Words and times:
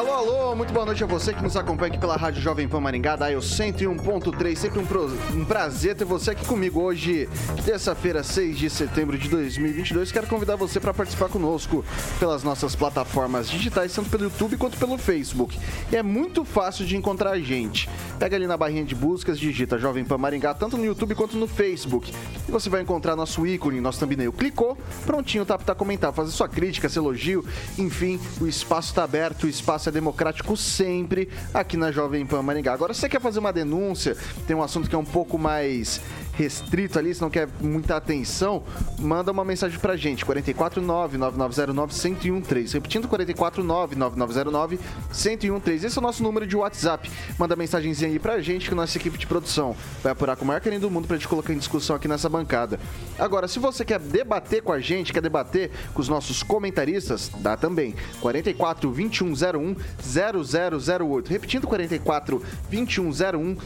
Alô, 0.00 0.12
alô, 0.12 0.56
muito 0.56 0.72
boa 0.72 0.86
noite 0.86 1.04
a 1.04 1.06
você 1.06 1.34
que 1.34 1.42
nos 1.42 1.54
acompanha 1.58 1.88
aqui 1.88 1.98
pela 2.00 2.16
Rádio 2.16 2.40
Jovem 2.40 2.66
Pan 2.66 2.80
Maringá, 2.80 3.16
da 3.16 3.30
101.3. 3.30 4.56
Sempre 4.56 4.78
um, 4.78 4.86
pro, 4.86 5.04
um, 5.34 5.44
prazer 5.44 5.94
ter 5.94 6.06
você 6.06 6.30
aqui 6.30 6.42
comigo 6.46 6.80
hoje, 6.80 7.28
terça-feira, 7.66 8.22
6 8.22 8.56
de 8.56 8.70
setembro 8.70 9.18
de 9.18 9.28
2022. 9.28 10.10
Quero 10.10 10.26
convidar 10.26 10.56
você 10.56 10.80
para 10.80 10.94
participar 10.94 11.28
conosco 11.28 11.84
pelas 12.18 12.42
nossas 12.42 12.74
plataformas 12.74 13.50
digitais, 13.50 13.94
tanto 13.94 14.08
pelo 14.08 14.24
YouTube 14.24 14.56
quanto 14.56 14.78
pelo 14.78 14.96
Facebook. 14.96 15.58
E 15.92 15.96
é 15.96 16.02
muito 16.02 16.46
fácil 16.46 16.86
de 16.86 16.96
encontrar 16.96 17.32
a 17.32 17.38
gente. 17.38 17.86
Pega 18.18 18.36
ali 18.36 18.46
na 18.46 18.56
barrinha 18.56 18.86
de 18.86 18.94
buscas, 18.94 19.38
digita 19.38 19.76
Jovem 19.76 20.02
Pan 20.02 20.16
Maringá, 20.16 20.54
tanto 20.54 20.78
no 20.78 20.84
YouTube 20.86 21.14
quanto 21.14 21.36
no 21.36 21.46
Facebook. 21.46 22.10
E 22.48 22.50
você 22.50 22.70
vai 22.70 22.80
encontrar 22.80 23.14
nosso 23.14 23.46
ícone, 23.46 23.82
nosso 23.82 24.00
thumbnail. 24.00 24.32
Clicou, 24.32 24.78
prontinho, 25.04 25.44
tá 25.44 25.58
para 25.58 25.74
comentar, 25.74 26.10
fazer 26.10 26.30
sua 26.30 26.48
crítica, 26.48 26.88
seu 26.88 27.02
elogio, 27.02 27.44
enfim, 27.76 28.18
o 28.40 28.46
espaço 28.46 28.88
está 28.88 29.04
aberto, 29.04 29.44
o 29.44 29.48
espaço 29.48 29.89
é 29.90 29.92
democrático 29.92 30.56
sempre 30.56 31.28
aqui 31.52 31.76
na 31.76 31.92
Jovem 31.92 32.24
Pan 32.24 32.42
Maringá. 32.42 32.72
Agora, 32.72 32.94
se 32.94 33.00
você 33.00 33.08
quer 33.08 33.20
fazer 33.20 33.40
uma 33.40 33.52
denúncia, 33.52 34.16
tem 34.46 34.56
um 34.56 34.62
assunto 34.62 34.88
que 34.88 34.94
é 34.94 34.98
um 34.98 35.04
pouco 35.04 35.36
mais 35.36 36.00
restrito 36.40 36.98
ali, 36.98 37.14
se 37.14 37.20
não 37.20 37.28
quer 37.28 37.46
muita 37.60 37.96
atenção, 37.96 38.62
manda 38.98 39.30
uma 39.30 39.44
mensagem 39.44 39.78
pra 39.78 39.94
gente, 39.94 40.24
449-9909-1013. 40.24 42.72
Repetindo, 42.72 43.06
449-9909-1013. 43.08 45.84
Esse 45.84 45.98
é 45.98 46.00
o 46.00 46.02
nosso 46.02 46.22
número 46.22 46.46
de 46.46 46.56
WhatsApp. 46.56 47.10
Manda 47.38 47.54
mensagenzinha 47.54 48.10
aí 48.10 48.18
pra 48.18 48.40
gente 48.40 48.70
que 48.70 48.74
nossa 48.74 48.96
equipe 48.96 49.18
de 49.18 49.26
produção 49.26 49.76
vai 50.02 50.12
apurar 50.12 50.34
com 50.34 50.44
o 50.44 50.46
maior 50.46 50.62
carinho 50.62 50.80
do 50.80 50.90
mundo 50.90 51.06
pra 51.06 51.18
gente 51.18 51.28
colocar 51.28 51.52
em 51.52 51.58
discussão 51.58 51.94
aqui 51.94 52.08
nessa 52.08 52.30
bancada. 52.30 52.80
Agora, 53.18 53.46
se 53.46 53.58
você 53.58 53.84
quer 53.84 53.98
debater 53.98 54.62
com 54.62 54.72
a 54.72 54.80
gente, 54.80 55.12
quer 55.12 55.20
debater 55.20 55.70
com 55.92 56.00
os 56.00 56.08
nossos 56.08 56.42
comentaristas, 56.42 57.30
dá 57.40 57.54
também. 57.54 57.94
44 58.22 58.90
2101 58.90 59.76
0008. 60.00 61.28
Repetindo, 61.28 61.66
44 61.66 62.42
2101 62.70 63.58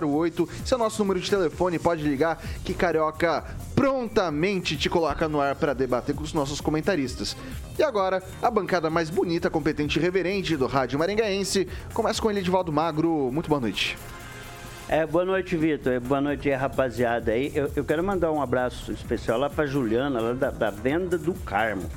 0008. 0.00 0.48
Esse 0.64 0.72
é 0.72 0.76
o 0.76 0.80
nosso 0.80 0.98
número 0.98 1.20
de 1.20 1.30
telefone 1.30 1.59
telefone, 1.60 1.78
pode 1.78 2.02
ligar 2.02 2.42
que 2.64 2.72
Carioca 2.72 3.44
prontamente 3.74 4.76
te 4.76 4.88
coloca 4.88 5.28
no 5.28 5.40
ar 5.40 5.54
para 5.54 5.74
debater 5.74 6.14
com 6.14 6.22
os 6.22 6.32
nossos 6.32 6.60
comentaristas. 6.60 7.36
E 7.78 7.82
agora, 7.82 8.22
a 8.42 8.50
bancada 8.50 8.88
mais 8.88 9.10
bonita, 9.10 9.50
competente 9.50 9.98
e 9.98 10.02
reverente 10.02 10.56
do 10.56 10.66
Rádio 10.66 10.98
Maringaense 10.98 11.68
começa 11.92 12.20
com 12.20 12.30
ele, 12.30 12.40
Edivaldo 12.40 12.72
Magro. 12.72 13.30
Muito 13.30 13.48
boa 13.48 13.60
noite. 13.60 13.98
É, 14.88 15.06
boa 15.06 15.24
noite, 15.24 15.56
Vitor. 15.56 16.00
Boa 16.00 16.20
noite, 16.20 16.50
rapaziada. 16.50 17.36
Eu, 17.36 17.70
eu, 17.76 17.84
quero 17.84 18.02
mandar 18.02 18.32
um 18.32 18.42
abraço 18.42 18.90
especial 18.90 19.38
lá 19.38 19.48
para 19.48 19.66
Juliana, 19.66 20.20
lá 20.20 20.32
da, 20.32 20.50
da 20.50 20.70
Venda 20.70 21.16
do 21.16 21.32
Carmo. 21.34 21.88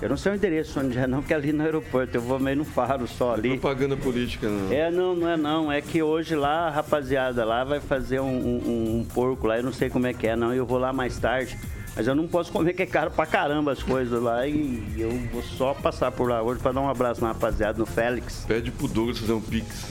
Eu 0.00 0.10
não 0.10 0.16
sei 0.16 0.32
o 0.32 0.34
endereço 0.34 0.78
onde 0.78 0.98
é 0.98 1.06
não, 1.06 1.22
que 1.22 1.32
é 1.32 1.36
ali 1.36 1.52
no 1.52 1.62
aeroporto. 1.62 2.16
Eu 2.16 2.20
vou 2.20 2.38
meio 2.38 2.58
no 2.58 2.64
faro 2.64 3.06
só 3.06 3.32
ali. 3.32 3.50
Propaganda 3.58 3.96
política, 3.96 4.46
não. 4.46 4.70
É, 4.70 4.90
não, 4.90 5.14
não 5.14 5.28
é 5.28 5.36
não. 5.36 5.72
É 5.72 5.80
que 5.80 6.02
hoje 6.02 6.34
lá, 6.34 6.68
a 6.68 6.70
rapaziada 6.70 7.44
lá 7.44 7.64
vai 7.64 7.80
fazer 7.80 8.20
um, 8.20 8.26
um, 8.26 8.98
um 9.00 9.06
porco 9.14 9.46
lá. 9.46 9.56
Eu 9.56 9.62
não 9.62 9.72
sei 9.72 9.88
como 9.88 10.06
é 10.06 10.12
que 10.12 10.26
é, 10.26 10.36
não. 10.36 10.52
Eu 10.52 10.66
vou 10.66 10.78
lá 10.78 10.92
mais 10.92 11.18
tarde. 11.18 11.58
Mas 11.96 12.06
eu 12.06 12.14
não 12.14 12.28
posso 12.28 12.52
comer 12.52 12.74
que 12.74 12.82
é 12.82 12.86
caro 12.86 13.10
pra 13.10 13.24
caramba 13.24 13.72
as 13.72 13.82
coisas 13.82 14.22
lá. 14.22 14.46
E 14.46 14.94
eu 14.98 15.10
vou 15.32 15.42
só 15.42 15.72
passar 15.72 16.12
por 16.12 16.28
lá 16.28 16.42
hoje 16.42 16.60
pra 16.60 16.70
dar 16.70 16.82
um 16.82 16.90
abraço 16.90 17.22
na 17.22 17.28
rapaziada, 17.28 17.78
no 17.78 17.86
Félix. 17.86 18.44
Pede 18.46 18.70
pro 18.70 18.86
Douglas 18.86 19.18
fazer 19.18 19.32
um 19.32 19.40
pix. 19.40 19.86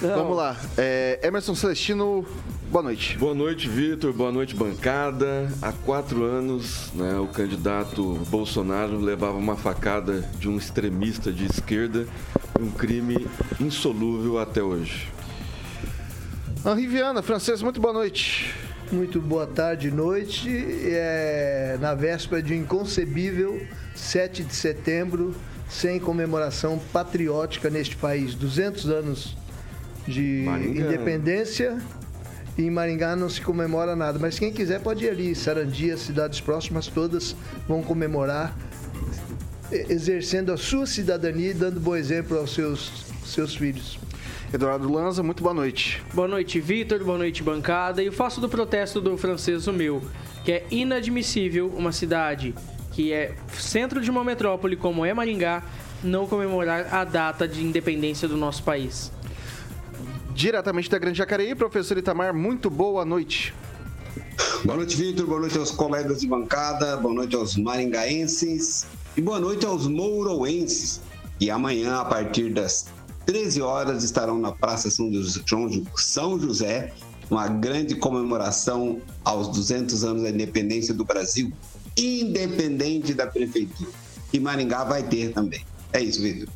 Não. 0.00 0.14
Vamos 0.14 0.36
lá. 0.36 0.56
É, 0.78 1.20
Emerson 1.22 1.54
Celestino, 1.54 2.24
boa 2.70 2.82
noite. 2.82 3.18
Boa 3.18 3.34
noite, 3.34 3.68
Vitor. 3.68 4.10
Boa 4.12 4.32
noite, 4.32 4.54
bancada. 4.54 5.52
Há 5.60 5.70
quatro 5.70 6.24
anos, 6.24 6.90
né, 6.94 7.18
o 7.18 7.26
candidato 7.26 8.14
Bolsonaro 8.30 8.98
levava 8.98 9.36
uma 9.36 9.56
facada 9.56 10.22
de 10.38 10.48
um 10.48 10.56
extremista 10.56 11.30
de 11.30 11.44
esquerda. 11.44 12.06
Um 12.58 12.70
crime 12.70 13.26
insolúvel 13.60 14.38
até 14.38 14.62
hoje. 14.62 15.08
Henri 16.64 16.86
Viana, 16.86 17.20
francês, 17.22 17.60
muito 17.60 17.80
boa 17.80 17.92
noite. 17.92 18.54
Muito 18.90 19.20
boa 19.20 19.46
tarde, 19.46 19.90
noite. 19.90 20.48
É, 20.84 21.76
na 21.78 21.94
véspera 21.94 22.42
de 22.42 22.54
um 22.54 22.56
inconcebível 22.56 23.60
7 23.94 24.42
de 24.44 24.54
setembro, 24.54 25.34
sem 25.68 26.00
comemoração 26.00 26.80
patriótica 26.90 27.68
neste 27.68 27.96
país. 27.96 28.34
200 28.34 28.88
anos 28.88 29.36
de 30.06 30.42
Maringá. 30.46 30.80
independência 30.80 31.78
e 32.56 32.62
em 32.62 32.70
Maringá 32.70 33.14
não 33.14 33.28
se 33.28 33.42
comemora 33.42 33.94
nada. 33.94 34.18
Mas 34.18 34.38
quem 34.38 34.50
quiser 34.50 34.80
pode 34.80 35.04
ir 35.04 35.10
ali. 35.10 35.34
Sarandia, 35.34 35.96
cidades 35.98 36.40
próximas 36.40 36.86
todas 36.86 37.36
vão 37.68 37.82
comemorar, 37.82 38.56
exercendo 39.70 40.50
a 40.50 40.56
sua 40.56 40.86
cidadania 40.86 41.50
e 41.50 41.54
dando 41.54 41.78
bom 41.78 41.94
exemplo 41.94 42.38
aos 42.38 42.54
seus, 42.54 43.04
seus 43.22 43.54
filhos. 43.54 43.98
Eduardo 44.52 44.90
Lanza, 44.90 45.22
muito 45.22 45.42
boa 45.42 45.54
noite. 45.54 46.02
Boa 46.14 46.26
noite, 46.26 46.58
Vitor. 46.58 47.04
Boa 47.04 47.18
noite, 47.18 47.42
bancada. 47.42 48.02
E 48.02 48.06
eu 48.06 48.12
faço 48.12 48.40
do 48.40 48.48
protesto 48.48 49.00
do 49.00 49.16
francês 49.18 49.66
o 49.66 49.72
meu, 49.72 50.02
que 50.44 50.52
é 50.52 50.66
inadmissível 50.70 51.68
uma 51.76 51.92
cidade 51.92 52.54
que 52.92 53.12
é 53.12 53.34
centro 53.52 54.00
de 54.00 54.10
uma 54.10 54.24
metrópole 54.24 54.74
como 54.74 55.04
é 55.04 55.14
Maringá 55.14 55.62
não 56.02 56.26
comemorar 56.26 56.92
a 56.92 57.04
data 57.04 57.46
de 57.46 57.62
independência 57.62 58.26
do 58.26 58.36
nosso 58.36 58.62
país. 58.62 59.12
Diretamente 60.34 60.90
da 60.90 60.98
Grande 60.98 61.18
Jacareí, 61.18 61.54
professor 61.54 61.98
Itamar, 61.98 62.34
muito 62.34 62.70
boa 62.70 63.04
noite. 63.04 63.54
Boa 64.64 64.76
noite, 64.76 64.96
Vitor. 64.96 65.26
Boa 65.26 65.40
noite 65.40 65.58
aos 65.58 65.70
colegas 65.70 66.20
de 66.20 66.26
bancada. 66.26 66.96
Boa 66.96 67.14
noite 67.14 67.36
aos 67.36 67.56
maringaenses. 67.56 68.86
E 69.16 69.20
boa 69.20 69.38
noite 69.38 69.66
aos 69.66 69.86
mouroenses. 69.86 71.00
E 71.40 71.50
amanhã, 71.50 72.00
a 72.00 72.04
partir 72.04 72.52
das 72.52 72.88
13 73.28 73.60
horas, 73.60 74.04
estarão 74.04 74.38
na 74.38 74.52
Praça 74.52 74.88
São 74.90 76.40
José 76.40 76.94
uma 77.30 77.46
grande 77.46 77.94
comemoração 77.94 79.02
aos 79.22 79.48
200 79.48 80.02
anos 80.02 80.22
da 80.22 80.30
independência 80.30 80.94
do 80.94 81.04
Brasil 81.04 81.52
independente 81.94 83.12
da 83.12 83.26
prefeitura. 83.26 83.90
E 84.32 84.40
Maringá 84.40 84.82
vai 84.82 85.02
ter 85.02 85.34
também. 85.34 85.62
É 85.92 86.00
isso, 86.00 86.22
Vitor. 86.22 86.48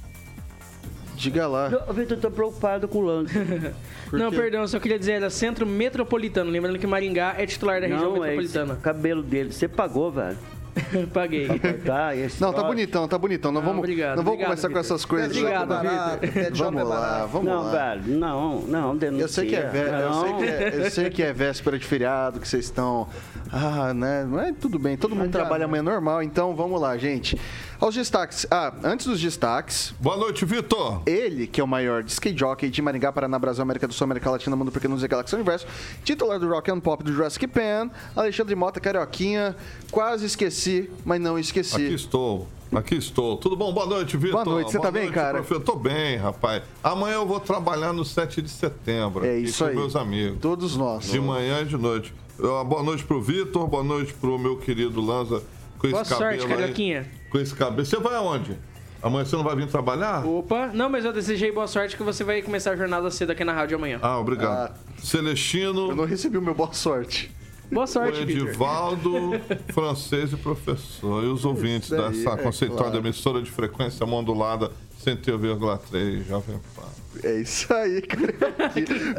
Diga 1.14 1.46
lá. 1.46 1.68
Vitor, 1.92 2.16
tô 2.16 2.30
preocupado 2.30 2.88
com 2.88 3.00
o 3.00 3.02
lance. 3.02 3.34
Não, 4.10 4.30
perdão, 4.30 4.66
só 4.66 4.80
queria 4.80 4.98
dizer, 4.98 5.12
era 5.12 5.28
centro 5.28 5.66
metropolitano. 5.66 6.50
Lembrando 6.50 6.78
que 6.78 6.86
Maringá 6.86 7.34
é 7.36 7.44
titular 7.44 7.82
da 7.82 7.86
região 7.86 8.14
Não, 8.14 8.24
é 8.24 8.30
metropolitana. 8.30 8.74
É 8.74 8.76
cabelo 8.76 9.22
dele, 9.22 9.52
você 9.52 9.68
pagou, 9.68 10.10
velho. 10.10 10.38
Paguei. 11.12 11.46
Tá, 11.84 12.10
não, 12.40 12.52
tá 12.52 12.62
bonitão, 12.62 13.06
tá 13.06 13.18
bonitão. 13.18 13.52
Não, 13.52 13.60
não 13.60 13.66
vamos, 13.66 13.80
obrigado, 13.80 14.16
não 14.16 14.24
vamos 14.24 14.40
obrigado, 14.40 14.48
começar 14.48 14.68
Victor. 14.68 14.82
com 14.82 14.94
essas 14.94 15.04
coisas. 15.04 15.36
Obrigado, 15.36 15.74
Vitor. 16.22 16.56
Vamos 16.56 16.88
lá, 16.88 17.26
vamos 17.26 17.48
não, 17.48 17.62
lá. 17.62 17.70
Velho, 17.72 18.18
não, 18.18 18.60
não, 18.62 18.96
denuncia. 18.96 19.24
Eu 19.24 19.28
sei 19.28 19.46
que 19.46 19.56
é, 19.56 19.68
vé... 19.68 20.02
eu 20.02 20.12
sei 20.12 20.32
que 20.32 20.44
é, 20.44 20.72
eu 20.74 20.90
sei 20.90 21.10
que 21.10 21.22
é 21.22 21.32
véspera 21.32 21.78
de 21.78 21.84
feriado, 21.84 22.40
que 22.40 22.48
vocês 22.48 22.64
estão 22.64 23.08
ah, 23.52 23.92
né? 23.92 24.26
É 24.48 24.52
tudo 24.52 24.78
bem, 24.78 24.96
todo 24.96 25.14
mundo 25.14 25.30
trabalha 25.30 25.66
amanhã 25.66 25.82
normal, 25.82 26.22
então 26.22 26.56
vamos 26.56 26.80
lá, 26.80 26.96
gente. 26.96 27.38
Aos 27.82 27.96
destaques. 27.96 28.46
Ah, 28.48 28.72
antes 28.84 29.06
dos 29.06 29.20
destaques. 29.20 29.92
Boa 29.98 30.16
noite, 30.16 30.44
Vitor. 30.44 31.02
Ele, 31.04 31.48
que 31.48 31.60
é 31.60 31.64
o 31.64 31.66
maior 31.66 32.04
de 32.04 32.12
skate 32.12 32.38
jockey 32.38 32.70
de 32.70 32.80
Maringá, 32.80 33.10
Paraná, 33.10 33.36
Brasil, 33.40 33.60
América 33.60 33.88
do 33.88 33.92
Sul, 33.92 34.04
América 34.04 34.30
Latina, 34.30 34.54
Mundo 34.54 34.70
Porque 34.70 34.86
Nos 34.86 35.02
Galáxia 35.02 35.34
Universo, 35.34 35.66
titular 36.04 36.38
do 36.38 36.48
Rock 36.48 36.70
and 36.70 36.78
Pop 36.78 37.02
do 37.02 37.12
Jurassic 37.12 37.44
Pan, 37.48 37.90
Alexandre 38.14 38.54
Mota, 38.54 38.78
Carioquinha. 38.78 39.56
Quase 39.90 40.26
esqueci, 40.26 40.88
mas 41.04 41.20
não 41.20 41.36
esqueci. 41.36 41.74
Aqui 41.74 41.94
estou. 41.94 42.46
Aqui 42.72 42.94
estou. 42.94 43.36
Tudo 43.38 43.56
bom? 43.56 43.72
Boa 43.72 43.86
noite, 43.86 44.16
Vitor. 44.16 44.44
Boa 44.44 44.44
noite. 44.44 44.70
Você 44.70 44.78
Boa 44.78 44.86
tá 44.86 44.92
bem, 44.92 45.02
noite, 45.02 45.14
cara? 45.16 45.38
Profe. 45.38 45.54
Eu 45.54 45.60
tô 45.60 45.74
bem, 45.74 46.16
rapaz. 46.18 46.62
Amanhã 46.84 47.14
eu 47.14 47.26
vou 47.26 47.40
trabalhar 47.40 47.92
no 47.92 48.04
7 48.04 48.40
de 48.40 48.48
setembro. 48.48 49.26
É 49.26 49.30
aqui 49.38 49.42
isso 49.46 49.64
com 49.64 49.70
aí. 49.70 49.74
meus 49.74 49.96
amigos. 49.96 50.38
Todos 50.40 50.76
nós. 50.76 51.10
De 51.10 51.18
manhã 51.18 51.62
e 51.62 51.64
de 51.64 51.76
noite. 51.76 52.14
Boa 52.38 52.84
noite 52.84 53.02
pro 53.02 53.20
Vitor, 53.20 53.66
boa 53.66 53.82
noite 53.82 54.14
pro 54.14 54.38
meu 54.38 54.56
querido 54.56 55.00
Lanza 55.00 55.42
com 55.80 55.90
Boa 55.90 56.02
esse 56.02 56.10
sorte, 56.14 56.42
cabelo 56.42 56.60
Carioquinha. 56.60 57.00
aí. 57.00 57.21
Com 57.32 57.38
esse 57.38 57.54
cabelo. 57.54 57.84
Você 57.84 57.96
vai 57.98 58.14
aonde? 58.14 58.58
Amanhã 59.02 59.24
você 59.24 59.34
não 59.34 59.42
vai 59.42 59.56
vir 59.56 59.66
trabalhar? 59.66 60.24
Opa, 60.24 60.68
não, 60.72 60.88
mas 60.88 61.04
eu 61.04 61.12
desejei 61.12 61.50
boa 61.50 61.66
sorte 61.66 61.96
que 61.96 62.02
você 62.02 62.22
vai 62.22 62.42
começar 62.42 62.72
a 62.72 62.76
jornada 62.76 63.10
cedo 63.10 63.30
aqui 63.30 63.42
na 63.42 63.52
rádio 63.52 63.76
amanhã. 63.78 63.98
Ah, 64.02 64.18
obrigado. 64.18 64.70
Ah. 64.70 64.74
Celestino. 65.02 65.88
Eu 65.90 65.96
não 65.96 66.04
recebi 66.04 66.36
o 66.36 66.42
meu 66.42 66.54
boa 66.54 66.72
sorte. 66.74 67.34
Boa 67.72 67.84
O 67.84 67.86
sorte, 67.88 68.22
Vitor. 68.26 68.48
Edivaldo, 68.48 69.30
francês 69.72 70.32
e 70.34 70.36
professor. 70.36 71.24
E 71.24 71.26
os 71.26 71.46
ouvintes 71.46 71.90
aí, 71.90 71.98
dessa 72.00 72.30
é 72.30 72.36
conceituada 72.36 72.82
claro. 72.90 72.98
emissora 72.98 73.40
de 73.40 73.50
frequência 73.50 74.04
modulada 74.04 74.70
101,3 75.02 76.26
Jovem 76.28 76.60
Pan. 76.76 76.82
É 77.24 77.40
isso 77.40 77.72
aí, 77.72 78.02
cara. 78.02 78.34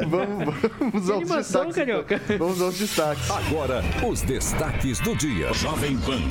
vamos, 0.08 0.54
vamos 0.78 1.10
aos 1.10 1.22
animação, 1.22 1.66
destaques. 1.66 1.74
Carioca. 1.76 2.14
então. 2.14 2.38
Vamos 2.38 2.62
aos 2.62 2.78
destaques. 2.78 3.28
Agora, 3.28 3.82
os 4.08 4.22
destaques 4.22 5.00
do 5.00 5.16
dia. 5.16 5.52
Jovem 5.52 5.98
Pan. 5.98 6.22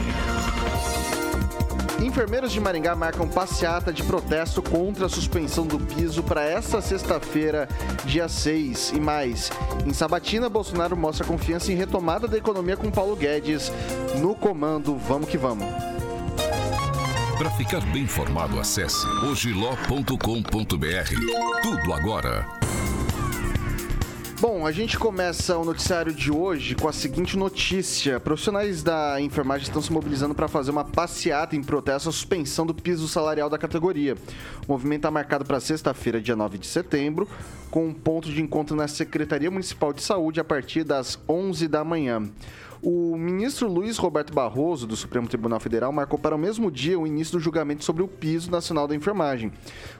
Enfermeiros 2.03 2.51
de 2.51 2.59
Maringá 2.59 2.95
marcam 2.95 3.27
passeata 3.27 3.93
de 3.93 4.03
protesto 4.03 4.61
contra 4.61 5.05
a 5.05 5.09
suspensão 5.09 5.65
do 5.65 5.79
piso 5.79 6.21
para 6.21 6.43
esta 6.43 6.81
sexta-feira, 6.81 7.67
dia 8.03 8.27
6. 8.27 8.91
E 8.91 8.99
mais, 8.99 9.49
em 9.85 9.93
Sabatina, 9.93 10.49
Bolsonaro 10.49 10.97
mostra 10.97 11.25
confiança 11.25 11.71
em 11.71 11.75
retomada 11.75 12.27
da 12.27 12.37
economia 12.37 12.75
com 12.75 12.91
Paulo 12.91 13.15
Guedes 13.15 13.71
no 14.19 14.35
comando. 14.35 14.97
Vamos 14.97 15.29
que 15.29 15.37
vamos. 15.37 15.65
Para 17.37 17.49
ficar 17.51 17.81
bem 17.93 18.03
informado, 18.03 18.59
acesse 18.59 19.07
ogiló.com.br. 19.25 20.17
Tudo 21.63 21.93
agora. 21.93 22.62
Bom, 24.43 24.67
a 24.67 24.73
gente 24.73 24.99
começa 24.99 25.57
o 25.57 25.63
noticiário 25.63 26.13
de 26.13 26.29
hoje 26.29 26.75
com 26.75 26.89
a 26.89 26.91
seguinte 26.91 27.37
notícia. 27.37 28.19
Profissionais 28.19 28.83
da 28.83 29.21
enfermagem 29.21 29.65
estão 29.65 29.81
se 29.81 29.89
mobilizando 29.89 30.35
para 30.35 30.49
fazer 30.49 30.69
uma 30.69 30.83
passeata 30.83 31.55
em 31.55 31.63
protesto 31.63 32.09
à 32.09 32.11
suspensão 32.11 32.65
do 32.65 32.73
piso 32.73 33.07
salarial 33.07 33.49
da 33.49 33.57
categoria. 33.57 34.17
O 34.67 34.73
movimento 34.73 34.99
está 34.99 35.09
marcado 35.09 35.45
para 35.45 35.61
sexta-feira, 35.61 36.19
dia 36.19 36.35
9 36.35 36.57
de 36.57 36.67
setembro, 36.67 37.25
com 37.71 37.87
um 37.87 37.93
ponto 37.93 38.29
de 38.29 38.41
encontro 38.41 38.75
na 38.75 38.85
Secretaria 38.85 39.49
Municipal 39.49 39.93
de 39.93 40.03
Saúde 40.03 40.41
a 40.41 40.43
partir 40.43 40.83
das 40.83 41.17
11 41.25 41.69
da 41.69 41.85
manhã. 41.85 42.29
O 42.85 43.15
ministro 43.17 43.71
Luiz 43.71 43.97
Roberto 43.97 44.33
Barroso, 44.33 44.85
do 44.85 44.97
Supremo 44.97 45.25
Tribunal 45.25 45.57
Federal, 45.57 45.89
marcou 45.93 46.19
para 46.19 46.35
o 46.35 46.37
mesmo 46.37 46.69
dia 46.69 46.99
o 46.99 47.07
início 47.07 47.31
do 47.31 47.39
julgamento 47.39 47.81
sobre 47.81 48.03
o 48.03 48.09
piso 48.09 48.51
nacional 48.51 48.89
da 48.89 48.93
enfermagem. 48.93 49.53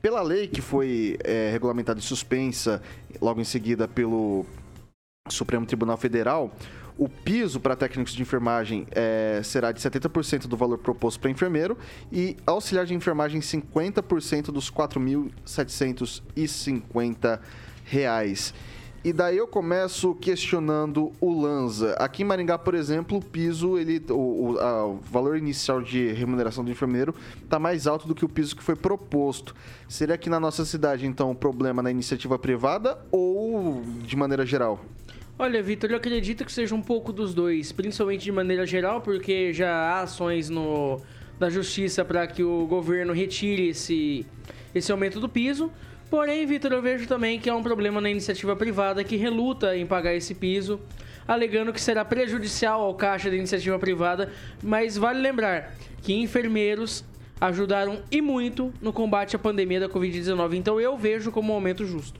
Pela 0.01 0.21
lei 0.21 0.47
que 0.47 0.61
foi 0.61 1.17
é, 1.23 1.49
regulamentada 1.51 1.99
e 1.99 2.03
suspensa 2.03 2.81
logo 3.21 3.41
em 3.41 3.43
seguida 3.43 3.87
pelo 3.87 4.45
Supremo 5.29 5.65
Tribunal 5.65 5.97
Federal, 5.97 6.51
o 6.97 7.07
piso 7.07 7.59
para 7.59 7.75
técnicos 7.75 8.13
de 8.13 8.21
enfermagem 8.21 8.87
é, 8.91 9.41
será 9.43 9.71
de 9.71 9.79
70% 9.79 10.47
do 10.47 10.57
valor 10.57 10.79
proposto 10.79 11.19
para 11.19 11.29
enfermeiro 11.29 11.77
e 12.11 12.35
auxiliar 12.45 12.87
de 12.87 12.95
enfermagem 12.95 13.39
50% 13.39 14.45
dos 14.45 14.71
4.750 14.71 17.39
reais. 17.85 18.51
E 19.03 19.13
daí 19.13 19.37
eu 19.37 19.47
começo 19.47 20.13
questionando 20.15 21.13
o 21.21 21.41
Lanza. 21.41 21.93
Aqui 21.93 22.23
em 22.23 22.25
Maringá, 22.25 22.57
por 22.57 22.73
exemplo, 22.73 23.17
o 23.19 23.21
piso, 23.23 23.77
ele, 23.77 24.03
o, 24.09 24.53
o- 24.53 24.59
a- 24.59 24.85
o 24.87 24.95
valor 25.09 25.37
inicial 25.37 25.81
de 25.81 26.11
remuneração 26.11 26.63
do 26.65 26.71
enfermeiro 26.71 27.15
está 27.41 27.57
mais 27.57 27.87
alto 27.87 28.07
do 28.07 28.13
que 28.13 28.25
o 28.25 28.29
piso 28.29 28.55
que 28.55 28.63
foi 28.63 28.75
proposto. 28.75 29.55
Seria 29.87 30.17
que 30.17 30.29
na 30.29 30.39
nossa 30.39 30.65
cidade, 30.65 31.05
então, 31.05 31.31
o 31.31 31.35
problema 31.35 31.81
na 31.81 31.89
iniciativa 31.91 32.37
privada 32.37 32.97
ou 33.11 33.81
de 34.01 34.15
maneira 34.17 34.45
geral? 34.45 34.83
Olha, 35.39 35.61
Vitor, 35.61 35.91
eu 35.91 35.97
acredito 35.97 36.43
que 36.43 36.51
seja 36.51 36.73
um 36.75 36.81
pouco 36.81 37.13
dos 37.13 37.33
dois, 37.33 37.71
principalmente 37.71 38.23
de 38.23 38.31
maneira 38.31 38.65
geral, 38.65 38.99
porque 39.01 39.53
já 39.53 39.69
há 39.71 40.01
ações 40.01 40.49
no, 40.49 40.99
na 41.39 41.49
justiça 41.49 42.03
para 42.03 42.25
que 42.27 42.43
o 42.43 42.65
governo 42.65 43.13
retire 43.13 43.69
esse, 43.69 44.25
esse 44.73 44.91
aumento 44.91 45.19
do 45.19 45.29
piso. 45.29 45.71
Porém, 46.09 46.45
Vitor, 46.45 46.71
eu 46.71 46.81
vejo 46.81 47.05
também 47.07 47.39
que 47.39 47.49
há 47.49 47.55
um 47.55 47.63
problema 47.63 47.99
na 47.99 48.09
iniciativa 48.09 48.55
privada 48.55 49.03
que 49.03 49.17
reluta 49.17 49.75
em 49.75 49.85
pagar 49.85 50.15
esse 50.15 50.33
piso, 50.33 50.79
alegando 51.27 51.73
que 51.73 51.81
será 51.81 52.05
prejudicial 52.05 52.81
ao 52.81 52.93
caixa 52.95 53.29
da 53.29 53.35
iniciativa 53.35 53.77
privada. 53.77 54.31
Mas 54.63 54.95
vale 54.95 55.19
lembrar 55.19 55.75
que 56.01 56.13
enfermeiros 56.13 57.03
ajudaram 57.41 58.01
e 58.09 58.21
muito 58.21 58.73
no 58.81 58.93
combate 58.93 59.35
à 59.35 59.39
pandemia 59.39 59.81
da 59.81 59.89
Covid-19. 59.89 60.53
Então 60.55 60.79
eu 60.79 60.97
vejo 60.97 61.29
como 61.31 61.51
um 61.51 61.55
aumento 61.55 61.85
justo. 61.85 62.19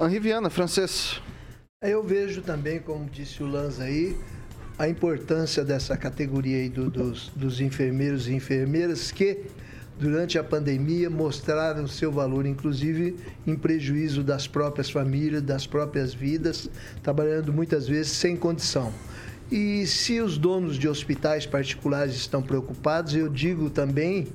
Henri 0.00 0.18
Viana, 0.18 0.50
francês. 0.50 1.20
Eu 1.80 2.02
vejo 2.02 2.42
também, 2.42 2.80
como 2.80 3.08
disse 3.08 3.42
o 3.42 3.46
Lanza 3.46 3.84
aí, 3.84 4.16
a 4.78 4.88
importância 4.88 5.64
dessa 5.64 5.96
categoria 5.96 6.56
aí 6.58 6.68
do- 6.68 6.90
dos, 6.90 7.28
dos 7.36 7.60
enfermeiros 7.60 8.28
e 8.28 8.34
enfermeiras 8.34 9.10
que, 9.12 9.42
durante 9.98 10.38
a 10.38 10.44
pandemia, 10.44 11.08
mostraram 11.08 11.86
seu 11.86 12.12
valor, 12.12 12.46
inclusive 12.46 13.16
em 13.46 13.56
prejuízo 13.56 14.22
das 14.22 14.46
próprias 14.46 14.90
famílias, 14.90 15.42
das 15.42 15.66
próprias 15.66 16.12
vidas, 16.12 16.68
trabalhando 17.02 17.52
muitas 17.52 17.88
vezes 17.88 18.12
sem 18.12 18.36
condição. 18.36 18.92
E 19.50 19.86
se 19.86 20.20
os 20.20 20.36
donos 20.36 20.76
de 20.76 20.88
hospitais 20.88 21.46
particulares 21.46 22.16
estão 22.16 22.42
preocupados, 22.42 23.14
eu 23.14 23.28
digo 23.28 23.70
também 23.70 24.26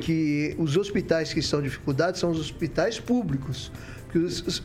que 0.00 0.54
os 0.58 0.76
hospitais 0.76 1.32
que 1.32 1.40
estão 1.40 1.58
em 1.58 1.64
dificuldade 1.64 2.18
são 2.18 2.30
os 2.30 2.38
hospitais 2.38 3.00
públicos. 3.00 3.72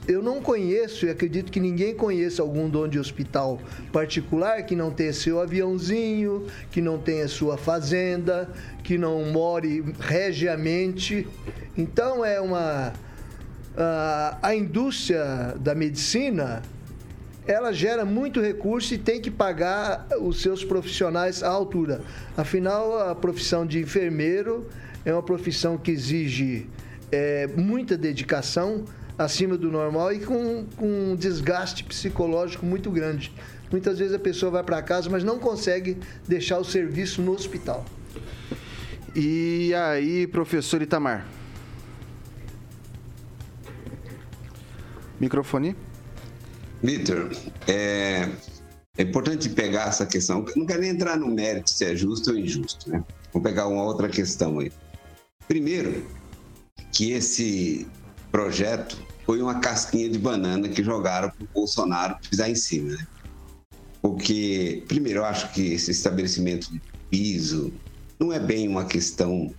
Eu 0.08 0.24
não 0.24 0.42
conheço 0.42 1.06
e 1.06 1.10
acredito 1.10 1.52
que 1.52 1.60
ninguém 1.60 1.94
conheça 1.94 2.42
algum 2.42 2.68
dono 2.68 2.90
de 2.90 3.00
hospital 3.00 3.60
particular 3.92 4.64
que 4.64 4.76
não 4.76 4.92
tenha 4.92 5.14
seu 5.14 5.40
aviãozinho, 5.40 6.48
que 6.72 6.82
não 6.82 6.98
tenha 6.98 7.28
sua 7.28 7.58
fazenda, 7.58 8.50
que 8.84 8.98
não 8.98 9.24
more 9.32 9.84
regiamente. 10.00 11.28
Então 11.78 12.26
é 12.26 12.42
uma. 12.42 12.94
a 14.42 14.56
indústria 14.56 15.56
da 15.60 15.76
medicina 15.76 16.64
ela 17.48 17.72
gera 17.72 18.04
muito 18.04 18.42
recurso 18.42 18.96
e 18.96 18.98
tem 18.98 19.22
que 19.22 19.30
pagar 19.30 20.08
os 20.20 20.42
seus 20.42 20.64
profissionais 20.64 21.44
à 21.44 21.50
altura. 21.50 22.02
Afinal, 22.36 22.98
a 23.08 23.14
profissão 23.14 23.66
de 23.68 23.80
enfermeiro 23.80 24.68
é 25.06 25.14
uma 25.14 25.22
profissão 25.22 25.78
que 25.78 25.92
exige 25.92 26.68
é, 27.12 27.48
muita 27.56 27.96
dedicação 27.96 28.86
acima 29.18 29.58
do 29.58 29.72
normal 29.72 30.14
e 30.14 30.20
com, 30.20 30.66
com 30.76 31.12
um 31.12 31.16
desgaste 31.16 31.84
psicológico 31.84 32.66
muito 32.66 32.92
grande. 32.92 33.32
Muitas 33.72 34.00
vezes 34.00 34.14
a 34.14 34.20
pessoa 34.20 34.52
vai 34.52 34.64
para 34.64 34.82
casa, 34.82 35.10
mas 35.10 35.24
não 35.24 35.40
consegue 35.40 35.98
deixar 36.28 36.60
o 36.60 36.64
serviço 36.64 37.22
no 37.22 37.32
hospital. 37.32 37.86
E 39.16 39.74
aí, 39.74 40.28
professor 40.28 40.82
Itamar? 40.82 41.26
Microfone. 45.20 45.76
Vitor, 46.84 47.32
é, 47.68 48.30
é 48.98 49.02
importante 49.02 49.50
pegar 49.50 49.88
essa 49.88 50.06
questão. 50.06 50.46
Não 50.56 50.66
quero 50.66 50.82
nem 50.82 50.92
entrar 50.92 51.18
no 51.18 51.28
mérito 51.28 51.70
se 51.70 51.86
é 51.86 51.96
justo 51.96 52.32
ou 52.32 52.38
injusto, 52.38 52.90
né? 52.90 53.04
Vou 53.32 53.42
pegar 53.42 53.68
uma 53.68 53.84
outra 53.84 54.10
questão 54.10 54.60
aí. 54.60 54.72
Primeiro, 55.48 56.06
que 56.92 57.12
esse 57.12 57.88
projeto 58.36 58.98
foi 59.26 59.42
uma 59.42 59.62
casquinha 59.62 60.10
de 60.10 60.20
banana 60.20 60.68
que 60.68 60.84
jogaram 60.84 61.30
para 61.30 61.46
o 61.46 61.48
Bolsonaro 61.54 62.18
pisar 62.30 62.50
em 62.50 62.56
cima, 62.56 62.90
né? 62.90 63.08
Porque, 64.02 64.84
primeiro, 64.90 65.20
eu 65.20 65.26
acho 65.26 65.54
que 65.54 65.72
esse 65.72 65.90
estabelecimento 65.92 66.70
de 66.70 66.82
piso 67.10 67.72
não 68.20 68.34
é 68.34 68.40
bem 68.40 68.68
uma 68.68 68.84
questão 68.84 69.54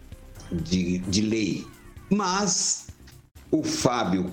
de, 0.52 0.98
de 0.98 1.22
lei, 1.22 1.66
mas 2.10 2.88
o 3.50 3.62
Fábio 3.62 4.30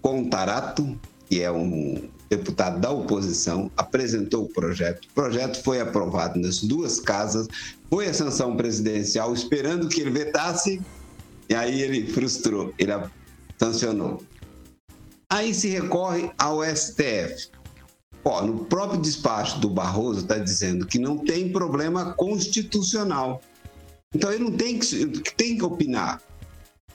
Contarato, 0.00 0.98
que 1.28 1.42
é 1.42 1.52
um 1.52 2.08
deputado 2.30 2.80
da 2.80 2.90
oposição, 2.90 3.70
apresentou 3.76 4.44
o 4.44 4.48
projeto. 4.48 5.04
O 5.04 5.14
projeto 5.14 5.62
foi 5.62 5.78
aprovado 5.78 6.40
nas 6.40 6.62
duas 6.62 6.98
casas, 7.00 7.46
foi 7.90 8.06
a 8.06 8.14
sanção 8.14 8.56
presidencial, 8.56 9.34
esperando 9.34 9.90
que 9.90 10.00
ele 10.00 10.10
vetasse, 10.10 10.80
e 11.50 11.54
aí 11.54 11.82
ele 11.82 12.10
frustrou, 12.10 12.72
ele 12.78 12.92
sancionou. 13.58 14.22
Aí 15.30 15.52
se 15.52 15.68
recorre 15.68 16.30
ao 16.38 16.64
STF. 16.64 17.50
Ó, 18.24 18.42
no 18.42 18.64
próprio 18.64 19.00
despacho 19.00 19.60
do 19.60 19.68
Barroso 19.68 20.20
está 20.20 20.38
dizendo 20.38 20.86
que 20.86 20.98
não 20.98 21.18
tem 21.18 21.52
problema 21.52 22.12
constitucional. 22.14 23.42
Então 24.14 24.32
ele 24.32 24.44
não 24.44 24.52
tem 24.52 24.78
que, 24.78 25.06
tem 25.36 25.56
que 25.56 25.64
opinar. 25.64 26.20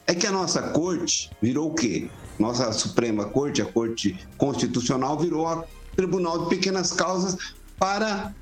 É 0.06 0.14
que 0.14 0.28
a 0.28 0.32
nossa 0.32 0.62
corte 0.70 1.30
virou 1.42 1.72
o 1.72 1.74
quê? 1.74 2.10
Nossa 2.38 2.72
Suprema 2.74 3.26
Corte, 3.26 3.62
a 3.62 3.66
Corte 3.66 4.18
Constitucional, 4.38 5.18
virou 5.18 5.48
a 5.48 5.64
Tribunal 5.96 6.44
de 6.44 6.50
Pequenas 6.50 6.92
Causas 6.92 7.54
para 7.78 8.34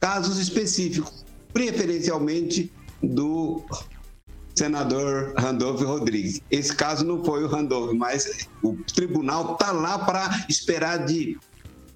casos 0.00 0.38
específicos, 0.38 1.24
preferencialmente 1.52 2.72
do 3.02 3.64
senador 4.58 5.32
Randolph 5.36 5.80
Rodrigues. 5.80 6.40
Esse 6.50 6.74
caso 6.74 7.04
não 7.04 7.24
foi 7.24 7.44
o 7.44 7.46
Randolph, 7.46 7.92
mas 7.92 8.48
o 8.62 8.74
tribunal 8.94 9.52
está 9.52 9.72
lá 9.72 9.98
para 9.98 10.44
esperar 10.48 11.06
de 11.06 11.38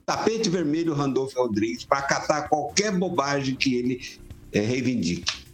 tapete 0.06 0.48
vermelho 0.48 0.92
o 0.92 0.96
Randolph 0.96 1.34
Rodrigues 1.34 1.84
para 1.84 1.98
acatar 1.98 2.48
qualquer 2.48 2.92
bobagem 2.92 3.54
que 3.54 3.74
ele 3.74 4.00
é, 4.52 4.60
reivindique. 4.60 5.44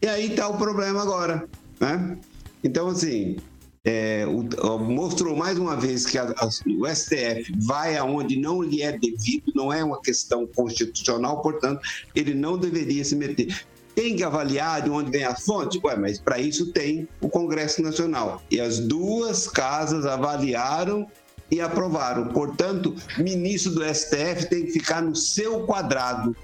E 0.00 0.06
aí 0.06 0.30
está 0.30 0.48
o 0.48 0.56
problema 0.56 1.02
agora, 1.02 1.48
né? 1.80 2.18
Então, 2.64 2.88
assim, 2.88 3.36
é, 3.84 4.24
o, 4.26 4.78
mostrou 4.78 5.36
mais 5.36 5.58
uma 5.58 5.76
vez 5.76 6.06
que 6.06 6.16
a, 6.16 6.24
a, 6.24 6.46
o 6.46 6.86
STF 6.86 7.52
vai 7.58 7.96
aonde 7.96 8.36
não 8.36 8.62
lhe 8.62 8.82
é 8.82 8.96
devido, 8.96 9.52
não 9.54 9.72
é 9.72 9.82
uma 9.82 10.00
questão 10.00 10.46
constitucional, 10.46 11.42
portanto, 11.42 11.80
ele 12.14 12.34
não 12.34 12.56
deveria 12.56 13.04
se 13.04 13.16
meter. 13.16 13.64
Tem 13.94 14.16
que 14.16 14.24
avaliar 14.24 14.82
de 14.82 14.90
onde 14.90 15.10
vem 15.10 15.24
a 15.24 15.34
fonte? 15.34 15.80
Ué, 15.84 15.96
mas 15.96 16.18
para 16.18 16.38
isso 16.38 16.72
tem 16.72 17.06
o 17.20 17.28
Congresso 17.28 17.82
Nacional. 17.82 18.42
E 18.50 18.60
as 18.60 18.78
duas 18.78 19.46
casas 19.46 20.06
avaliaram 20.06 21.06
e 21.50 21.60
aprovaram. 21.60 22.28
Portanto, 22.28 22.94
ministro 23.18 23.72
do 23.72 23.84
STF 23.84 24.48
tem 24.48 24.64
que 24.64 24.72
ficar 24.72 25.02
no 25.02 25.14
seu 25.14 25.66
quadrado. 25.66 26.34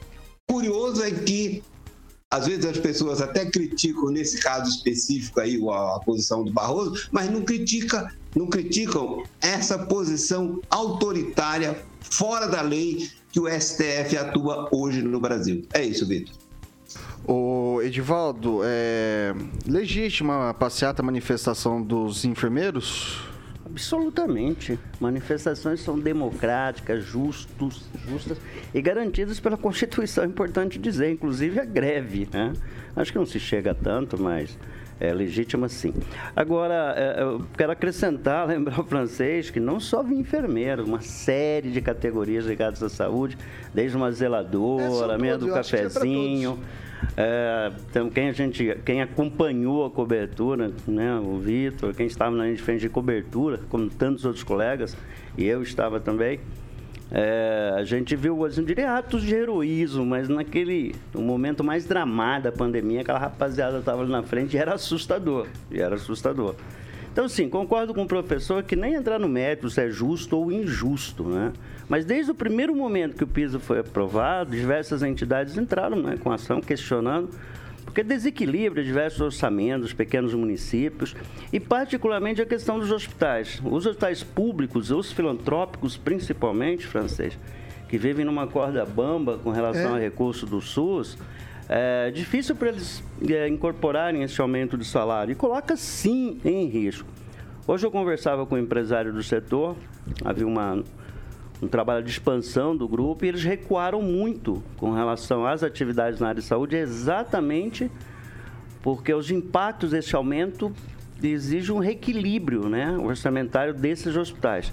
Curioso 0.46 1.02
é 1.02 1.10
que 1.10 1.62
às 2.30 2.46
vezes 2.46 2.66
as 2.66 2.76
pessoas 2.76 3.22
até 3.22 3.46
criticam 3.46 4.10
nesse 4.10 4.38
caso 4.38 4.68
específico 4.70 5.40
aí 5.40 5.58
a, 5.70 6.00
posição 6.00 6.44
do 6.44 6.52
Barroso, 6.52 7.08
mas 7.10 7.30
não 7.30 7.42
critica, 7.42 8.14
não 8.36 8.46
criticam 8.48 9.22
essa 9.40 9.78
posição 9.78 10.60
autoritária 10.68 11.82
fora 12.00 12.46
da 12.46 12.60
lei 12.60 13.08
que 13.32 13.40
o 13.40 13.48
STF 13.48 14.16
atua 14.16 14.68
hoje 14.72 15.00
no 15.00 15.20
Brasil. 15.20 15.66
É 15.72 15.82
isso, 15.82 16.06
Vitor. 16.06 16.34
O 17.30 17.82
Edivaldo, 17.82 18.60
é 18.64 19.34
legítima 19.66 20.48
a 20.48 20.54
passeata 20.54 21.02
manifestação 21.02 21.82
dos 21.82 22.24
enfermeiros? 22.24 23.20
Absolutamente. 23.66 24.80
Manifestações 24.98 25.80
são 25.80 25.98
democráticas, 25.98 27.04
justos, 27.04 27.84
justas 28.08 28.38
e 28.72 28.80
garantidas 28.80 29.38
pela 29.38 29.58
Constituição, 29.58 30.24
é 30.24 30.26
importante 30.26 30.78
dizer, 30.78 31.10
inclusive 31.10 31.60
a 31.60 31.66
greve. 31.66 32.26
Né? 32.32 32.54
Acho 32.96 33.12
que 33.12 33.18
não 33.18 33.26
se 33.26 33.38
chega 33.38 33.74
tanto, 33.74 34.18
mas 34.18 34.58
é 34.98 35.12
legítima 35.12 35.68
sim. 35.68 35.92
Agora, 36.34 36.94
é, 36.96 37.22
eu 37.22 37.44
quero 37.58 37.72
acrescentar, 37.72 38.48
lembrar 38.48 38.80
o 38.80 38.84
francês, 38.84 39.50
que 39.50 39.60
não 39.60 39.78
só 39.78 40.02
vi 40.02 40.14
enfermeiro, 40.14 40.82
uma 40.82 41.02
série 41.02 41.70
de 41.70 41.82
categorias 41.82 42.46
ligadas 42.46 42.82
à 42.82 42.88
saúde, 42.88 43.36
desde 43.74 43.98
uma 43.98 44.10
zeladora, 44.10 45.12
é, 45.12 45.18
meia 45.18 45.36
do 45.36 45.52
cafezinho. 45.52 46.58
É, 47.16 47.72
então, 47.90 48.10
quem, 48.10 48.28
a 48.28 48.32
gente, 48.32 48.76
quem 48.84 49.02
acompanhou 49.02 49.84
a 49.84 49.90
cobertura, 49.90 50.72
né, 50.86 51.14
o 51.18 51.38
Vitor, 51.38 51.94
quem 51.94 52.06
estava 52.06 52.34
na 52.34 52.44
linha 52.44 52.56
de 52.56 52.62
frente 52.62 52.80
de 52.80 52.88
cobertura, 52.88 53.60
como 53.68 53.88
tantos 53.88 54.24
outros 54.24 54.44
colegas, 54.44 54.96
e 55.36 55.44
eu 55.44 55.62
estava 55.62 56.00
também, 56.00 56.40
é, 57.10 57.72
a 57.76 57.84
gente 57.84 58.14
viu, 58.14 58.44
assim, 58.44 58.64
diria 58.64 58.96
atos 58.96 59.22
de 59.22 59.34
heroísmo, 59.34 60.04
mas 60.04 60.28
naquele 60.28 60.94
no 61.14 61.22
momento 61.22 61.64
mais 61.64 61.86
dramático 61.86 62.50
da 62.50 62.52
pandemia, 62.52 63.00
aquela 63.00 63.18
rapaziada 63.18 63.78
estava 63.78 64.02
ali 64.02 64.10
na 64.10 64.22
frente 64.22 64.56
e 64.56 64.58
era 64.58 64.74
assustador, 64.74 65.46
e 65.70 65.80
era 65.80 65.94
assustador. 65.94 66.54
Então, 67.10 67.28
sim, 67.28 67.48
concordo 67.48 67.94
com 67.94 68.02
o 68.02 68.06
professor 68.06 68.62
que 68.62 68.76
nem 68.76 68.94
entrar 68.94 69.18
no 69.18 69.28
mérito 69.28 69.68
se 69.70 69.80
é 69.80 69.90
justo 69.90 70.36
ou 70.36 70.52
injusto, 70.52 71.24
né? 71.24 71.52
Mas 71.88 72.04
desde 72.04 72.30
o 72.30 72.34
primeiro 72.34 72.74
momento 72.74 73.16
que 73.16 73.24
o 73.24 73.26
piso 73.26 73.58
foi 73.58 73.78
aprovado, 73.78 74.50
diversas 74.50 75.02
entidades 75.02 75.56
entraram 75.56 75.96
né, 75.96 76.18
com 76.22 76.30
ação 76.30 76.60
questionando 76.60 77.30
porque 77.84 78.02
desequilibra 78.02 78.84
diversos 78.84 79.20
orçamentos, 79.20 79.94
pequenos 79.94 80.34
municípios 80.34 81.16
e 81.50 81.58
particularmente 81.58 82.42
a 82.42 82.46
questão 82.46 82.78
dos 82.78 82.92
hospitais. 82.92 83.62
Os 83.64 83.86
hospitais 83.86 84.22
públicos, 84.22 84.90
os 84.90 85.10
filantrópicos 85.10 85.96
principalmente, 85.96 86.86
francês, 86.86 87.38
que 87.88 87.96
vivem 87.96 88.26
numa 88.26 88.46
corda 88.46 88.84
bamba 88.84 89.38
com 89.38 89.50
relação 89.50 89.96
é. 89.96 89.98
a 89.98 89.98
recurso 89.98 90.44
do 90.44 90.60
SUS, 90.60 91.16
é 91.66 92.10
difícil 92.10 92.54
para 92.54 92.68
eles 92.68 93.02
é, 93.26 93.48
incorporarem 93.48 94.22
esse 94.22 94.38
aumento 94.40 94.76
de 94.76 94.84
salário 94.84 95.32
e 95.32 95.34
coloca 95.34 95.74
sim 95.74 96.38
em 96.44 96.66
risco. 96.66 97.08
Hoje 97.66 97.86
eu 97.86 97.90
conversava 97.90 98.46
com 98.46 98.54
um 98.54 98.58
empresário 98.58 99.12
do 99.12 99.22
setor, 99.22 99.76
havia 100.24 100.46
uma, 100.46 100.82
um 101.60 101.68
trabalho 101.68 102.04
de 102.04 102.10
expansão 102.10 102.76
do 102.76 102.88
grupo 102.88 103.24
e 103.24 103.28
eles 103.28 103.42
recuaram 103.42 104.00
muito 104.00 104.62
com 104.76 104.92
relação 104.92 105.46
às 105.46 105.62
atividades 105.62 106.20
na 106.20 106.28
área 106.28 106.40
de 106.40 106.46
saúde, 106.46 106.76
exatamente 106.76 107.90
porque 108.82 109.12
os 109.12 109.30
impactos 109.30 109.90
desse 109.90 110.14
aumento 110.14 110.72
exigem 111.22 111.74
um 111.74 111.78
reequilíbrio 111.78 112.68
né, 112.68 112.96
orçamentário 112.96 113.74
desses 113.74 114.16
hospitais. 114.16 114.72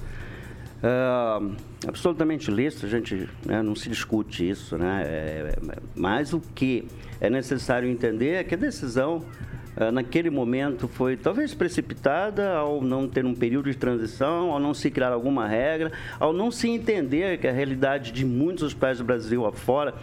Uh, 0.75 1.55
absolutamente 1.87 2.51
lícito, 2.51 2.85
a 2.85 2.89
gente 2.89 3.27
né, 3.43 3.63
não 3.63 3.75
se 3.75 3.89
discute 3.89 4.47
isso, 4.47 4.77
né? 4.77 5.03
É, 5.03 5.55
é, 5.57 5.77
mas 5.95 6.33
o 6.33 6.39
que 6.53 6.87
é 7.19 7.29
necessário 7.29 7.89
entender 7.89 8.33
é 8.33 8.43
que 8.43 8.53
a 8.53 8.57
decisão 8.57 9.25
naquele 9.91 10.29
momento 10.29 10.87
foi 10.87 11.17
talvez 11.17 11.53
precipitada 11.53 12.55
ao 12.55 12.81
não 12.81 13.07
ter 13.07 13.25
um 13.25 13.35
período 13.35 13.69
de 13.69 13.77
transição, 13.77 14.51
ao 14.51 14.59
não 14.59 14.73
se 14.73 14.89
criar 14.89 15.11
alguma 15.11 15.47
regra, 15.47 15.91
ao 16.19 16.31
não 16.31 16.51
se 16.51 16.69
entender 16.69 17.37
que 17.37 17.47
a 17.47 17.51
realidade 17.51 18.11
de 18.11 18.25
muitos 18.25 18.63
hospitais 18.63 18.97
do 18.97 19.03
Brasil 19.03 19.45
afora 19.45 19.93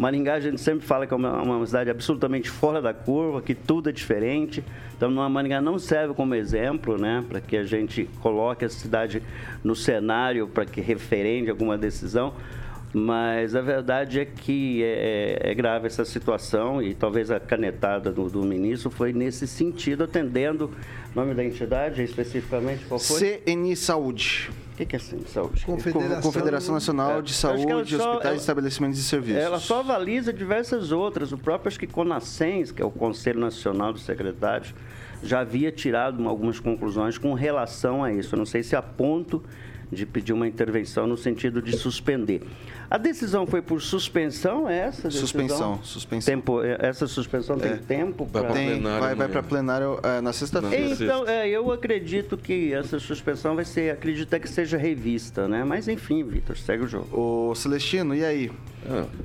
Maringá 0.00 0.36
a 0.36 0.40
gente 0.40 0.58
sempre 0.58 0.86
fala 0.86 1.06
que 1.06 1.12
é 1.12 1.16
uma, 1.16 1.42
uma, 1.42 1.66
cidade 1.66 1.90
absolutamente 1.90 2.48
fora 2.48 2.80
da 2.80 2.94
curva, 2.94 3.42
que 3.42 3.54
tudo 3.54 3.90
é 3.90 3.92
diferente. 3.92 4.64
Então, 4.96 5.10
Maringá 5.28 5.60
não 5.60 5.78
serve 5.78 6.14
como 6.14 6.34
exemplo, 6.34 6.96
né, 6.96 7.22
para 7.28 7.38
que 7.38 7.54
a 7.54 7.64
gente 7.64 8.08
coloque 8.22 8.64
a 8.64 8.68
cidade 8.70 9.22
no 9.62 9.76
cenário 9.76 10.48
para 10.48 10.64
que 10.64 10.80
referende 10.80 11.50
alguma 11.50 11.76
decisão. 11.76 12.32
Mas 12.92 13.54
a 13.54 13.60
verdade 13.60 14.18
é 14.18 14.24
que 14.24 14.82
é, 14.82 15.38
é, 15.44 15.50
é, 15.50 15.54
grave 15.54 15.86
essa 15.86 16.04
situação 16.04 16.82
e 16.82 16.92
talvez 16.92 17.30
a 17.30 17.38
canetada 17.38 18.10
do, 18.10 18.28
do 18.28 18.42
ministro 18.42 18.90
foi 18.90 19.12
nesse 19.12 19.46
sentido, 19.46 20.04
atendendo 20.04 20.72
o 21.14 21.18
nome 21.18 21.32
da 21.32 21.44
entidade 21.44 22.02
especificamente 22.02 22.84
qual 22.86 22.98
foi? 22.98 23.40
CNI 23.44 23.76
Saúde. 23.76 24.50
O 24.72 24.84
que, 24.84 24.96
é 24.96 24.98
CNI 24.98 25.24
Saúde? 25.28 25.64
Confederação, 25.64 26.20
Confederação 26.20 26.74
Nacional 26.74 27.18
é. 27.18 27.22
de 27.22 27.32
Saúde, 27.32 27.96
só, 27.96 28.10
Hospitais, 28.10 28.24
ela, 28.24 28.36
Estabelecimentos 28.36 28.98
e 28.98 29.04
Serviços. 29.04 29.42
Ela 29.42 29.60
só 29.60 29.80
avaliza 29.80 30.32
diversas 30.32 30.90
outras. 30.90 31.30
O 31.30 31.38
próprio, 31.38 31.68
acho 31.68 31.78
que 31.78 31.86
CONASENS, 31.86 32.72
que 32.72 32.82
é 32.82 32.84
o 32.84 32.90
Conselho 32.90 33.38
Nacional 33.38 33.92
dos 33.92 34.02
Secretários, 34.02 34.74
já 35.22 35.40
havia 35.40 35.70
tirado 35.70 36.26
algumas 36.28 36.58
conclusões 36.58 37.18
com 37.18 37.34
relação 37.34 38.02
a 38.02 38.12
isso. 38.12 38.34
Eu 38.34 38.38
não 38.38 38.46
sei 38.46 38.64
se 38.64 38.74
a 38.74 38.82
ponto 38.82 39.44
de 39.90 40.06
pedir 40.06 40.32
uma 40.32 40.46
intervenção 40.46 41.06
no 41.06 41.16
sentido 41.16 41.60
de 41.60 41.76
suspender. 41.76 42.42
A 42.90 42.98
decisão 42.98 43.46
foi 43.46 43.62
por 43.62 43.80
suspensão, 43.80 44.68
é 44.68 44.78
essa 44.78 45.08
decisão? 45.08 45.20
Suspensão, 45.20 45.80
suspensão. 45.82 46.34
Tempo, 46.34 46.62
é, 46.62 46.76
essa 46.80 47.06
suspensão 47.06 47.58
tem 47.58 47.72
é. 47.72 47.76
tempo? 47.76 48.24
Vai 48.24 48.42
para 48.42 48.52
plenário. 48.52 49.00
Vai, 49.00 49.14
vai 49.14 49.28
para 49.28 49.42
plenário 49.42 50.00
é, 50.02 50.20
na 50.20 50.32
sexta-feira. 50.32 50.94
Então, 50.94 51.26
é, 51.26 51.48
eu 51.48 51.70
acredito 51.70 52.36
que 52.36 52.72
essa 52.72 52.98
suspensão 52.98 53.54
vai 53.54 53.64
ser, 53.64 53.92
acredito 53.92 54.38
que 54.38 54.48
seja 54.48 54.76
revista, 54.76 55.46
né? 55.46 55.64
Mas 55.64 55.88
enfim, 55.88 56.22
Vitor, 56.24 56.56
segue 56.56 56.84
o 56.84 56.88
jogo. 56.88 57.08
O 57.16 57.54
Celestino, 57.54 58.14
e 58.14 58.24
aí? 58.24 58.50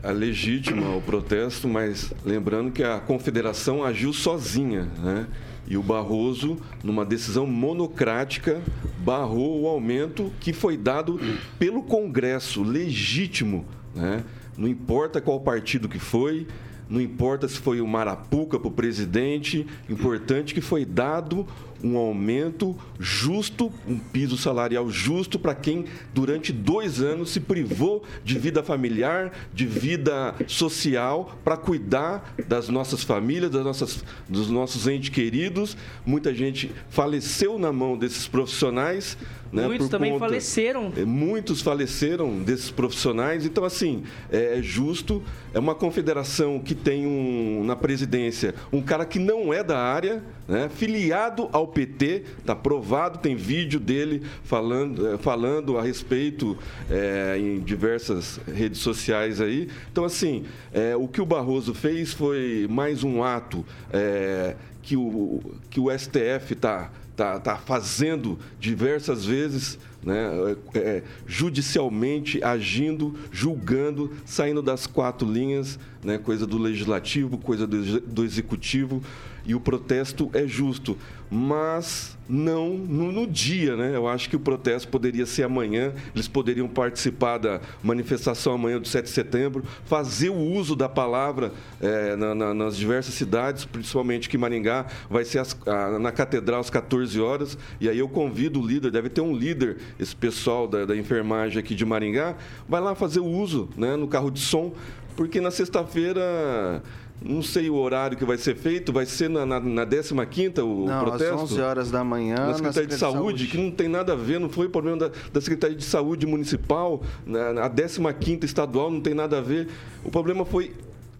É, 0.04 0.10
é 0.10 0.12
legítima 0.12 0.96
o 0.96 1.02
protesto, 1.02 1.68
mas 1.68 2.14
lembrando 2.26 2.72
que 2.72 2.84
a 2.84 3.00
confederação 3.00 3.84
agiu 3.84 4.12
sozinha, 4.14 4.88
né? 5.00 5.28
E 5.68 5.78
o 5.78 5.84
Barroso, 5.84 6.58
numa 6.84 7.04
decisão 7.04 7.48
monocrática, 7.48 8.62
barrou 9.00 9.62
o 9.62 9.68
aumento 9.68 10.32
que 10.40 10.54
foi 10.54 10.78
dado 10.78 11.20
pelo 11.58 11.84
Congresso, 11.84 12.64
legítimo. 12.64 13.66
Né? 13.94 14.24
Não 14.58 14.68
importa 14.68 15.20
qual 15.20 15.40
partido 15.40 15.90
que 15.90 16.00
foi, 16.00 16.48
não 16.90 17.02
importa 17.02 17.48
se 17.48 17.58
foi 17.58 17.82
o 17.82 17.88
Marapuca 17.88 18.60
para 18.60 18.68
o 18.68 18.72
presidente, 18.72 19.66
importante 19.90 20.54
que 20.54 20.62
foi 20.62 20.86
dado 20.86 21.48
um 21.84 21.98
aumento 21.98 22.76
justo, 23.00 23.72
um 23.88 23.98
piso 23.98 24.38
salarial 24.38 24.90
justo 24.90 25.38
para 25.38 25.54
quem 25.54 25.86
durante 26.14 26.52
dois 26.52 27.02
anos 27.02 27.30
se 27.30 27.40
privou 27.40 28.04
de 28.24 28.40
vida 28.40 28.64
familiar, 28.64 29.32
de 29.54 29.66
vida 29.66 30.36
social, 30.48 31.38
para 31.44 31.58
cuidar 31.58 32.34
das 32.48 32.70
nossas 32.70 33.04
famílias, 33.04 33.52
das 33.52 33.64
nossas, 33.64 34.04
dos 34.28 34.50
nossos 34.50 34.88
entes 34.88 35.10
queridos. 35.10 35.78
Muita 36.06 36.34
gente 36.34 36.72
faleceu 36.90 37.60
na 37.60 37.72
mão 37.72 37.98
desses 37.98 38.28
profissionais. 38.28 39.18
Né, 39.52 39.68
Muitos 39.68 39.88
também 39.88 40.12
conta, 40.12 40.26
faleceram. 40.26 40.92
É, 40.98 41.06
muitos 41.06 41.62
faleceram 41.62 42.42
desses 42.44 42.72
profissionais. 42.72 43.46
Então, 43.46 43.64
assim, 43.64 44.04
é, 44.30 44.60
é 44.60 44.62
justo. 44.62 45.24
É 45.54 45.60
uma 45.60 45.76
confederação 45.76 46.60
que 46.60 46.76
tem 46.76 47.06
um, 47.06 47.64
na 47.64 47.76
presidência 47.76 48.54
um 48.72 48.82
cara 48.82 49.06
que 49.06 49.20
não 49.20 49.54
é 49.54 49.64
da 49.64 49.78
área, 49.78 50.24
né, 50.48 50.70
filiado 50.70 51.50
ao 51.52 51.65
PT, 51.68 52.24
está 52.40 52.56
provado, 52.56 53.20
tem 53.20 53.36
vídeo 53.36 53.80
dele 53.80 54.22
falando, 54.44 55.08
é, 55.08 55.18
falando 55.18 55.78
a 55.78 55.82
respeito 55.82 56.58
é, 56.90 57.38
em 57.38 57.60
diversas 57.60 58.40
redes 58.48 58.80
sociais 58.80 59.42
aí. 59.42 59.68
Então, 59.92 60.06
assim, 60.06 60.46
é, 60.74 60.96
o 60.96 61.08
que 61.08 61.22
o 61.22 61.26
Barroso 61.26 61.74
fez 61.74 62.14
foi 62.14 62.68
mais 62.70 63.04
um 63.04 63.24
ato 63.24 63.66
é, 63.92 64.56
que, 64.82 64.96
o, 64.96 65.42
que 65.70 65.80
o 65.80 65.90
STF 65.90 66.54
está 66.54 66.92
tá, 67.16 67.40
tá 67.40 67.56
fazendo 67.56 68.38
diversas 68.60 69.26
vezes, 69.26 69.80
né, 70.06 70.56
é, 70.76 70.80
é, 70.80 71.04
judicialmente 71.26 72.42
agindo, 72.44 73.16
julgando, 73.32 74.12
saindo 74.24 74.62
das 74.62 74.86
quatro 74.86 75.30
linhas, 75.30 75.80
né, 76.04 76.20
coisa 76.20 76.46
do 76.46 76.58
legislativo, 76.60 77.38
coisa 77.40 77.66
do, 77.66 78.00
do 78.00 78.24
executivo, 78.24 79.02
e 79.46 79.56
o 79.56 79.60
protesto 79.60 80.30
é 80.34 80.48
justo 80.48 80.98
mas 81.30 82.16
não 82.28 82.70
no, 82.70 83.12
no, 83.12 83.28
dia, 83.28 83.76
né? 83.76 83.96
Eu 83.96 84.08
acho 84.08 84.30
que 84.30 84.36
o 84.36 84.40
protesto 84.40 84.88
poderia 84.88 85.26
ser 85.26 85.44
amanhã, 85.44 85.94
eles 86.14 86.28
poderiam 86.28 86.68
participar 86.68 87.38
da 87.38 87.62
manifestação 87.84 88.54
amanhã 88.54 88.80
do 88.80 88.88
7 88.88 89.06
de 89.06 89.12
setembro, 89.12 89.64
fazer 89.86 90.30
o 90.30 90.40
uso 90.40 90.76
da 90.76 90.90
palavra 90.90 91.52
é, 91.80 92.16
na, 92.16 92.34
na, 92.34 92.54
nas 92.54 92.76
diversas 92.76 93.14
cidades, 93.14 93.66
principalmente 93.66 94.28
que 94.28 94.38
Maringá 94.38 94.88
vai 95.10 95.24
ser 95.24 95.40
as, 95.40 95.56
a, 95.68 96.00
na 96.00 96.12
Catedral 96.12 96.62
às 96.62 96.70
14 96.70 97.20
horas, 97.20 97.58
e 97.80 97.88
aí 97.88 98.00
eu 98.00 98.10
convido 98.10 98.60
o 98.60 98.66
líder, 98.66 98.90
deve 98.90 99.10
ter 99.10 99.22
um 99.22 99.36
líder, 99.36 99.78
esse 100.00 100.16
pessoal 100.16 100.68
da, 100.68 100.86
da 100.86 100.96
enfermagem 100.96 101.60
aqui 101.60 101.76
de 101.76 101.86
Maringá, 101.86 102.36
vai 102.68 102.82
lá 102.82 102.96
fazer 102.96 103.20
o 103.20 103.26
uso 103.26 103.70
né, 103.78 103.96
no 103.96 104.08
carro 104.08 104.30
de 104.30 104.40
som, 104.40 104.74
porque 105.16 105.40
na 105.40 105.52
sexta-feira 105.52 106.82
não 107.22 107.42
sei 107.42 107.70
o 107.70 107.76
horário 107.76 108.18
que 108.18 108.26
vai 108.26 108.38
ser 108.38 108.56
feito, 108.56 108.92
vai 108.92 109.06
ser 109.06 109.30
na, 109.30 109.46
na, 109.46 109.60
na 109.60 109.86
15 109.86 110.62
o 110.62 110.86
não, 110.86 111.04
protesto? 111.04 111.34
às 111.34 111.42
11 111.44 111.62
horas 111.62 111.92
da 111.92 112.04
manhã. 112.04 112.36
Na 112.36 112.54
Secretaria, 112.54 112.90
na 112.90 112.94
de, 112.94 113.00
Saúde, 113.00 113.18
de, 113.18 113.22
Saúde, 113.22 113.48
que 113.48 113.58
não 113.58 113.72
tem 113.72 113.88
nada 113.88 114.14
a 114.14 114.16
ver, 114.16 114.40
não 114.40 114.50
foi 114.50 114.68
problema 114.68 114.98
da, 114.98 115.12
da 115.32 115.42
Secretaria 115.42 115.76
de 115.76 115.84
Saúde 115.84 116.26
Municipal, 116.26 117.02
na, 117.26 117.66
a 117.66 118.14
15 118.14 118.46
estadual 118.46 118.92
não 118.92 119.02
tem 119.02 119.14
nada 119.14 119.38
a 119.38 119.42
ver. 119.42 119.70
O 120.04 120.12
problema 120.12 120.46
foi 120.46 120.74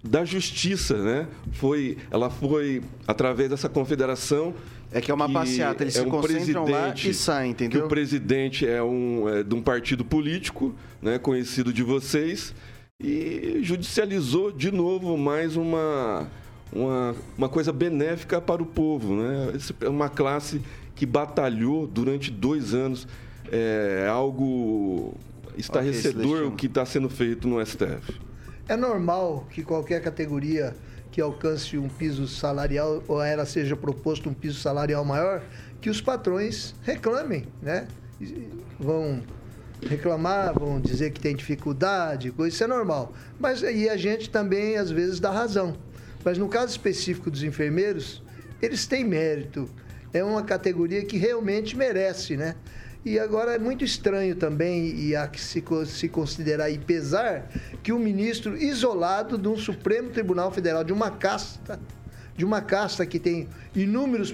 da 0.04 0.24
Justiça, 0.24 0.98
né? 0.98 1.28
Foi, 1.54 1.98
ela 2.12 2.30
foi 2.30 2.84
através 3.08 3.50
dessa 3.50 3.68
confederação 3.68 4.54
é 4.96 5.02
que 5.02 5.12
é 5.12 5.14
uma 5.14 5.30
passeata, 5.30 5.84
eles 5.84 5.98
é 5.98 6.00
se 6.00 6.08
um 6.08 6.10
concentram 6.10 6.66
lá 6.66 6.94
e 6.96 7.14
saem, 7.14 7.52
entendeu? 7.52 7.82
Que 7.82 7.86
o 7.86 7.90
presidente 7.90 8.66
é, 8.66 8.82
um, 8.82 9.28
é 9.28 9.44
de 9.44 9.54
um 9.54 9.62
partido 9.62 10.06
político, 10.06 10.74
né, 11.02 11.20
conhecido 11.20 11.74
de 11.74 11.84
vocês, 11.84 12.56
e 12.98 13.60
judicializou 13.62 14.54
de 14.54 14.72
novo 14.72 15.18
mais 15.18 15.58
uma, 15.58 16.32
uma, 16.72 17.14
uma 17.38 17.50
coisa 17.50 17.74
benéfica 17.74 18.40
para 18.40 18.64
o 18.64 18.66
povo. 18.66 19.18
Né? 19.18 19.60
É 19.82 19.90
uma 19.90 20.08
classe 20.08 20.62
que 20.96 21.06
batalhou 21.06 21.86
durante 21.86 22.32
dois 22.32 22.74
anos. 22.74 23.06
É 23.52 24.08
algo 24.10 25.14
estarrecedor 25.58 26.38
okay, 26.38 26.48
o 26.48 26.52
que 26.52 26.68
está 26.68 26.86
sendo 26.86 27.10
feito 27.10 27.50
no 27.50 27.64
STF. 27.66 28.18
É 28.66 28.78
normal 28.78 29.46
que 29.52 29.62
qualquer 29.62 30.02
categoria 30.02 30.74
que 31.16 31.22
alcance 31.22 31.78
um 31.78 31.88
piso 31.88 32.28
salarial 32.28 33.02
ou 33.08 33.24
ela 33.24 33.46
seja 33.46 33.74
proposto 33.74 34.30
um 34.30 34.34
piso 34.34 34.60
salarial 34.60 35.06
maior, 35.06 35.42
que 35.80 35.90
os 35.90 36.02
patrões 36.02 36.76
reclamem, 36.84 37.48
né? 37.62 37.88
Vão 38.78 39.24
reclamar, 39.88 40.54
vão 40.60 40.78
dizer 40.78 41.12
que 41.12 41.22
tem 41.22 41.34
dificuldade, 41.34 42.32
coisa, 42.32 42.54
isso 42.54 42.66
é 42.66 42.68
normal. 42.68 43.14
Mas 43.40 43.64
aí 43.64 43.88
a 43.88 43.96
gente 43.96 44.30
também, 44.30 44.76
às 44.76 44.92
vezes, 44.92 45.18
dá 45.18 45.32
razão. 45.32 45.78
Mas 46.22 46.38
no 46.38 46.50
caso 46.50 46.72
específico 46.72 47.32
dos 47.32 47.44
enfermeiros, 47.44 48.22
eles 48.62 48.86
têm 48.86 49.06
mérito. 49.06 49.70
É 50.12 50.22
uma 50.22 50.44
categoria 50.44 51.06
que 51.06 51.16
realmente 51.18 51.78
merece, 51.78 52.36
né? 52.36 52.56
E 53.06 53.20
agora 53.20 53.54
é 53.54 53.60
muito 53.60 53.86
estranho 53.86 54.36
também, 54.36 54.96
e 54.96 55.16
há 55.16 55.28
que 55.28 55.40
se, 55.40 55.64
se 55.86 56.10
considerar 56.10 56.72
e 56.72 56.80
pesar, 56.80 57.48
que 57.84 57.94
um 57.94 58.00
ministro 58.00 58.58
isolado 58.58 59.38
de 59.38 59.48
um 59.48 59.56
Supremo 59.56 60.10
Tribunal 60.10 60.52
Federal, 60.52 60.84
de 60.84 60.92
uma 60.92 61.12
casta, 61.12 61.80
de 62.36 62.44
uma 62.44 62.62
casta 62.62 63.06
que 63.06 63.20
tem 63.20 63.48
inúmeros 63.76 64.34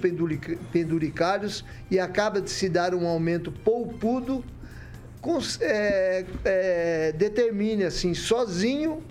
penduricários 0.71 1.65
e 1.91 1.99
acaba 1.99 2.39
de 2.39 2.49
se 2.49 2.69
dar 2.69 2.95
um 2.95 3.05
aumento 3.05 3.51
poupudo 3.51 4.41
é, 5.60 6.25
é, 6.45 7.12
determine 7.12 7.84
assim 7.84 8.13
sozinho 8.13 9.03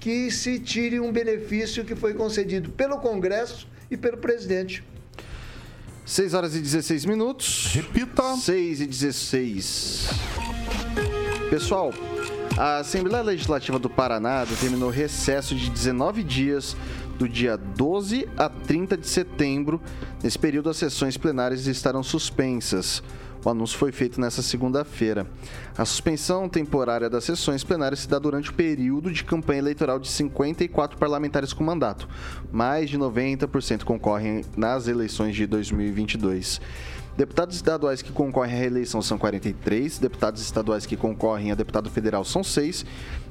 que 0.00 0.30
se 0.30 0.58
tire 0.58 0.98
um 0.98 1.12
benefício 1.12 1.84
que 1.84 1.94
foi 1.94 2.14
concedido 2.14 2.70
pelo 2.70 2.98
Congresso 2.98 3.68
e 3.90 3.98
pelo 3.98 4.16
presidente. 4.16 4.82
6 6.04 6.34
horas 6.34 6.54
e 6.54 6.60
16 6.60 7.06
minutos. 7.06 7.70
Repita. 7.72 8.36
6 8.36 8.82
e 8.82 8.86
16. 8.86 10.10
Pessoal, 11.48 11.94
a 12.58 12.78
Assembleia 12.78 13.22
Legislativa 13.24 13.78
do 13.78 13.88
Paraná 13.88 14.44
determinou 14.44 14.90
recesso 14.90 15.54
de 15.54 15.70
19 15.70 16.22
dias 16.22 16.76
do 17.18 17.28
dia 17.28 17.56
12 17.56 18.28
a 18.36 18.48
30 18.50 18.98
de 18.98 19.06
setembro. 19.08 19.80
Nesse 20.22 20.38
período, 20.38 20.68
as 20.68 20.76
sessões 20.76 21.16
plenárias 21.16 21.66
estarão 21.66 22.02
suspensas. 22.02 23.02
O 23.44 23.50
anúncio 23.50 23.76
foi 23.76 23.92
feito 23.92 24.18
nesta 24.18 24.40
segunda-feira. 24.40 25.26
A 25.76 25.84
suspensão 25.84 26.48
temporária 26.48 27.10
das 27.10 27.24
sessões 27.24 27.62
plenárias 27.62 28.00
se 28.00 28.08
dá 28.08 28.18
durante 28.18 28.48
o 28.50 28.54
período 28.54 29.12
de 29.12 29.22
campanha 29.22 29.58
eleitoral 29.58 29.98
de 29.98 30.08
54 30.08 30.96
parlamentares 30.96 31.52
com 31.52 31.62
mandato. 31.62 32.08
Mais 32.50 32.88
de 32.88 32.98
90% 32.98 33.84
concorrem 33.84 34.42
nas 34.56 34.88
eleições 34.88 35.36
de 35.36 35.46
2022. 35.46 36.58
Deputados 37.16 37.54
estaduais 37.54 38.02
que 38.02 38.10
concorrem 38.10 38.54
à 38.54 38.58
reeleição 38.58 39.00
são 39.00 39.16
43, 39.16 39.98
deputados 39.98 40.42
estaduais 40.42 40.84
que 40.84 40.96
concorrem 40.96 41.52
a 41.52 41.54
deputado 41.54 41.88
federal 41.88 42.24
são 42.24 42.42
6 42.42 42.84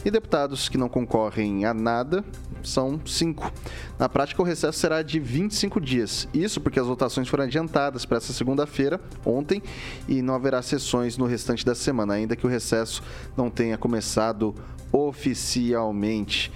e 0.05 0.09
deputados 0.09 0.69
que 0.69 0.77
não 0.77 0.87
concorrem 0.87 1.65
a 1.65 1.73
nada 1.73 2.23
são 2.63 2.99
5. 3.05 3.51
Na 3.99 4.07
prática, 4.07 4.41
o 4.41 4.45
recesso 4.45 4.79
será 4.79 5.01
de 5.01 5.19
25 5.19 5.81
dias. 5.81 6.29
Isso 6.33 6.61
porque 6.61 6.79
as 6.79 6.87
votações 6.87 7.27
foram 7.27 7.43
adiantadas 7.43 8.05
para 8.05 8.17
essa 8.17 8.31
segunda-feira, 8.31 9.01
ontem, 9.25 9.61
e 10.07 10.21
não 10.21 10.33
haverá 10.33 10.61
sessões 10.61 11.17
no 11.17 11.25
restante 11.25 11.65
da 11.65 11.75
semana, 11.75 12.13
ainda 12.13 12.37
que 12.37 12.45
o 12.45 12.49
recesso 12.49 13.03
não 13.35 13.49
tenha 13.49 13.77
começado 13.77 14.55
oficialmente. 14.93 16.51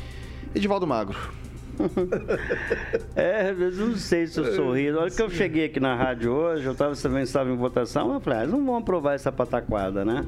Edivaldo 0.55 0.87
Magro. 0.87 1.46
é, 3.15 3.51
eu 3.51 3.71
não 3.71 3.95
sei 3.95 4.27
se 4.27 4.39
eu 4.39 4.53
sorri. 4.53 4.91
Na 4.91 5.01
hora 5.01 5.11
que 5.11 5.21
eu 5.21 5.29
cheguei 5.29 5.65
aqui 5.65 5.79
na 5.79 5.95
rádio 5.95 6.31
hoje, 6.31 6.65
eu 6.65 6.71
estava 6.71 6.95
também 6.95 7.23
estava 7.23 7.49
em 7.49 7.55
votação, 7.55 8.13
eu 8.13 8.19
falei, 8.19 8.39
ah, 8.39 8.47
não 8.47 8.65
vão 8.65 8.77
aprovar 8.77 9.13
essa 9.13 9.31
pataquada, 9.31 10.03
né? 10.03 10.25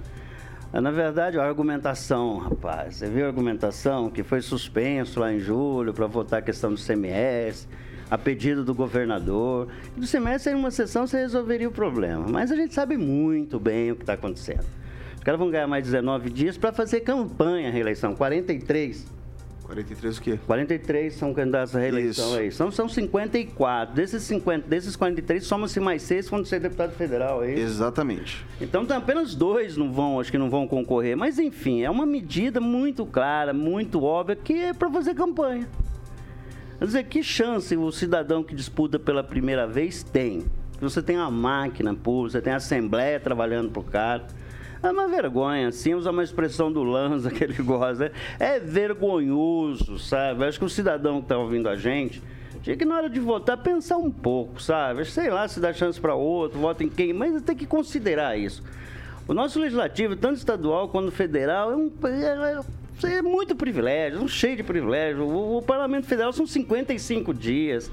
Na 0.72 0.92
verdade, 0.92 1.40
a 1.40 1.44
argumentação, 1.44 2.38
rapaz, 2.38 2.98
você 2.98 3.08
viu 3.08 3.26
a 3.26 3.28
argumentação 3.28 4.10
que 4.12 4.22
foi 4.22 4.40
suspenso 4.40 5.20
lá 5.20 5.34
em 5.34 5.40
julho 5.40 5.94
para 5.94 6.06
votar 6.06 6.40
a 6.40 6.42
questão 6.44 6.72
do 6.72 6.80
CMS, 6.80 7.68
a 8.10 8.18
pedido 8.20 8.64
do 8.64 8.76
governador. 8.76 9.68
Do 9.98 10.06
CMS, 10.06 10.46
em 10.46 10.54
uma 10.54 10.70
sessão, 10.70 11.08
você 11.08 11.18
resolveria 11.18 11.68
o 11.68 11.72
problema. 11.72 12.28
Mas 12.30 12.52
a 12.52 12.56
gente 12.56 12.76
sabe 12.76 12.98
muito 12.98 13.60
bem 13.60 13.92
o 13.92 13.96
que 13.96 14.04
está 14.04 14.14
acontecendo. 14.14 14.64
Os 15.16 15.24
caras 15.24 15.40
vão 15.40 15.50
ganhar 15.50 15.66
mais 15.66 15.84
19 15.84 16.30
dias 16.30 16.56
para 16.56 16.72
fazer 16.72 17.00
campanha 17.02 17.70
à 17.70 17.72
reeleição, 17.72 18.16
43 18.16 19.19
43 19.70 20.18
o 20.18 20.22
quê? 20.22 20.40
43 20.48 21.14
são 21.14 21.32
candidatos 21.32 21.76
à 21.76 21.80
reeleição 21.80 22.26
Isso. 22.30 22.38
aí. 22.38 22.52
São, 22.52 22.72
são 22.72 22.90
54. 22.90 23.94
Desses, 23.94 24.24
50, 24.24 24.68
desses 24.68 24.96
43, 24.96 25.44
soma-se 25.44 25.80
mais 25.80 26.02
seis 26.02 26.28
quando 26.28 26.46
ser 26.48 26.60
deputado 26.60 26.92
federal 26.94 27.42
aí. 27.42 27.60
Exatamente. 27.60 28.44
Então 28.60 28.86
apenas 28.90 29.36
dois 29.36 29.78
não 29.78 29.92
vão, 29.92 30.20
acho 30.20 30.32
que 30.32 30.40
não 30.40 30.50
vão 30.50 30.68
concorrer. 30.68 31.16
Mas 31.16 31.38
enfim, 31.38 31.84
é 31.84 31.90
uma 31.90 32.06
medida 32.06 32.60
muito 32.60 33.06
clara, 33.06 33.54
muito 33.54 34.04
óbvia, 34.04 34.36
que 34.36 34.54
é 34.54 34.74
para 34.74 34.90
fazer 34.90 35.14
campanha. 35.14 35.70
Quer 36.80 36.86
dizer, 36.86 37.04
que 37.04 37.22
chance 37.22 37.76
o 37.78 37.92
cidadão 37.92 38.42
que 38.42 38.56
disputa 38.56 38.98
pela 38.98 39.24
primeira 39.24 39.68
vez 39.68 40.02
tem? 40.02 40.46
Você 40.82 41.02
tem 41.02 41.18
uma 41.18 41.30
máquina 41.30 41.94
pública, 41.94 42.32
você 42.32 42.42
tem 42.42 42.54
a 42.54 42.56
Assembleia 42.56 43.20
trabalhando 43.20 43.70
para 43.70 43.82
o 43.82 43.84
cara. 43.84 44.26
É 44.82 44.90
uma 44.90 45.08
vergonha, 45.08 45.68
assim, 45.68 45.94
usar 45.94 46.12
uma 46.12 46.24
expressão 46.24 46.72
do 46.72 46.84
Lanza 46.84 47.30
que 47.30 47.44
ele 47.44 47.54
gosta. 47.62 48.12
É 48.40 48.60
vergonhoso, 48.60 50.00
sabe? 50.00 50.46
Acho 50.46 50.60
que 50.60 50.66
o 50.66 50.70
cidadão 50.70 51.18
que 51.18 51.26
está 51.26 51.38
ouvindo 51.38 51.68
a 51.68 51.76
gente 51.76 52.22
tinha 52.62 52.76
que, 52.76 52.86
na 52.86 52.96
hora 52.96 53.10
de 53.10 53.20
votar, 53.20 53.58
pensar 53.58 53.98
um 53.98 54.12
pouco, 54.12 54.62
sabe? 54.62 55.06
Sei 55.06 55.30
lá, 55.30 55.48
se 55.48 55.60
dá 55.60 55.74
chance 55.74 56.00
para 56.00 56.14
outro, 56.14 56.60
vota 56.60 56.84
em 56.84 56.90
quem, 56.90 57.14
mas 57.14 57.42
tem 57.42 57.56
que 57.56 57.66
considerar 57.66 58.38
isso. 58.38 58.64
O 59.28 59.34
nosso 59.34 59.60
legislativo, 59.60 60.16
tanto 60.16 60.38
estadual 60.38 60.90
quanto 60.90 61.12
federal, 61.12 61.72
é, 61.72 61.76
um, 61.76 61.92
é, 62.06 63.18
é 63.18 63.22
muito 63.22 63.56
privilégio, 63.56 64.20
um 64.22 64.28
cheio 64.28 64.58
de 64.58 64.64
privilégio. 64.64 65.24
O, 65.24 65.58
o 65.58 65.62
Parlamento 65.62 66.08
Federal 66.08 66.34
são 66.34 66.48
55 66.48 67.34
dias. 67.34 67.92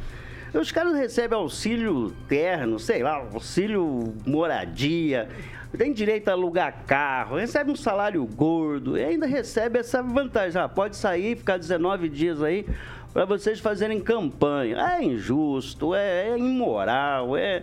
Os 0.55 0.73
caras 0.73 0.95
recebem 0.95 1.39
auxílio 1.39 2.13
terno, 2.27 2.79
sei 2.79 3.03
lá, 3.03 3.17
auxílio 3.17 4.15
moradia, 4.27 5.29
tem 5.77 5.93
direito 5.93 6.29
a 6.29 6.33
alugar 6.33 6.85
carro, 6.87 7.37
recebe 7.37 7.71
um 7.71 7.77
salário 7.77 8.25
gordo 8.25 8.97
e 8.97 9.05
ainda 9.05 9.27
recebe 9.27 9.79
essa 9.79 10.03
vantagem. 10.03 10.61
Ah, 10.61 10.69
pode 10.69 10.97
sair, 10.97 11.37
ficar 11.37 11.59
19 11.59 12.09
dias 12.09 12.43
aí 12.43 12.67
para 13.13 13.25
vocês 13.25 13.61
fazerem 13.61 14.01
campanha. 14.01 14.77
É 14.79 15.03
injusto, 15.03 15.95
é, 15.95 16.31
é 16.31 16.39
imoral, 16.39 17.37
é 17.37 17.63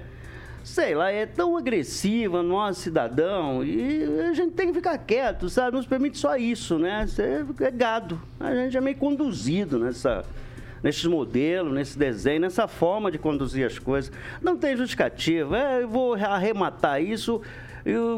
sei 0.63 0.95
lá, 0.95 1.12
é 1.12 1.26
tão 1.26 1.58
agressiva 1.58 2.41
nós, 2.41 2.78
cidadão, 2.78 3.63
e 3.63 4.04
a 4.21 4.34
gente 4.34 4.54
tem 4.54 4.67
que 4.67 4.73
ficar 4.73 4.97
quieto, 4.97 5.49
sabe? 5.49 5.76
Nos 5.76 5.86
permite 5.86 6.17
só 6.17 6.38
isso, 6.38 6.80
né? 6.80 7.06
É 7.60 7.71
gado. 7.71 8.19
A 8.39 8.56
gente 8.56 8.78
é 8.78 8.82
meio 8.82 8.95
conduzido 8.95 9.78
nessa, 9.78 10.23
nesses 10.82 11.04
modelos, 11.06 11.73
nesse 11.73 11.99
desenho, 11.99 12.41
nessa 12.41 12.67
forma 12.67 13.12
de 13.12 13.17
conduzir 13.17 13.65
as 13.65 13.78
coisas. 13.78 14.12
Não 14.41 14.56
tem 14.56 14.76
justificativa. 14.78 15.58
É, 15.58 15.84
eu 15.84 15.88
vou 15.88 16.13
arrematar 16.13 17.02
isso 17.02 17.41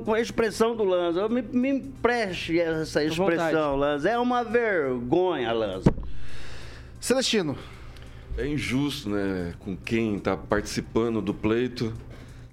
com 0.04 0.14
a 0.14 0.22
expressão 0.22 0.76
do 0.76 0.84
Lanza. 0.84 1.28
Me, 1.28 1.42
me 1.42 1.70
empreste 1.70 2.60
essa 2.60 3.04
expressão, 3.04 3.76
Lanza. 3.76 4.10
É 4.10 4.20
uma 4.20 4.44
vergonha, 4.44 5.52
Lanza. 5.52 5.94
Celestino. 7.00 7.58
É 8.38 8.46
injusto, 8.46 9.10
né? 9.10 9.54
Com 9.60 9.76
quem 9.76 10.16
está 10.16 10.36
participando 10.36 11.22
do 11.22 11.34
pleito 11.34 11.94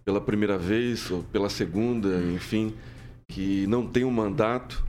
pela 0.04 0.20
primeira 0.20 0.56
vez 0.56 1.10
ou 1.10 1.22
pela 1.24 1.48
segunda, 1.48 2.08
enfim, 2.34 2.74
que 3.28 3.66
não 3.66 3.86
tem 3.86 4.04
um 4.04 4.10
mandato. 4.10 4.84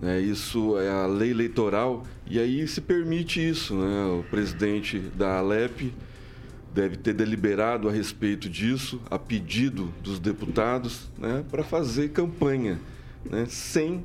Né? 0.00 0.20
Isso 0.20 0.78
é 0.78 0.90
a 0.90 1.06
lei 1.06 1.30
eleitoral 1.30 2.04
e 2.26 2.38
aí 2.38 2.66
se 2.68 2.80
permite 2.80 3.46
isso. 3.46 3.74
Né? 3.74 4.04
O 4.18 4.24
presidente 4.24 4.98
da 4.98 5.38
Alep 5.38 5.92
deve 6.74 6.96
ter 6.96 7.14
deliberado 7.14 7.88
a 7.88 7.92
respeito 7.92 8.50
disso, 8.50 9.00
a 9.08 9.16
pedido 9.16 9.94
dos 10.02 10.18
deputados, 10.18 11.08
né? 11.16 11.44
para 11.48 11.62
fazer 11.62 12.10
campanha 12.10 12.80
né? 13.30 13.46
sem 13.48 14.04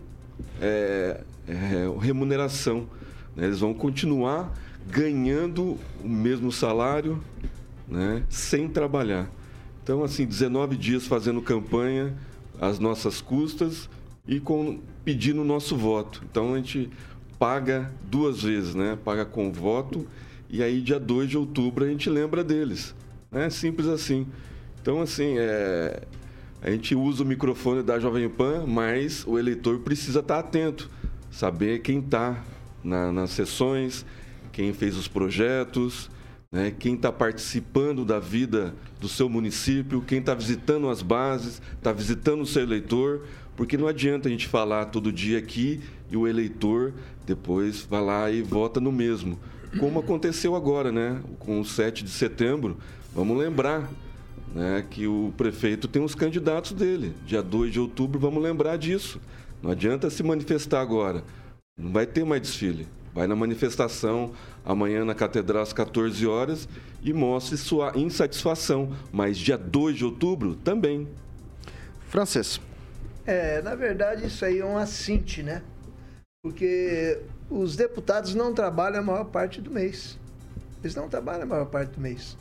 é, 0.61 1.21
é, 1.47 1.89
remuneração. 1.99 2.87
Né? 3.35 3.47
Eles 3.47 3.59
vão 3.59 3.73
continuar 3.73 4.55
ganhando 4.87 5.79
o 6.03 6.07
mesmo 6.07 6.51
salário 6.51 7.19
né? 7.87 8.23
sem 8.29 8.69
trabalhar. 8.69 9.27
Então, 9.81 10.03
assim, 10.03 10.23
19 10.23 10.77
dias 10.77 11.07
fazendo 11.07 11.41
campanha 11.41 12.15
às 12.61 12.77
nossas 12.77 13.19
custas 13.19 13.89
e 14.27 14.39
com, 14.39 14.79
pedindo 15.03 15.41
o 15.41 15.45
nosso 15.45 15.75
voto. 15.75 16.21
Então, 16.29 16.53
a 16.53 16.57
gente 16.57 16.91
paga 17.39 17.91
duas 18.03 18.43
vezes, 18.43 18.75
né? 18.75 18.95
Paga 19.03 19.25
com 19.25 19.51
voto 19.51 20.05
e 20.49 20.63
aí, 20.63 20.81
dia 20.81 20.99
2 20.99 21.29
de 21.29 21.37
outubro, 21.37 21.85
a 21.85 21.87
gente 21.87 22.09
lembra 22.09 22.43
deles. 22.43 22.95
É 23.31 23.49
simples 23.49 23.87
assim. 23.87 24.25
Então, 24.81 25.01
assim, 25.01 25.35
é... 25.37 26.01
a 26.61 26.71
gente 26.71 26.95
usa 26.95 27.23
o 27.23 27.25
microfone 27.25 27.83
da 27.83 27.99
Jovem 27.99 28.27
Pan, 28.27 28.65
mas 28.65 29.23
o 29.27 29.37
eleitor 29.37 29.79
precisa 29.79 30.21
estar 30.21 30.39
atento, 30.39 30.89
saber 31.29 31.79
quem 31.79 31.99
está 31.99 32.43
na, 32.83 33.11
nas 33.11 33.29
sessões, 33.29 34.05
quem 34.51 34.73
fez 34.73 34.97
os 34.97 35.07
projetos, 35.07 36.09
né? 36.51 36.73
quem 36.77 36.95
está 36.95 37.11
participando 37.11 38.03
da 38.03 38.19
vida 38.19 38.73
do 38.99 39.07
seu 39.07 39.29
município, 39.29 40.01
quem 40.01 40.19
está 40.19 40.33
visitando 40.33 40.89
as 40.89 41.01
bases, 41.01 41.61
está 41.77 41.91
visitando 41.91 42.41
o 42.41 42.45
seu 42.45 42.63
eleitor, 42.63 43.21
porque 43.55 43.77
não 43.77 43.87
adianta 43.87 44.27
a 44.27 44.31
gente 44.31 44.47
falar 44.47 44.85
todo 44.85 45.11
dia 45.11 45.37
aqui 45.37 45.81
e 46.09 46.17
o 46.17 46.27
eleitor 46.27 46.93
depois 47.25 47.83
vai 47.83 48.01
lá 48.01 48.31
e 48.31 48.41
vota 48.41 48.79
no 48.79 48.91
mesmo. 48.91 49.37
Como 49.77 49.99
aconteceu 49.99 50.55
agora, 50.55 50.91
né? 50.91 51.21
Com 51.37 51.59
o 51.59 51.65
7 51.65 52.03
de 52.03 52.09
setembro, 52.09 52.77
vamos 53.13 53.37
lembrar 53.37 53.89
né, 54.53 54.83
que 54.89 55.05
o 55.05 55.33
prefeito 55.37 55.87
tem 55.87 56.03
os 56.03 56.15
candidatos 56.15 56.71
dele. 56.71 57.13
Dia 57.25 57.41
2 57.41 57.73
de 57.73 57.79
outubro, 57.79 58.19
vamos 58.19 58.41
lembrar 58.41 58.77
disso. 58.77 59.21
Não 59.61 59.71
adianta 59.71 60.09
se 60.09 60.23
manifestar 60.23 60.81
agora. 60.81 61.23
Não 61.77 61.91
vai 61.91 62.05
ter 62.05 62.23
mais 62.25 62.41
desfile. 62.41 62.87
Vai 63.13 63.27
na 63.27 63.35
manifestação 63.35 64.31
amanhã 64.65 65.03
na 65.03 65.13
Catedral 65.13 65.61
às 65.61 65.73
14 65.73 66.25
horas 66.25 66.67
e 67.03 67.11
mostre 67.13 67.57
sua 67.57 67.91
insatisfação. 67.95 68.95
Mas 69.11 69.37
dia 69.37 69.57
2 69.57 69.97
de 69.97 70.05
outubro 70.05 70.55
também. 70.55 71.07
Francês. 72.07 72.59
É, 73.25 73.61
na 73.61 73.75
verdade, 73.75 74.25
isso 74.25 74.43
aí 74.43 74.59
é 74.59 74.65
um 74.65 74.77
assinte, 74.77 75.43
né? 75.43 75.61
Porque 76.41 77.19
os 77.49 77.75
deputados 77.75 78.35
não 78.35 78.53
trabalham 78.53 78.99
a 78.99 79.03
maior 79.03 79.25
parte 79.25 79.61
do 79.61 79.71
mês. 79.71 80.17
Eles 80.83 80.95
não 80.95 81.09
trabalham 81.09 81.43
a 81.43 81.45
maior 81.45 81.65
parte 81.65 81.91
do 81.91 82.01
mês. 82.01 82.37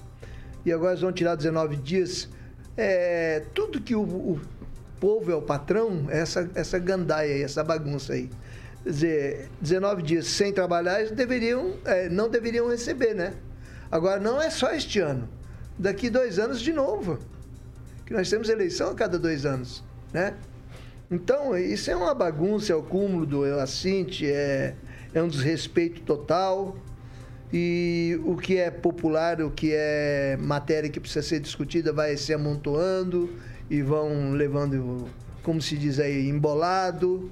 E 0.65 0.73
agora 0.73 0.93
eles 0.93 1.03
vão 1.03 1.13
tirar 1.13 1.35
19 1.35 1.77
dias. 1.77 2.29
É, 2.77 3.45
tudo 3.55 3.81
que 3.81 3.95
o, 3.95 4.03
o 4.03 4.41
povo 5.01 5.31
é 5.31 5.35
o 5.35 5.43
patrão, 5.43 6.07
essa, 6.09 6.49
essa 6.55 6.79
gandaia 6.79 7.35
aí, 7.35 7.43
essa 7.43 7.65
bagunça 7.65 8.13
aí 8.13 8.31
dizer, 8.85 9.49
19 9.61 10.03
dias 10.03 10.27
sem 10.27 10.53
trabalhar, 10.53 11.01
eles 11.01 11.13
deveriam, 11.13 11.75
é, 11.85 12.09
não 12.09 12.29
deveriam 12.29 12.69
receber, 12.69 13.15
né? 13.15 13.35
Agora, 13.91 14.21
não 14.21 14.41
é 14.41 14.51
só 14.51 14.73
este 14.73 15.01
ano. 15.01 15.29
Daqui 15.79 16.11
dois 16.11 16.39
anos 16.39 16.61
de 16.61 16.73
novo. 16.73 17.19
Que 18.05 18.13
nós 18.13 18.29
temos 18.29 18.49
eleição 18.49 18.91
a 18.91 18.95
cada 18.95 19.19
dois 19.19 19.45
anos, 19.45 19.85
né? 20.13 20.35
Então, 21.11 21.57
isso 21.57 21.91
é 21.91 21.97
uma 21.97 22.15
bagunça, 22.15 22.73
é 22.73 22.77
o 22.77 22.83
cúmulo 22.83 23.25
do 23.25 23.45
assinte, 23.61 24.31
é, 24.31 24.75
é 25.15 25.23
um 25.23 25.29
desrespeito 25.29 26.01
total. 26.03 26.77
E 27.53 28.21
o 28.25 28.37
que 28.37 28.59
é 28.59 28.71
popular, 28.71 29.41
o 29.41 29.51
que 29.51 29.73
é 29.73 30.37
matéria 30.39 30.91
que 30.91 31.01
precisa 31.01 31.27
ser 31.27 31.41
discutida, 31.41 31.93
vai 31.93 32.17
se 32.17 32.33
amontoando 32.35 33.31
e 33.71 33.81
vão 33.81 34.33
levando, 34.33 35.07
como 35.43 35.61
se 35.63 35.77
diz 35.77 35.99
aí, 35.99 36.29
embolado. 36.29 37.31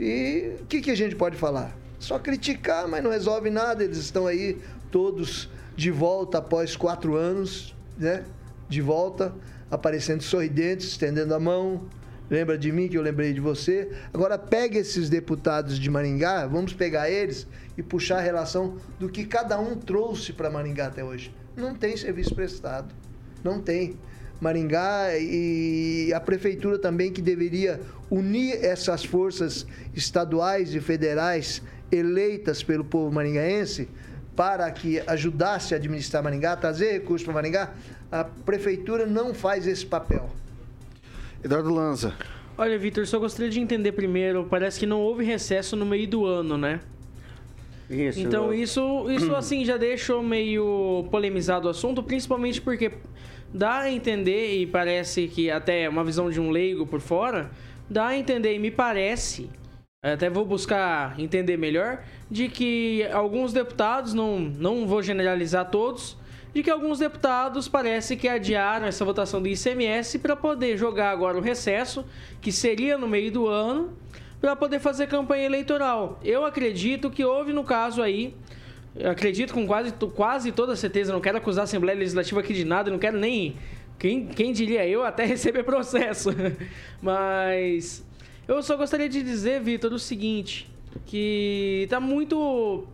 E 0.00 0.56
o 0.60 0.66
que, 0.66 0.80
que 0.80 0.90
a 0.90 0.94
gente 0.94 1.14
pode 1.14 1.36
falar? 1.36 1.76
Só 1.98 2.18
criticar, 2.18 2.88
mas 2.88 3.04
não 3.04 3.10
resolve 3.10 3.50
nada. 3.50 3.84
Eles 3.84 3.98
estão 3.98 4.26
aí 4.26 4.58
todos 4.90 5.50
de 5.76 5.90
volta 5.90 6.38
após 6.38 6.74
quatro 6.74 7.14
anos, 7.14 7.74
né? 7.98 8.24
De 8.68 8.80
volta, 8.80 9.34
aparecendo 9.70 10.22
sorridentes, 10.22 10.88
estendendo 10.88 11.34
a 11.34 11.40
mão. 11.40 11.82
Lembra 12.30 12.56
de 12.56 12.72
mim 12.72 12.88
que 12.88 12.96
eu 12.96 13.02
lembrei 13.02 13.32
de 13.32 13.40
você? 13.40 13.90
Agora 14.12 14.38
pega 14.38 14.78
esses 14.78 15.10
deputados 15.10 15.78
de 15.78 15.90
Maringá, 15.90 16.46
vamos 16.46 16.72
pegar 16.72 17.10
eles 17.10 17.46
e 17.76 17.82
puxar 17.82 18.18
a 18.18 18.22
relação 18.22 18.76
do 18.98 19.08
que 19.08 19.24
cada 19.24 19.58
um 19.58 19.76
trouxe 19.76 20.32
para 20.32 20.50
Maringá 20.50 20.86
até 20.86 21.04
hoje. 21.04 21.34
Não 21.56 21.74
tem 21.74 21.96
serviço 21.96 22.34
prestado. 22.34 22.94
Não 23.44 23.60
tem. 23.60 23.96
Maringá 24.40 25.16
e 25.18 26.12
a 26.12 26.18
prefeitura 26.18 26.76
também 26.76 27.12
que 27.12 27.22
deveria 27.22 27.80
unir 28.10 28.64
essas 28.64 29.04
forças 29.04 29.64
estaduais 29.94 30.74
e 30.74 30.80
federais 30.80 31.62
eleitas 31.92 32.62
pelo 32.62 32.84
povo 32.84 33.14
maringaense 33.14 33.88
para 34.34 34.68
que 34.70 35.00
ajudasse 35.06 35.74
a 35.74 35.76
administrar 35.76 36.22
Maringá, 36.22 36.56
trazer 36.56 36.92
recursos 36.92 37.24
para 37.24 37.34
Maringá, 37.34 37.72
a 38.10 38.24
prefeitura 38.24 39.06
não 39.06 39.34
faz 39.34 39.66
esse 39.66 39.84
papel. 39.84 40.28
Eduardo 41.44 41.74
Lanza. 41.74 42.14
Olha, 42.56 42.78
Vitor, 42.78 43.06
só 43.06 43.18
gostaria 43.18 43.50
de 43.50 43.58
entender 43.58 43.92
primeiro, 43.92 44.46
parece 44.48 44.78
que 44.78 44.86
não 44.86 45.00
houve 45.00 45.24
recesso 45.24 45.74
no 45.74 45.84
meio 45.84 46.06
do 46.06 46.24
ano, 46.24 46.56
né? 46.56 46.80
Isso. 47.90 48.20
Então 48.20 48.54
isso, 48.54 49.10
isso 49.10 49.34
assim 49.34 49.64
já 49.64 49.76
deixou 49.76 50.22
meio 50.22 51.06
polemizado 51.10 51.66
o 51.66 51.70
assunto, 51.70 52.02
principalmente 52.02 52.60
porque 52.60 52.92
dá 53.52 53.80
a 53.80 53.90
entender, 53.90 54.56
e 54.56 54.66
parece 54.66 55.28
que 55.28 55.50
até 55.50 55.88
uma 55.88 56.04
visão 56.04 56.30
de 56.30 56.40
um 56.40 56.50
leigo 56.50 56.86
por 56.86 57.00
fora, 57.00 57.50
dá 57.88 58.08
a 58.08 58.16
entender, 58.16 58.54
e 58.54 58.58
me 58.58 58.70
parece, 58.70 59.50
até 60.02 60.30
vou 60.30 60.44
buscar 60.44 61.18
entender 61.18 61.56
melhor, 61.56 62.02
de 62.30 62.48
que 62.48 63.04
alguns 63.12 63.52
deputados, 63.52 64.14
não, 64.14 64.38
não 64.38 64.86
vou 64.86 65.02
generalizar 65.02 65.70
todos, 65.70 66.16
de 66.54 66.62
que 66.62 66.70
alguns 66.70 66.98
deputados 66.98 67.68
parece 67.68 68.16
que 68.16 68.28
adiaram 68.28 68.86
essa 68.86 69.04
votação 69.04 69.40
do 69.40 69.48
ICMS 69.48 70.18
para 70.18 70.36
poder 70.36 70.76
jogar 70.76 71.10
agora 71.10 71.38
o 71.38 71.40
recesso, 71.40 72.04
que 72.40 72.52
seria 72.52 72.98
no 72.98 73.08
meio 73.08 73.32
do 73.32 73.46
ano, 73.46 73.96
para 74.40 74.54
poder 74.54 74.80
fazer 74.80 75.06
campanha 75.06 75.44
eleitoral. 75.44 76.18
Eu 76.22 76.44
acredito 76.44 77.10
que 77.10 77.24
houve 77.24 77.52
no 77.52 77.64
caso 77.64 78.02
aí 78.02 78.34
acredito 79.04 79.54
com 79.54 79.66
quase, 79.66 79.92
quase 80.14 80.52
toda 80.52 80.76
certeza, 80.76 81.12
não 81.12 81.20
quero 81.20 81.38
acusar 81.38 81.62
a 81.62 81.64
Assembleia 81.64 81.98
Legislativa 81.98 82.40
aqui 82.40 82.52
de 82.52 82.64
nada, 82.64 82.90
não 82.90 82.98
quero 82.98 83.18
nem. 83.18 83.56
Quem, 83.98 84.26
quem 84.26 84.52
diria 84.52 84.86
eu 84.86 85.04
até 85.04 85.24
receber 85.26 85.62
processo. 85.62 86.30
Mas 87.00 88.04
Eu 88.46 88.62
só 88.62 88.76
gostaria 88.76 89.08
de 89.08 89.22
dizer, 89.22 89.62
Vitor, 89.62 89.92
o 89.92 89.98
seguinte, 89.98 90.70
que 91.06 91.86
tá 91.88 92.00
muito, 92.00 92.84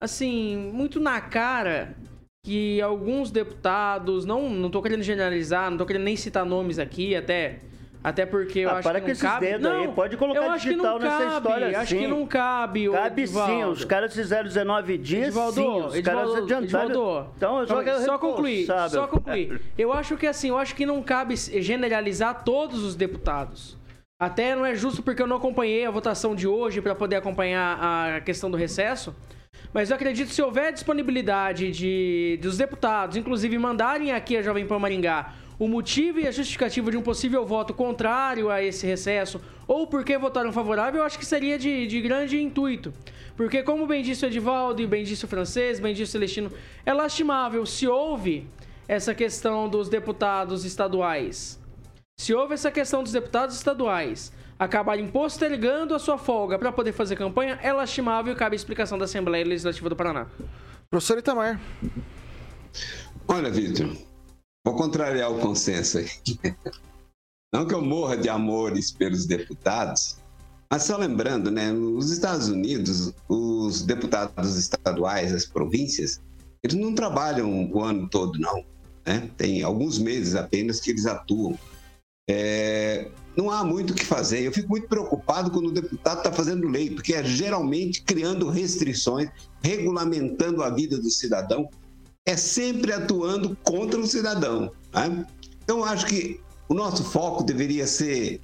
assim, 0.00 0.56
muito 0.72 0.98
na 0.98 1.20
cara 1.20 1.94
que 2.44 2.78
alguns 2.82 3.30
deputados, 3.30 4.26
não, 4.26 4.50
não 4.50 4.68
tô 4.70 4.82
querendo 4.82 5.02
generalizar, 5.02 5.70
não 5.70 5.78
tô 5.78 5.86
querendo 5.86 6.02
nem 6.04 6.14
citar 6.14 6.44
nomes 6.44 6.78
aqui, 6.78 7.16
até 7.16 7.58
até 8.02 8.26
porque 8.26 8.58
eu 8.58 8.68
Ah, 8.68 8.74
acho 8.74 8.82
para 8.82 9.00
que 9.00 9.00
com 9.00 9.06
não 9.06 9.12
esses 9.12 9.22
cabe. 9.22 9.46
dedos 9.46 9.62
não, 9.62 9.80
aí, 9.80 9.88
pode 9.88 10.16
colocar 10.18 10.40
eu 10.44 10.50
acho 10.50 10.64
que 10.64 10.68
digital 10.74 10.98
não 10.98 11.06
nessa 11.06 11.16
cabe, 11.24 11.36
história, 11.36 11.78
Acho 11.80 11.90
sim. 11.90 11.98
que 12.00 12.06
não 12.06 12.26
cabe, 12.26 12.90
Cabe 12.90 13.26
sim, 13.26 13.64
os 13.64 13.84
caras 13.86 14.14
fizeram 14.14 14.44
19 14.46 14.98
dias, 14.98 15.28
Edivaldo, 15.28 15.54
sim, 15.54 15.62
os 15.66 15.78
caras 15.78 15.96
Edivaldo, 15.96 16.36
adiantaram. 16.42 16.84
Edivaldo, 16.90 17.30
então, 17.34 17.60
eu 17.60 17.66
só 17.66 17.82
quero 17.82 18.00
só 18.02 18.18
concluir, 18.18 18.66
só 18.90 19.06
concluir. 19.06 19.62
Eu 19.78 19.90
acho 19.90 20.14
que 20.18 20.26
assim, 20.26 20.50
eu 20.50 20.58
acho 20.58 20.74
que 20.74 20.84
não 20.84 21.02
cabe 21.02 21.34
generalizar 21.34 22.44
todos 22.44 22.84
os 22.84 22.94
deputados. 22.94 23.78
Até 24.20 24.54
não 24.54 24.66
é 24.66 24.74
justo 24.74 25.02
porque 25.02 25.22
eu 25.22 25.26
não 25.26 25.38
acompanhei 25.38 25.86
a 25.86 25.90
votação 25.90 26.34
de 26.36 26.46
hoje 26.46 26.82
para 26.82 26.94
poder 26.94 27.16
acompanhar 27.16 28.16
a 28.16 28.20
questão 28.20 28.50
do 28.50 28.56
recesso. 28.58 29.14
Mas 29.74 29.90
eu 29.90 29.96
acredito 29.96 30.28
que 30.28 30.34
se 30.34 30.40
houver 30.40 30.72
disponibilidade 30.72 31.72
de, 31.72 32.38
dos 32.40 32.56
deputados, 32.56 33.16
inclusive 33.16 33.58
mandarem 33.58 34.12
aqui 34.12 34.36
a 34.36 34.42
Jovem 34.42 34.66
Pan 34.66 34.78
Maringá 34.78 35.34
o 35.58 35.68
motivo 35.68 36.18
e 36.18 36.26
a 36.26 36.32
justificativa 36.32 36.90
de 36.90 36.96
um 36.96 37.02
possível 37.02 37.44
voto 37.44 37.72
contrário 37.72 38.50
a 38.50 38.62
esse 38.62 38.86
recesso, 38.86 39.40
ou 39.66 39.86
porque 39.86 40.18
votaram 40.18 40.52
favorável, 40.52 41.00
eu 41.00 41.06
acho 41.06 41.18
que 41.18 41.24
seria 41.24 41.58
de, 41.58 41.86
de 41.86 42.00
grande 42.00 42.40
intuito. 42.40 42.92
Porque, 43.36 43.62
como 43.62 43.86
bem 43.86 44.02
disse 44.02 44.24
o 44.24 44.28
Edivaldo, 44.28 44.82
e 44.82 44.86
bem 44.86 45.04
disse 45.04 45.24
o 45.24 45.28
francês, 45.28 45.80
bem 45.80 45.94
disse 45.94 46.10
o 46.10 46.12
Celestino, 46.12 46.50
é 46.84 46.92
lastimável 46.92 47.64
se 47.66 47.86
houve 47.86 48.46
essa 48.86 49.14
questão 49.14 49.68
dos 49.68 49.88
deputados 49.88 50.64
estaduais. 50.64 51.60
Se 52.16 52.34
houve 52.34 52.54
essa 52.54 52.70
questão 52.70 53.02
dos 53.02 53.12
deputados 53.12 53.56
estaduais 53.56 54.32
acabarem 54.58 55.08
postergando 55.08 55.94
a 55.94 55.98
sua 55.98 56.18
folga 56.18 56.58
para 56.58 56.72
poder 56.72 56.92
fazer 56.92 57.16
campanha, 57.16 57.58
é 57.62 57.72
lastimável 57.72 58.32
e 58.32 58.36
cabe 58.36 58.54
a 58.54 58.56
explicação 58.56 58.98
da 58.98 59.04
Assembleia 59.04 59.44
Legislativa 59.44 59.88
do 59.88 59.96
Paraná. 59.96 60.26
Professor 60.90 61.18
Itamar. 61.18 61.60
Olha, 63.26 63.50
Vitor, 63.50 63.96
vou 64.64 64.76
contrariar 64.76 65.32
o 65.32 65.38
consenso 65.38 65.98
aí. 65.98 66.08
Não 67.52 67.66
que 67.66 67.74
eu 67.74 67.82
morra 67.82 68.16
de 68.16 68.28
amores 68.28 68.90
pelos 68.90 69.26
deputados, 69.26 70.18
mas 70.70 70.82
só 70.82 70.96
lembrando, 70.96 71.50
né, 71.50 71.70
nos 71.70 72.10
Estados 72.10 72.48
Unidos, 72.48 73.14
os 73.28 73.82
deputados 73.82 74.56
estaduais, 74.56 75.32
as 75.32 75.46
províncias, 75.46 76.20
eles 76.62 76.76
não 76.76 76.94
trabalham 76.94 77.70
o 77.70 77.80
ano 77.80 78.08
todo, 78.08 78.38
não. 78.38 78.64
Né? 79.06 79.30
Tem 79.36 79.62
alguns 79.62 79.98
meses 79.98 80.34
apenas 80.34 80.80
que 80.80 80.90
eles 80.90 81.06
atuam. 81.06 81.58
É, 82.28 83.10
não 83.36 83.50
há 83.50 83.64
muito 83.64 83.90
o 83.90 83.94
que 83.94 84.04
fazer. 84.04 84.40
Eu 84.40 84.52
fico 84.52 84.68
muito 84.68 84.88
preocupado 84.88 85.50
quando 85.50 85.68
o 85.68 85.72
deputado 85.72 86.18
está 86.18 86.32
fazendo 86.32 86.68
lei, 86.68 86.90
porque 86.90 87.14
é 87.14 87.24
geralmente 87.24 88.02
criando 88.02 88.48
restrições, 88.48 89.28
regulamentando 89.62 90.62
a 90.62 90.70
vida 90.70 90.98
do 90.98 91.10
cidadão, 91.10 91.68
é 92.26 92.36
sempre 92.36 92.92
atuando 92.92 93.56
contra 93.62 94.00
o 94.00 94.06
cidadão. 94.06 94.70
Né? 94.94 95.26
Então, 95.62 95.84
acho 95.84 96.06
que 96.06 96.40
o 96.68 96.74
nosso 96.74 97.04
foco 97.04 97.42
deveria 97.42 97.86
ser 97.86 98.40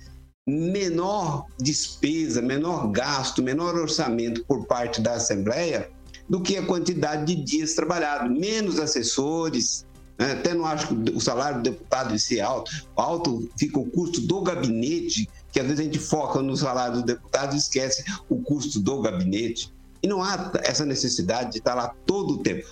menor 0.47 1.47
despesa, 1.59 2.43
menor 2.43 2.91
gasto, 2.91 3.43
menor 3.43 3.75
orçamento 3.77 4.45
por 4.45 4.67
parte 4.67 5.01
da 5.01 5.15
Assembleia 5.15 5.91
do 6.29 6.41
que 6.41 6.57
a 6.57 6.65
quantidade 6.65 7.35
de 7.35 7.43
dias 7.43 7.75
trabalhados, 7.75 8.31
menos 8.39 8.79
assessores. 8.79 9.85
Né? 10.21 10.33
Até 10.33 10.53
não 10.53 10.67
acho 10.67 10.87
que 10.89 11.13
o 11.13 11.21
salário 11.21 11.63
do 11.63 11.71
deputado 11.71 12.17
ser 12.19 12.41
alto. 12.41 12.71
Alto 12.95 13.49
fica 13.59 13.79
o 13.79 13.91
custo 13.91 14.21
do 14.21 14.43
gabinete, 14.43 15.27
que 15.51 15.59
às 15.59 15.67
vezes 15.67 15.81
a 15.81 15.85
gente 15.85 15.99
foca 15.99 16.43
no 16.43 16.55
salário 16.57 16.97
do 16.97 17.03
deputado 17.03 17.55
e 17.55 17.59
esquece 17.59 18.05
o 18.29 18.37
custo 18.37 18.79
do 18.81 19.01
gabinete. 19.01 19.73
E 20.03 20.07
não 20.07 20.23
há 20.23 20.53
essa 20.63 20.85
necessidade 20.85 21.53
de 21.53 21.59
estar 21.59 21.75
lá 21.75 21.95
todo 22.05 22.35
o 22.35 22.39
tempo. 22.39 22.69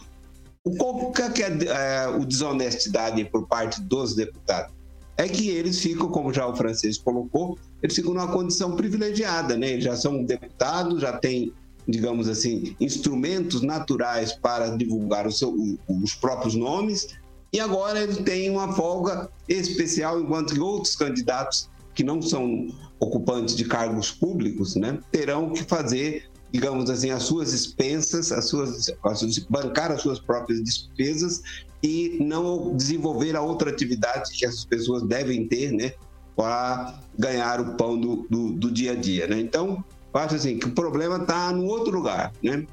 Qual 0.76 1.10
que 1.12 1.42
é 1.42 1.48
é, 1.48 2.08
o 2.08 2.26
desonestidade 2.26 3.24
por 3.24 3.46
parte 3.46 3.80
dos 3.80 4.14
deputados? 4.14 4.74
É 5.16 5.26
que 5.26 5.48
eles 5.48 5.80
ficam, 5.80 6.08
como 6.08 6.32
já 6.32 6.46
o 6.46 6.54
francês 6.54 6.98
colocou, 6.98 7.58
eles 7.82 7.96
ficam 7.96 8.12
numa 8.12 8.28
condição 8.28 8.76
privilegiada, 8.76 9.56
né? 9.56 9.70
Eles 9.70 9.84
já 9.84 9.96
são 9.96 10.22
deputados, 10.22 11.00
já 11.00 11.18
têm, 11.18 11.52
digamos 11.88 12.28
assim, 12.28 12.76
instrumentos 12.78 13.62
naturais 13.62 14.32
para 14.32 14.76
divulgar 14.76 15.30
seu- 15.32 15.54
os 15.88 16.14
próprios 16.14 16.54
nomes, 16.54 17.08
e 17.52 17.60
agora 17.60 18.02
eles 18.02 18.18
têm 18.18 18.50
uma 18.50 18.72
folga 18.72 19.28
especial, 19.48 20.20
enquanto 20.20 20.54
que 20.54 20.60
outros 20.60 20.94
candidatos 20.94 21.68
que 21.94 22.04
não 22.04 22.20
são 22.20 22.68
ocupantes 23.00 23.56
de 23.56 23.64
cargos 23.64 24.10
públicos, 24.10 24.76
né, 24.76 24.98
terão 25.10 25.52
que 25.52 25.64
fazer, 25.64 26.28
digamos 26.52 26.90
assim, 26.90 27.10
as 27.10 27.22
suas 27.22 27.52
expensas, 27.52 28.30
as 28.32 28.46
suas, 28.46 28.92
as 29.02 29.38
bancar 29.50 29.90
as 29.90 30.02
suas 30.02 30.20
próprias 30.20 30.62
despesas 30.62 31.42
e 31.82 32.18
não 32.20 32.76
desenvolver 32.76 33.34
a 33.36 33.40
outra 33.40 33.70
atividade 33.70 34.30
que 34.32 34.44
essas 34.44 34.64
pessoas 34.64 35.02
devem 35.04 35.48
ter, 35.48 35.72
né, 35.72 35.92
para 36.36 37.00
ganhar 37.18 37.60
o 37.60 37.74
pão 37.74 37.98
do, 37.98 38.26
do, 38.30 38.52
do 38.52 38.70
dia 38.70 38.92
a 38.92 38.94
dia, 38.94 39.26
né? 39.26 39.40
Então, 39.40 39.84
acho 40.14 40.36
assim 40.36 40.56
que 40.56 40.66
o 40.66 40.72
problema 40.72 41.16
está 41.16 41.52
no 41.52 41.64
outro 41.66 41.92
lugar, 41.92 42.32
né? 42.40 42.64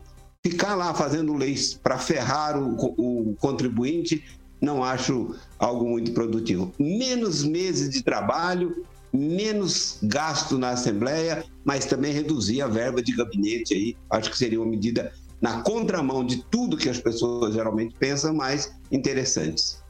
Ficar 0.43 0.75
lá 0.75 0.93
fazendo 0.93 1.33
leis 1.33 1.73
para 1.73 1.97
ferrar 1.97 2.61
o, 2.61 2.75
o 2.75 3.35
contribuinte 3.39 4.23
não 4.61 4.83
acho 4.83 5.35
algo 5.59 5.87
muito 5.87 6.11
produtivo. 6.11 6.73
Menos 6.79 7.43
meses 7.43 7.89
de 7.89 8.03
trabalho, 8.03 8.85
menos 9.13 9.99
gasto 10.03 10.57
na 10.57 10.71
Assembleia, 10.71 11.43
mas 11.63 11.85
também 11.85 12.11
reduzir 12.11 12.61
a 12.61 12.67
verba 12.67 13.01
de 13.01 13.15
gabinete 13.15 13.73
aí. 13.73 13.97
Acho 14.09 14.29
que 14.31 14.37
seria 14.37 14.59
uma 14.59 14.69
medida 14.69 15.13
na 15.41 15.61
contramão 15.61 16.25
de 16.25 16.43
tudo 16.45 16.77
que 16.77 16.89
as 16.89 16.99
pessoas 16.99 17.53
geralmente 17.53 17.95
pensam, 17.97 18.33
mas 18.33 18.73
interessantes. 18.91 19.83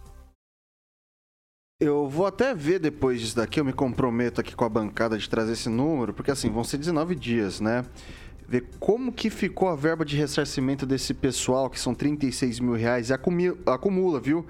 Eu 1.80 2.08
vou 2.08 2.25
até 2.25 2.56
ver 2.56 2.80
depois 2.80 3.19
disso 3.19 3.36
daqui, 3.36 3.60
eu 3.60 3.65
me 3.65 3.73
comprometo 3.73 4.39
aqui 4.39 4.56
com 4.56 4.63
a 4.63 4.69
bancada 4.69 5.17
de 5.17 5.30
trazer 5.30 5.54
esse 5.54 5.67
número, 5.67 6.13
porque 6.13 6.32
assim, 6.32 6.49
vão 6.49 6.63
ser 6.63 6.78
19 6.78 7.15
dias, 7.15 7.60
né? 7.60 7.84
Ver 8.47 8.65
como 8.79 9.12
que 9.12 9.29
ficou 9.29 9.67
a 9.69 9.75
verba 9.75 10.05
de 10.05 10.15
ressarcimento 10.15 10.86
desse 10.86 11.13
pessoal, 11.13 11.69
que 11.69 11.79
são 11.79 11.95
36 11.95 12.60
mil 12.60 12.73
reais, 12.75 13.10
e 13.10 13.13
acumi- 13.13 13.58
acumula, 13.65 14.19
viu? 14.19 14.45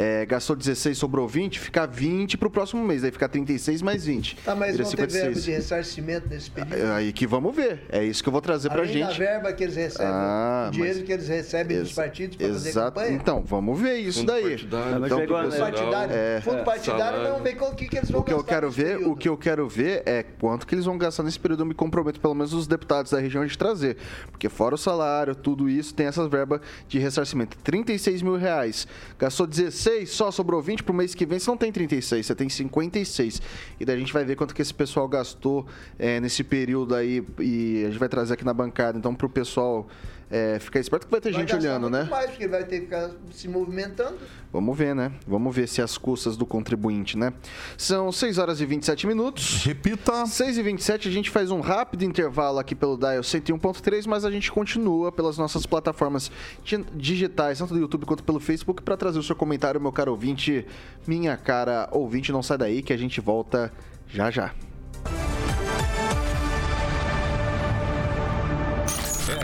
É, 0.00 0.24
gastou 0.26 0.54
16, 0.54 0.96
sobrou 0.96 1.26
20, 1.26 1.58
fica 1.58 1.84
20 1.84 2.36
pro 2.38 2.48
próximo 2.48 2.84
mês, 2.84 3.02
aí 3.02 3.10
fica 3.10 3.28
36 3.28 3.82
mais 3.82 4.04
20. 4.06 4.36
Tá, 4.44 4.54
mas 4.54 4.76
vão 4.76 4.88
ter 4.92 5.08
verba 5.08 5.40
de 5.40 5.50
ressarcimento 5.50 6.28
nesse 6.28 6.48
período? 6.48 6.76
É 6.76 6.92
Aí 6.92 7.12
que 7.12 7.26
vamos 7.26 7.54
ver, 7.56 7.80
é 7.88 8.04
isso 8.04 8.22
que 8.22 8.28
eu 8.28 8.32
vou 8.32 8.40
trazer 8.40 8.68
pra 8.70 8.82
Além 8.82 9.00
da 9.00 9.08
gente. 9.08 9.18
verba 9.18 9.52
que 9.52 9.64
eles 9.64 9.74
recebem, 9.74 10.06
Ah, 10.08 10.66
o 10.68 10.70
dinheiro 10.70 10.98
mas- 10.98 11.04
que 11.06 11.12
eles 11.12 11.26
recebem 11.26 11.80
dos 11.80 11.92
partidos 11.92 12.36
para 12.36 12.46
fazer 12.48 12.68
Exato. 12.68 12.94
campanha. 12.94 13.12
Então, 13.16 13.42
vamos 13.44 13.80
ver 13.80 13.96
isso 13.98 14.20
Fundo 14.20 14.32
daí. 14.32 14.42
partidário. 14.50 15.04
Então, 15.04 15.18
a- 15.18 15.18
Fundo 15.18 15.58
partidário, 15.58 16.14
É. 16.14 16.40
fundo 16.44 16.62
partidário 16.64 17.16
salário. 17.18 17.28
não 17.36 17.42
vê 17.42 17.52
com 17.54 17.64
o 17.64 17.74
que, 17.74 17.88
que 17.88 17.96
eles 17.98 18.08
vão 18.10 18.20
O 18.20 18.24
que 18.24 18.32
eu 18.32 18.36
gastar 18.36 18.54
quero 18.54 18.70
ver, 18.70 18.84
período. 18.98 19.10
o 19.10 19.16
que 19.16 19.28
eu 19.28 19.36
quero 19.36 19.68
ver 19.68 20.04
é 20.06 20.22
quanto 20.22 20.64
que 20.64 20.76
eles 20.76 20.84
vão 20.84 20.96
gastar 20.96 21.24
nesse 21.24 21.40
período. 21.40 21.62
Eu 21.62 21.66
me 21.66 21.74
comprometo, 21.74 22.20
pelo 22.20 22.34
menos, 22.36 22.52
os 22.52 22.68
deputados 22.68 23.10
da 23.10 23.18
região 23.18 23.44
de 23.44 23.58
trazer. 23.58 23.96
Porque 24.30 24.48
fora 24.48 24.76
o 24.76 24.78
salário, 24.78 25.34
tudo 25.34 25.68
isso, 25.68 25.92
tem 25.92 26.06
essas 26.06 26.30
verbas 26.30 26.60
de 26.86 27.00
ressarcimento. 27.00 27.56
36 27.64 28.22
mil 28.22 28.36
reais. 28.36 28.86
Gastou 29.18 29.44
16, 29.44 29.87
só 30.06 30.30
sobrou 30.30 30.60
20 30.60 30.82
pro 30.82 30.94
mês 30.94 31.14
que 31.14 31.24
vem. 31.26 31.38
Você 31.38 31.50
não 31.50 31.56
tem 31.56 31.72
36, 31.72 32.26
você 32.26 32.34
tem 32.34 32.48
56. 32.48 33.42
E 33.78 33.84
daí 33.84 33.96
a 33.96 33.98
gente 33.98 34.12
vai 34.12 34.24
ver 34.24 34.36
quanto 34.36 34.54
que 34.54 34.62
esse 34.62 34.74
pessoal 34.74 35.08
gastou 35.08 35.66
é, 35.98 36.20
nesse 36.20 36.42
período 36.44 36.94
aí. 36.94 37.24
E 37.38 37.84
a 37.84 37.90
gente 37.90 37.98
vai 37.98 38.08
trazer 38.08 38.34
aqui 38.34 38.44
na 38.44 38.54
bancada. 38.54 38.98
Então, 38.98 39.14
pro 39.14 39.28
pessoal 39.28 39.86
é, 40.30 40.58
ficar 40.58 40.78
esperto 40.80 41.06
que 41.06 41.10
vai 41.10 41.20
ter 41.20 41.32
Vai 41.32 41.40
gente 41.40 41.54
olhando, 41.54 41.82
muito 41.90 41.92
né? 41.94 42.04
mais, 42.10 42.30
porque 42.30 42.46
vai 42.48 42.64
ter 42.64 42.80
que 42.80 42.84
ficar 42.86 43.10
se 43.32 43.48
movimentando. 43.48 44.16
Vamos 44.52 44.76
ver, 44.78 44.94
né? 44.94 45.12
Vamos 45.26 45.54
ver 45.54 45.66
se 45.68 45.82
as 45.82 45.98
custas 45.98 46.36
do 46.36 46.46
contribuinte, 46.46 47.16
né? 47.18 47.32
São 47.76 48.10
6 48.10 48.38
horas 48.38 48.60
e 48.60 48.66
27 48.66 49.06
minutos. 49.06 49.62
Repita. 49.64 50.24
6 50.26 50.56
e 50.58 50.62
27 50.62 51.08
a 51.08 51.10
gente 51.10 51.28
faz 51.30 51.50
um 51.50 51.60
rápido 51.60 52.02
intervalo 52.04 52.58
aqui 52.58 52.74
pelo 52.74 52.96
Dial 52.96 53.20
101.3, 53.20 54.06
mas 54.06 54.24
a 54.24 54.30
gente 54.30 54.50
continua 54.50 55.12
pelas 55.12 55.36
nossas 55.36 55.66
plataformas 55.66 56.30
di- 56.64 56.84
digitais, 56.94 57.58
tanto 57.58 57.74
do 57.74 57.80
YouTube 57.80 58.06
quanto 58.06 58.24
pelo 58.24 58.40
Facebook, 58.40 58.82
para 58.82 58.96
trazer 58.96 59.18
o 59.18 59.22
seu 59.22 59.36
comentário, 59.36 59.80
meu 59.80 59.92
caro 59.92 60.12
ouvinte, 60.12 60.66
minha 61.06 61.36
cara 61.36 61.88
ouvinte. 61.92 62.32
Não 62.32 62.42
sai 62.42 62.56
daí 62.58 62.82
que 62.82 62.92
a 62.92 62.96
gente 62.96 63.20
volta 63.20 63.70
já 64.08 64.30
já. 64.30 64.54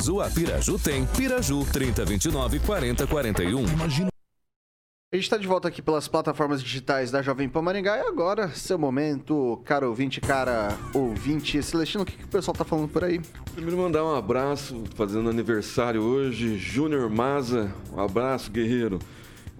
a 0.00 0.30
Piraju 0.30 0.78
tem. 0.78 1.04
Piraju 1.04 1.66
3029 1.70 2.58
4041. 2.60 3.66
Imagina 3.68 4.08
A 5.12 5.16
gente 5.16 5.24
está 5.24 5.36
de 5.36 5.46
volta 5.46 5.68
aqui 5.68 5.82
pelas 5.82 6.08
plataformas 6.08 6.62
digitais 6.62 7.10
da 7.10 7.20
Jovem 7.20 7.50
Pan 7.50 7.60
Maringá 7.60 7.98
e 7.98 8.00
agora, 8.00 8.48
seu 8.48 8.78
momento, 8.78 9.60
cara 9.64 9.86
ouvinte, 9.86 10.18
cara 10.18 10.74
ouvinte. 10.94 11.62
Celestino, 11.62 12.04
o 12.04 12.06
que, 12.06 12.16
que 12.16 12.24
o 12.24 12.28
pessoal 12.28 12.56
tá 12.56 12.64
falando 12.64 12.88
por 12.88 13.04
aí? 13.04 13.20
Primeiro 13.52 13.76
mandar 13.76 14.02
um 14.02 14.14
abraço, 14.14 14.84
fazendo 14.94 15.28
aniversário 15.28 16.00
hoje, 16.00 16.56
Júnior 16.56 17.10
Maza, 17.10 17.70
um 17.92 18.00
abraço, 18.00 18.50
guerreiro. 18.50 18.98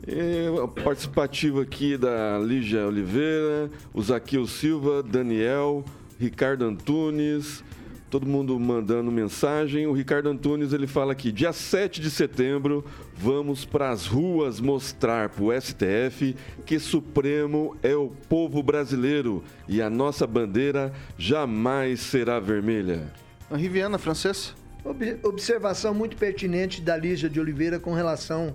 E 0.09 0.47
a 0.63 0.67
participativa 0.67 1.61
aqui 1.61 1.99
da 1.99 2.39
Lígia 2.39 2.87
Oliveira, 2.87 3.71
o 3.93 4.03
Zaqueu 4.03 4.47
Silva, 4.47 5.03
Daniel, 5.03 5.85
Ricardo 6.19 6.65
Antunes, 6.65 7.63
todo 8.11 8.27
mundo 8.27 8.59
mandando 8.59 9.11
mensagem. 9.11 9.87
O 9.87 9.93
Ricardo 9.93 10.29
Antunes 10.29 10.73
ele 10.73 10.87
fala 10.87 11.13
aqui: 11.13 11.31
dia 11.31 11.53
7 11.53 12.01
de 12.01 12.11
setembro, 12.11 12.85
vamos 13.17 13.65
para 13.65 13.91
as 13.91 14.07
ruas 14.07 14.61
mostrar 14.61 15.29
para 15.31 15.45
o 15.45 15.53
STF 15.61 16.37
que 16.67 16.79
Supremo 16.79 17.77
é 17.83 17.95
o 17.95 18.09
povo 18.29 18.63
brasileiro 18.63 19.43
e 19.69 19.81
a 19.81 19.89
nossa 19.89 20.27
bandeira 20.27 20.93
jamais 21.17 22.01
será 22.01 22.41
vermelha. 22.41 23.13
Henri 23.51 23.69
Viana, 23.69 23.97
francês. 23.99 24.55
Ob- 24.85 25.19
Observação 25.23 25.95
muito 25.95 26.17
pertinente 26.17 26.81
da 26.81 26.97
Lígia 26.97 27.29
de 27.29 27.39
Oliveira 27.39 27.79
com 27.79 27.93
relação 27.95 28.55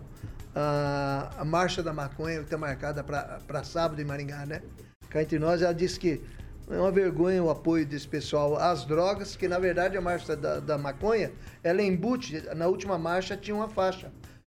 à, 0.54 1.30
à 1.38 1.46
Marcha 1.46 1.82
da 1.84 1.94
Maconha, 1.94 2.38
que 2.40 2.46
está 2.46 2.58
marcada 2.58 3.04
para 3.04 3.64
sábado 3.64 4.02
em 4.02 4.06
Maringá, 4.06 4.46
né? 4.46 4.62
Cá 5.10 5.22
entre 5.22 5.38
nós, 5.40 5.62
ela 5.62 5.74
disse 5.74 6.00
que 6.00 6.20
é 6.70 6.78
uma 6.80 6.92
vergonha 6.92 7.44
o 7.44 7.50
apoio 7.50 7.86
desse 7.86 8.08
pessoal 8.08 8.58
às 8.58 8.86
drogas, 8.86 9.36
que 9.36 9.48
na 9.48 9.60
verdade 9.60 9.98
a 9.98 10.02
Marcha 10.02 10.36
da, 10.36 10.60
da 10.60 10.78
Maconha, 10.78 11.32
ela 11.64 11.82
embute, 11.82 12.42
na 12.56 12.68
última 12.68 12.98
marcha 12.98 13.38
tinha 13.38 13.56
uma 13.56 13.70
faixa. 13.70 14.12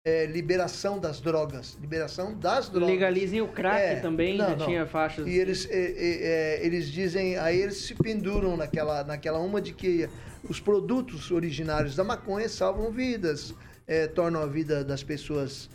é, 0.07 0.25
liberação 0.25 1.01
das 1.01 1.21
drogas. 1.21 1.77
Liberação 1.81 2.33
das 2.39 2.69
drogas. 2.69 2.91
Legalizem 2.91 3.43
o 3.43 3.49
crack 3.49 3.81
É, 3.81 3.97
também, 3.97 4.39
não, 4.39 4.51
já 4.51 4.57
não. 4.57 4.67
tinha 4.67 4.87
faixas. 4.87 5.27
E 5.27 5.35
eles, 5.37 5.69
é, 5.69 5.75
é, 5.77 6.59
é, 6.61 6.65
eles 6.67 6.87
dizem, 6.93 7.37
aí 7.37 7.61
eles 7.61 7.79
se 7.79 7.95
penduram 7.97 8.57
naquela, 8.57 9.03
naquela 9.03 9.41
uma 9.41 9.61
de 9.61 9.73
que 9.73 10.09
os 10.49 10.61
produtos 10.61 11.33
originários 11.33 11.97
da 11.97 12.05
maconha 12.05 12.49
salvam 12.49 12.93
vidas, 12.93 13.53
é, 13.85 14.07
tornam 14.07 14.41
a 14.43 14.47
vida 14.47 14.85
das 14.85 15.03
pessoas 15.03 15.69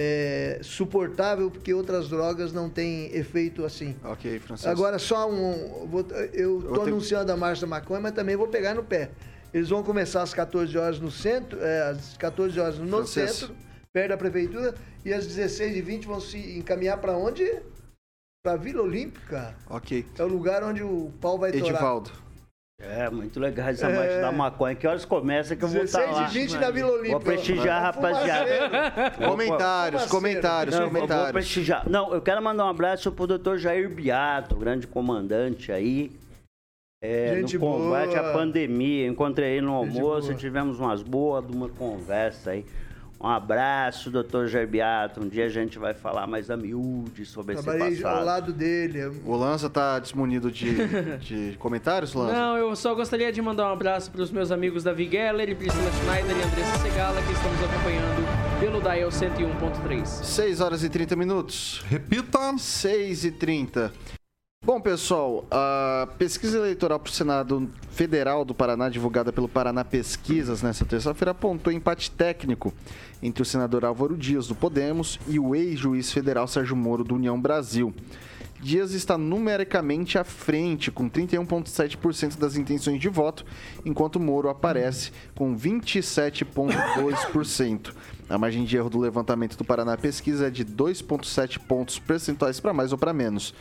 é, 0.00 0.60
suportável, 0.62 1.50
porque 1.50 1.74
outras 1.74 2.08
drogas 2.08 2.52
não 2.52 2.70
têm 2.70 3.12
efeito 3.16 3.64
assim. 3.64 3.96
Ok, 4.04 4.38
francês. 4.38 4.70
Agora, 4.70 4.96
só 4.96 5.28
um. 5.28 5.88
vou- 5.88 6.06
eu 6.32 6.60
estou 6.60 6.82
anunciando 6.84 7.32
a 7.32 7.36
marcha 7.36 7.62
da 7.62 7.66
maconha, 7.66 8.00
mas 8.00 8.12
também 8.12 8.36
vou 8.36 8.46
pegar 8.46 8.74
no 8.74 8.84
pé. 8.84 9.10
Eles 9.52 9.70
vão 9.70 9.82
começar 9.82 10.22
às 10.22 10.32
14 10.32 10.78
horas 10.78 11.00
no 11.00 11.10
centro, 11.10 11.58
é, 11.60 11.90
às 11.90 12.16
14 12.16 12.60
horas 12.60 12.78
no 12.78 12.98
Francês. 12.98 13.32
centro, 13.32 13.56
perto 13.92 14.08
da 14.10 14.16
prefeitura, 14.16 14.74
e 15.04 15.12
às 15.12 15.26
16h20 15.26 16.04
vão 16.06 16.20
se 16.20 16.38
encaminhar 16.58 16.98
para 16.98 17.16
onde? 17.16 17.60
Para 18.44 18.56
Vila 18.56 18.82
Olímpica. 18.82 19.56
Ok. 19.68 20.06
É 20.16 20.22
o 20.22 20.28
lugar 20.28 20.62
onde 20.62 20.82
o 20.84 21.10
pau 21.20 21.36
vai 21.36 21.50
torar. 21.50 21.66
Edivaldo. 21.74 22.10
É, 22.80 23.10
muito 23.10 23.40
legal 23.40 23.68
essa 23.70 23.88
É. 23.88 23.96
marcha 23.96 24.20
da 24.20 24.30
maconha. 24.30 24.74
Que 24.76 24.86
horas 24.86 25.04
começa 25.04 25.56
que 25.56 25.64
eu 25.64 25.68
vou 25.68 25.82
estar 25.82 25.98
16 25.98 26.16
lá? 26.16 26.28
e 26.28 26.32
20 26.46 26.58
na 26.58 26.70
Vila 26.70 26.90
Olímpica. 26.92 27.10
Vou 27.12 27.20
prestigiar, 27.20 27.76
a 27.78 27.80
rapaziada. 27.86 29.10
Comentários, 29.26 30.06
comentários, 30.06 30.76
Não, 30.76 30.82
eu 30.84 30.90
vou 30.90 31.00
comentários. 31.00 31.32
prestigiar. 31.32 31.88
Não, 31.90 32.14
eu 32.14 32.22
quero 32.22 32.40
mandar 32.40 32.66
um 32.66 32.68
abraço 32.68 33.10
pro 33.10 33.26
doutor 33.26 33.58
Jair 33.58 33.88
Biato, 33.90 34.54
grande 34.54 34.86
comandante 34.86 35.72
aí. 35.72 36.12
É, 37.02 37.34
Gente 37.34 37.58
no 37.58 37.60
combate 37.66 38.14
boa. 38.14 38.30
à 38.30 38.32
pandemia. 38.32 39.08
Encontrei 39.08 39.56
ele 39.56 39.66
no 39.66 39.84
Gente 39.84 39.96
almoço, 39.98 40.28
boa. 40.28 40.38
tivemos 40.38 40.78
umas 40.78 41.02
boas 41.02 41.44
uma 41.46 41.68
conversa 41.68 42.52
aí. 42.52 42.64
Um 43.20 43.26
abraço, 43.26 44.10
doutor 44.10 44.46
Jair 44.46 44.68
Biato. 44.68 45.20
Um 45.20 45.28
dia 45.28 45.46
a 45.46 45.48
gente 45.48 45.76
vai 45.76 45.92
falar 45.92 46.26
mais 46.28 46.50
a 46.50 46.56
miúde 46.56 47.26
sobre 47.26 47.54
esse 47.54 47.64
Trabalhei 47.64 47.96
ao 47.96 48.02
passado. 48.02 48.24
lado 48.24 48.52
dele. 48.52 49.06
O 49.24 49.34
Lanza 49.36 49.68
tá 49.68 49.98
desmunido 49.98 50.52
de, 50.52 51.18
de 51.18 51.56
comentários, 51.58 52.14
Lanza? 52.14 52.32
Não, 52.32 52.56
eu 52.56 52.76
só 52.76 52.94
gostaria 52.94 53.32
de 53.32 53.42
mandar 53.42 53.68
um 53.68 53.72
abraço 53.72 54.10
para 54.10 54.22
os 54.22 54.30
meus 54.30 54.52
amigos 54.52 54.84
Davi 54.84 55.08
Geller, 55.10 55.56
Priscila 55.56 55.90
Schneider 55.90 56.36
e 56.36 56.42
Andressa 56.42 56.78
Segala, 56.78 57.20
que 57.22 57.32
estamos 57.32 57.58
acompanhando 57.64 58.60
pelo 58.60 58.80
Dial 58.80 59.10
101.3. 59.10 60.06
6 60.06 60.60
horas 60.60 60.84
e 60.84 60.88
30 60.88 61.16
minutos. 61.16 61.84
Repita. 61.88 62.38
6 62.56 63.24
e 63.24 63.32
30. 63.32 63.92
Bom, 64.68 64.82
pessoal, 64.82 65.46
a 65.50 66.06
pesquisa 66.18 66.58
eleitoral 66.58 67.00
para 67.00 67.08
o 67.08 67.12
Senado 67.12 67.70
Federal 67.90 68.44
do 68.44 68.54
Paraná, 68.54 68.90
divulgada 68.90 69.32
pelo 69.32 69.48
Paraná 69.48 69.82
Pesquisas 69.82 70.62
nesta 70.62 70.84
terça-feira, 70.84 71.30
apontou 71.30 71.72
empate 71.72 72.10
técnico 72.10 72.74
entre 73.22 73.40
o 73.40 73.46
senador 73.46 73.86
Álvaro 73.86 74.14
Dias, 74.14 74.46
do 74.46 74.54
Podemos, 74.54 75.18
e 75.26 75.38
o 75.38 75.54
ex-juiz 75.54 76.12
federal 76.12 76.46
Sérgio 76.46 76.76
Moro, 76.76 77.02
do 77.02 77.14
União 77.14 77.40
Brasil. 77.40 77.94
Dias 78.60 78.92
está 78.92 79.16
numericamente 79.16 80.18
à 80.18 80.24
frente, 80.24 80.90
com 80.90 81.08
31,7% 81.08 82.36
das 82.36 82.54
intenções 82.54 83.00
de 83.00 83.08
voto, 83.08 83.46
enquanto 83.86 84.20
Moro 84.20 84.50
aparece 84.50 85.12
com 85.34 85.56
27,2%. 85.56 87.94
A 88.28 88.36
margem 88.36 88.66
de 88.66 88.76
erro 88.76 88.90
do 88.90 88.98
levantamento 88.98 89.56
do 89.56 89.64
Paraná 89.64 89.96
Pesquisa 89.96 90.48
é 90.48 90.50
de 90.50 90.62
2,7 90.62 91.58
pontos 91.58 91.98
percentuais 91.98 92.60
para 92.60 92.74
mais 92.74 92.92
ou 92.92 92.98
para 92.98 93.14
menos. 93.14 93.54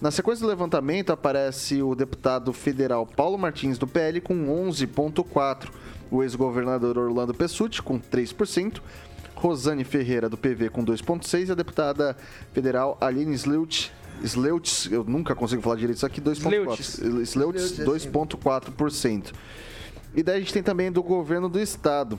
Na 0.00 0.10
sequência 0.10 0.42
do 0.42 0.48
levantamento 0.48 1.10
aparece 1.10 1.82
o 1.82 1.94
deputado 1.94 2.54
federal 2.54 3.06
Paulo 3.06 3.36
Martins 3.36 3.76
do 3.76 3.86
PL 3.86 4.18
com 4.22 4.34
11,4%, 4.66 5.68
o 6.10 6.22
ex-governador 6.22 6.96
Orlando 6.96 7.34
Pessutti 7.34 7.82
com 7.82 8.00
3%, 8.00 8.80
Rosane 9.34 9.84
Ferreira 9.84 10.28
do 10.28 10.38
PV 10.38 10.70
com 10.70 10.82
2,6% 10.82 11.48
e 11.48 11.52
a 11.52 11.54
deputada 11.54 12.16
federal 12.52 12.96
Aline 12.98 13.34
Sleutz, 13.34 13.92
Sleutz 14.22 14.90
eu 14.90 15.04
nunca 15.04 15.34
consigo 15.34 15.60
falar 15.60 15.76
direito 15.76 15.98
isso 15.98 16.06
aqui, 16.06 16.20
2,4%. 16.20 17.20
Sleutz, 17.22 17.78
2,4%. 17.78 19.32
E 20.14 20.22
daí 20.22 20.36
a 20.36 20.40
gente 20.40 20.52
tem 20.52 20.62
também 20.62 20.90
do 20.90 21.02
governo 21.02 21.48
do 21.48 21.60
estado. 21.60 22.18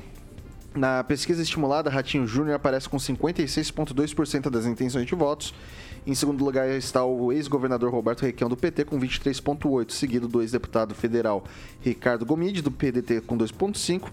Na 0.74 1.04
pesquisa 1.04 1.42
estimulada, 1.42 1.90
Ratinho 1.90 2.26
Júnior 2.26 2.56
aparece 2.56 2.88
com 2.88 2.96
56,2% 2.96 4.50
das 4.50 4.66
intenções 4.66 5.06
de 5.06 5.14
votos. 5.14 5.54
Em 6.08 6.16
segundo 6.16 6.46
lugar 6.46 6.70
está 6.70 7.04
o 7.04 7.34
ex-governador 7.34 7.92
Roberto 7.92 8.22
Requião 8.22 8.50
do 8.50 8.56
PT 8.56 8.86
com 8.86 8.98
23,8%, 8.98 9.92
seguido 9.92 10.30
do 10.30 10.42
ex-deputado 10.42 10.96
federal 10.96 11.44
Ricardo 11.82 12.26
Gomide 12.26 12.62
do 12.62 12.72
PDT 12.72 13.20
com 13.22 13.38
2,5%. 13.38 14.04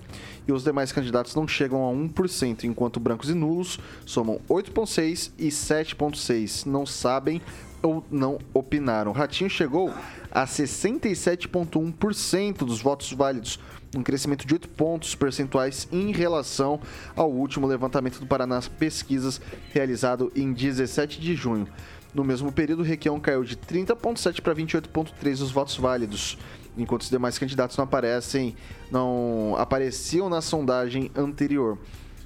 E 0.49 0.53
os 0.53 0.65
demais 0.65 0.91
candidatos 0.91 1.37
não 1.37 1.47
chegam 1.47 1.89
a 1.89 1.93
1%, 1.93 2.65
enquanto 2.65 2.99
brancos 2.99 3.31
e 3.31 3.35
nulos 3.35 3.79
somam 4.05 4.41
8,6% 4.51 5.31
e 5.39 5.47
7,6%. 5.49 6.67
Não 6.67 6.85
sabem 6.85 7.41
ou 7.81 8.05
não 8.11 8.41
opinaram. 8.53 9.13
Ratinho 9.13 9.49
chegou 9.49 9.95
a 10.31 10.45
67,1% 10.45 12.59
dos 12.59 12.83
votos 12.83 13.11
válidos, 13.13 13.59
um 13.97 14.03
crescimento 14.03 14.47
de 14.47 14.55
8 14.55 14.69
pontos 14.71 15.15
percentuais 15.15 15.89
em 15.91 16.13
relação 16.13 16.81
ao 17.17 17.31
último 17.31 17.67
levantamento 17.67 18.21
do 18.21 18.27
Paraná 18.27 18.61
Pesquisas, 18.79 19.41
realizado 19.73 20.31
em 20.35 20.53
17 20.53 21.21
de 21.21 21.35
junho. 21.35 21.69
No 22.15 22.25
mesmo 22.25 22.51
período, 22.51 22.83
Requião 22.83 23.21
caiu 23.21 23.45
de 23.45 23.57
30,7 23.57 24.41
para 24.41 24.55
28,3 24.55 25.43
os 25.43 25.51
votos 25.51 25.77
válidos, 25.77 26.39
enquanto 26.77 27.03
os 27.03 27.11
demais 27.11 27.39
candidatos 27.39 27.77
não 27.77 27.85
aparecem, 27.85 28.57
não 28.91 29.55
apareciam 29.59 30.29
na 30.29 30.41
sondagem 30.41 31.11
anterior. 31.15 31.79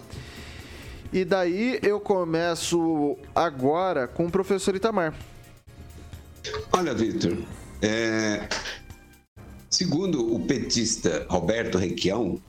E 1.12 1.24
daí 1.24 1.78
eu 1.82 2.00
começo 2.00 3.16
agora 3.34 4.06
com 4.08 4.26
o 4.26 4.30
professor 4.30 4.74
Itamar. 4.74 5.14
Olha, 6.72 6.94
Vitor, 6.94 7.36
é, 7.82 8.48
segundo 9.70 10.34
o 10.34 10.40
petista 10.46 11.26
Roberto 11.28 11.78
Requião, 11.78 12.40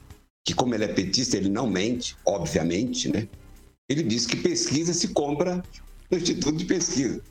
que 0.46 0.54
como 0.54 0.74
ele 0.76 0.86
é 0.86 0.88
petista, 0.88 1.38
ele 1.38 1.50
não 1.50 1.70
mente, 1.70 2.16
obviamente, 2.26 3.12
né? 3.12 3.28
Ele 3.90 4.04
diz 4.04 4.26
que 4.26 4.36
pesquisa 4.36 4.94
se 4.94 5.10
compra 5.10 5.64
no 6.10 6.18
Instituto 6.18 6.58
de 6.58 6.66
Pesquisa. 6.66 7.22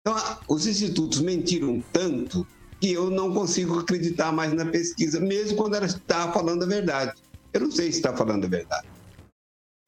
Então, 0.00 0.16
os 0.48 0.66
institutos 0.66 1.20
mentiram 1.20 1.82
tanto 1.92 2.46
que 2.80 2.92
eu 2.92 3.10
não 3.10 3.32
consigo 3.34 3.78
acreditar 3.78 4.32
mais 4.32 4.52
na 4.52 4.64
pesquisa, 4.66 5.20
mesmo 5.20 5.56
quando 5.56 5.74
ela 5.74 5.86
está 5.86 6.30
falando 6.32 6.62
a 6.62 6.66
verdade. 6.66 7.12
Eu 7.52 7.62
não 7.62 7.70
sei 7.70 7.90
se 7.90 7.98
está 7.98 8.16
falando 8.16 8.44
a 8.44 8.48
verdade. 8.48 8.86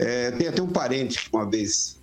É, 0.01 0.31
tem 0.31 0.49
até 0.49 0.63
um 0.63 0.69
parente 0.69 1.23
que 1.23 1.37
uma 1.37 1.49
vez 1.49 1.99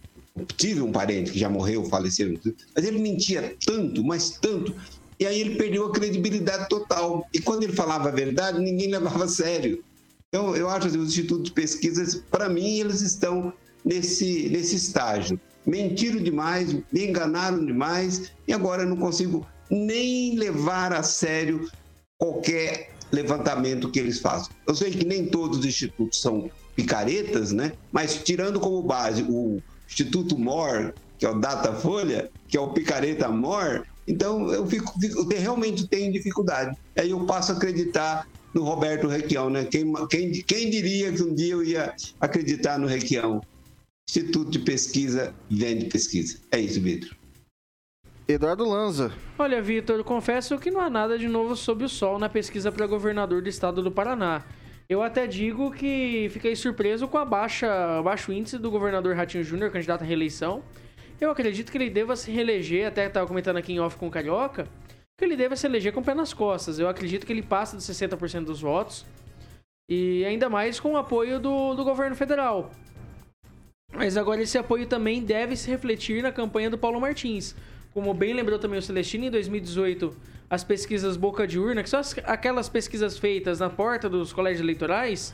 tive 0.55 0.81
um 0.81 0.91
parente 0.91 1.31
que 1.31 1.39
já 1.39 1.49
morreu, 1.49 1.83
faleceu, 1.85 2.39
mas 2.75 2.85
ele 2.85 2.99
mentia 2.99 3.55
tanto, 3.65 4.03
mas 4.03 4.29
tanto, 4.29 4.75
e 5.19 5.25
aí 5.25 5.41
ele 5.41 5.55
perdeu 5.55 5.87
a 5.87 5.91
credibilidade 5.91 6.69
total. 6.69 7.27
E 7.33 7.39
quando 7.39 7.63
ele 7.63 7.73
falava 7.73 8.09
a 8.09 8.11
verdade, 8.11 8.59
ninguém 8.59 8.91
levava 8.91 9.23
a 9.23 9.27
sério. 9.27 9.83
Então, 10.29 10.55
eu 10.55 10.69
acho 10.69 10.89
que 10.89 10.97
os 10.97 11.07
institutos 11.07 11.45
de 11.45 11.51
pesquisas, 11.51 12.21
para 12.29 12.47
mim, 12.47 12.79
eles 12.79 13.01
estão 13.01 13.51
nesse, 13.83 14.47
nesse 14.49 14.75
estágio. 14.75 15.39
Mentiram 15.65 16.21
demais, 16.21 16.73
me 16.73 17.07
enganaram 17.07 17.65
demais, 17.65 18.31
e 18.47 18.53
agora 18.53 18.83
eu 18.83 18.89
não 18.89 18.97
consigo 18.97 19.45
nem 19.71 20.37
levar 20.37 20.93
a 20.93 21.01
sério 21.01 21.67
qualquer 22.17 22.91
levantamento 23.11 23.89
que 23.89 23.99
eles 23.99 24.19
façam. 24.19 24.51
Eu 24.67 24.75
sei 24.75 24.91
que 24.91 25.05
nem 25.05 25.25
todos 25.25 25.59
os 25.59 25.65
institutos 25.65 26.21
são 26.21 26.51
picaretas, 26.77 27.51
né? 27.51 27.73
Mas 27.91 28.23
tirando 28.23 28.59
como 28.59 28.81
base 28.83 29.23
o 29.23 29.59
Instituto 29.89 30.37
MOR, 30.37 30.93
que 31.17 31.25
é 31.25 31.29
o 31.29 31.39
Datafolha, 31.39 32.29
que 32.47 32.55
é 32.55 32.61
o 32.61 32.69
picareta 32.69 33.27
MOR, 33.29 33.83
então 34.07 34.49
eu 34.53 34.65
fico, 34.67 34.97
fico- 34.99 35.19
eu 35.33 35.39
realmente 35.41 35.87
tenho 35.87 36.13
dificuldade. 36.13 36.77
Aí 36.95 37.09
eu 37.09 37.25
passo 37.25 37.51
a 37.51 37.55
acreditar 37.55 38.27
no 38.53 38.63
Roberto 38.63 39.07
Requião, 39.07 39.49
né? 39.49 39.65
Quem, 39.65 39.91
quem, 40.07 40.31
quem 40.31 40.69
diria 40.69 41.11
que 41.11 41.23
um 41.23 41.33
dia 41.33 41.53
eu 41.53 41.63
ia 41.63 41.93
acreditar 42.21 42.77
no 42.77 42.87
Requião? 42.87 43.41
Instituto 44.09 44.51
de 44.51 44.59
Pesquisa 44.59 45.33
vende 45.49 45.85
pesquisa. 45.87 46.37
É 46.49 46.57
isso, 46.59 46.79
Vitor. 46.79 47.09
Eduardo 48.25 48.63
Lanza. 48.69 49.11
Olha, 49.37 49.61
Vitor, 49.61 50.01
confesso 50.03 50.57
que 50.59 50.71
não 50.71 50.79
há 50.79 50.89
nada 50.89 51.17
de 51.17 51.27
novo 51.27 51.55
sob 51.55 51.83
o 51.83 51.89
sol 51.89 52.17
na 52.19 52.29
pesquisa 52.29 52.71
para 52.71 52.85
governador 52.87 53.41
do 53.41 53.49
estado 53.49 53.81
do 53.81 53.91
Paraná. 53.91 54.43
Eu 54.89 55.03
até 55.03 55.27
digo 55.27 55.71
que 55.71 56.29
fiquei 56.31 56.55
surpreso 56.55 57.09
com 57.09 57.17
a 57.17 57.25
baixa, 57.25 58.01
baixo 58.01 58.31
índice 58.31 58.57
do 58.57 58.71
governador 58.71 59.15
Ratinho 59.15 59.43
Júnior, 59.43 59.69
candidato 59.69 60.01
à 60.01 60.05
reeleição. 60.05 60.63
Eu 61.19 61.29
acredito 61.29 61.71
que 61.71 61.77
ele 61.77 61.89
deva 61.89 62.15
se 62.15 62.31
reeleger, 62.31 62.87
até 62.87 63.07
estava 63.07 63.27
comentando 63.27 63.57
aqui 63.57 63.73
em 63.73 63.79
off 63.81 63.97
com 63.97 64.07
o 64.07 64.11
Carioca, 64.11 64.65
que 65.17 65.25
ele 65.25 65.35
deva 65.35 65.57
se 65.57 65.67
eleger 65.67 65.91
com 65.91 65.99
o 65.99 66.03
pé 66.03 66.13
nas 66.13 66.33
costas. 66.33 66.79
Eu 66.79 66.87
acredito 66.87 67.25
que 67.25 67.33
ele 67.33 67.41
passa 67.41 67.75
dos 67.75 67.85
60% 67.85 68.45
dos 68.45 68.61
votos. 68.61 69.05
E 69.89 70.23
ainda 70.23 70.49
mais 70.49 70.79
com 70.79 70.93
o 70.93 70.97
apoio 70.97 71.39
do, 71.39 71.73
do 71.73 71.83
governo 71.83 72.15
federal. 72.15 72.71
Mas 73.93 74.15
agora 74.15 74.41
esse 74.41 74.57
apoio 74.57 74.85
também 74.85 75.21
deve 75.21 75.55
se 75.57 75.69
refletir 75.69 76.21
na 76.21 76.31
campanha 76.31 76.69
do 76.69 76.77
Paulo 76.77 76.99
Martins. 77.01 77.55
Como 77.93 78.13
bem 78.13 78.33
lembrou 78.33 78.59
também 78.59 78.79
o 78.79 78.81
Celestino, 78.81 79.25
em 79.25 79.31
2018, 79.31 80.15
as 80.49 80.63
pesquisas 80.63 81.17
boca 81.17 81.45
de 81.45 81.59
urna, 81.59 81.83
que 81.83 81.89
são 81.89 81.99
as- 81.99 82.15
aquelas 82.23 82.69
pesquisas 82.69 83.17
feitas 83.17 83.59
na 83.59 83.69
porta 83.69 84.09
dos 84.09 84.31
colégios 84.31 84.61
eleitorais, 84.61 85.33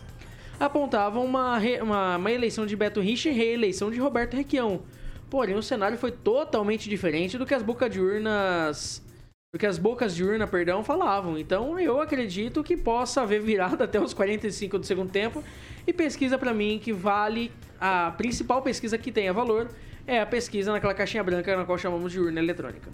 apontavam 0.59 1.23
uma, 1.25 1.59
uma, 1.81 2.17
uma 2.17 2.31
eleição 2.31 2.65
de 2.65 2.75
Beto 2.75 2.99
Richa 3.01 3.29
e 3.29 3.33
reeleição 3.33 3.91
de 3.91 3.99
Roberto 3.99 4.35
Requião. 4.35 4.81
Porém, 5.29 5.55
o 5.55 5.63
cenário 5.63 5.97
foi 5.97 6.11
totalmente 6.11 6.89
diferente 6.89 7.37
do 7.37 7.45
que 7.45 7.53
as 7.53 7.63
bocas 7.63 7.91
de 7.91 7.99
urnas. 7.99 9.03
Do 9.51 9.59
que 9.59 9.65
as 9.65 9.77
bocas 9.77 10.15
de 10.15 10.23
urna, 10.23 10.47
perdão, 10.47 10.83
falavam. 10.83 11.37
Então 11.37 11.79
eu 11.79 12.01
acredito 12.01 12.63
que 12.63 12.75
possa 12.77 13.21
haver 13.21 13.41
virada 13.41 13.83
até 13.83 13.99
os 13.99 14.13
45 14.13 14.79
do 14.79 14.85
segundo 14.85 15.11
tempo. 15.11 15.43
E 15.85 15.93
pesquisa 15.93 16.37
pra 16.37 16.53
mim 16.53 16.79
que 16.81 16.91
vale. 16.93 17.51
A 17.79 18.11
principal 18.11 18.61
pesquisa 18.61 18.97
que 18.97 19.11
tenha 19.11 19.33
valor 19.33 19.69
é 20.07 20.19
a 20.21 20.25
pesquisa 20.25 20.71
naquela 20.71 20.93
caixinha 20.93 21.23
branca 21.23 21.55
na 21.57 21.65
qual 21.65 21.77
chamamos 21.77 22.11
de 22.11 22.19
urna 22.19 22.39
eletrônica. 22.39 22.89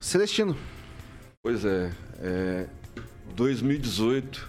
Celestino. 0.00 0.56
Pois 1.44 1.64
é, 1.64 1.90
é 2.20 2.68
2018, 3.34 4.48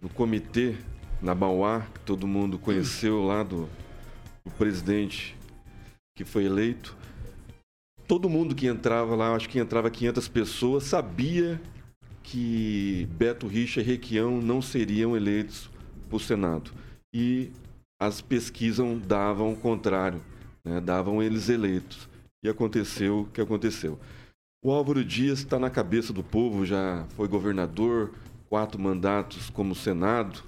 no 0.00 0.08
comitê 0.08 0.76
na 1.20 1.34
Mauá, 1.34 1.80
que 1.92 1.98
todo 2.02 2.28
mundo 2.28 2.60
conheceu 2.60 3.24
lá 3.24 3.42
do, 3.42 3.68
do 4.44 4.50
presidente 4.56 5.36
que 6.16 6.24
foi 6.24 6.44
eleito, 6.44 6.96
todo 8.06 8.28
mundo 8.28 8.54
que 8.54 8.68
entrava 8.68 9.16
lá, 9.16 9.34
acho 9.34 9.48
que 9.48 9.58
entrava 9.58 9.90
500 9.90 10.28
pessoas, 10.28 10.84
sabia 10.84 11.60
que 12.22 13.08
Beto 13.10 13.48
Richa 13.48 13.80
e 13.80 13.84
Requião 13.84 14.40
não 14.40 14.62
seriam 14.62 15.16
eleitos 15.16 15.68
para 16.08 16.16
o 16.16 16.20
Senado. 16.20 16.70
E 17.12 17.50
as 18.00 18.20
pesquisas 18.20 18.86
davam 19.00 19.54
o 19.54 19.56
contrário, 19.56 20.22
né? 20.64 20.80
davam 20.80 21.20
eles 21.20 21.48
eleitos. 21.48 22.08
E 22.44 22.48
aconteceu 22.48 23.22
o 23.22 23.24
que 23.24 23.40
aconteceu. 23.40 23.98
O 24.62 24.72
Álvaro 24.72 25.04
Dias 25.04 25.38
está 25.38 25.58
na 25.58 25.70
cabeça 25.70 26.12
do 26.12 26.22
povo, 26.22 26.66
já 26.66 27.06
foi 27.10 27.28
governador, 27.28 28.12
quatro 28.48 28.80
mandatos 28.80 29.50
como 29.50 29.74
Senado. 29.74 30.42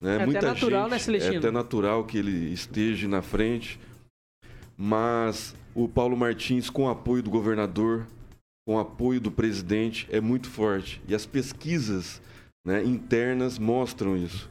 Né? 0.00 0.12
É 0.12 0.14
até 0.16 0.26
Muita 0.26 0.42
natural, 0.42 0.82
gente, 0.82 0.90
né, 0.90 0.98
Celestino? 0.98 1.34
É 1.34 1.38
até 1.38 1.50
natural 1.50 2.04
que 2.04 2.18
ele 2.18 2.52
esteja 2.52 3.08
na 3.08 3.22
frente. 3.22 3.80
Mas 4.76 5.54
o 5.74 5.88
Paulo 5.88 6.16
Martins, 6.16 6.68
com 6.68 6.84
o 6.84 6.90
apoio 6.90 7.22
do 7.22 7.30
governador, 7.30 8.06
com 8.66 8.74
o 8.74 8.78
apoio 8.78 9.20
do 9.20 9.30
presidente, 9.30 10.06
é 10.10 10.20
muito 10.20 10.50
forte. 10.50 11.00
E 11.08 11.14
as 11.14 11.24
pesquisas 11.24 12.20
né, 12.64 12.84
internas 12.84 13.58
mostram 13.58 14.16
isso. 14.16 14.50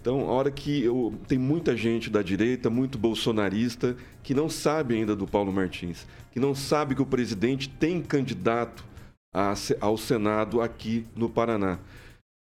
Então, 0.00 0.28
a 0.28 0.32
hora 0.32 0.50
que 0.50 0.82
eu, 0.82 1.14
tem 1.26 1.38
muita 1.38 1.76
gente 1.76 2.10
da 2.10 2.22
direita, 2.22 2.68
muito 2.68 2.98
bolsonarista, 2.98 3.96
que 4.22 4.34
não 4.34 4.48
sabe 4.48 4.94
ainda 4.94 5.14
do 5.16 5.26
Paulo 5.26 5.52
Martins, 5.52 6.06
que 6.32 6.40
não 6.40 6.54
sabe 6.54 6.94
que 6.94 7.02
o 7.02 7.06
presidente 7.06 7.68
tem 7.68 8.02
candidato 8.02 8.84
a 9.34 9.54
ao 9.80 9.96
Senado 9.96 10.60
aqui 10.60 11.06
no 11.14 11.28
Paraná. 11.28 11.78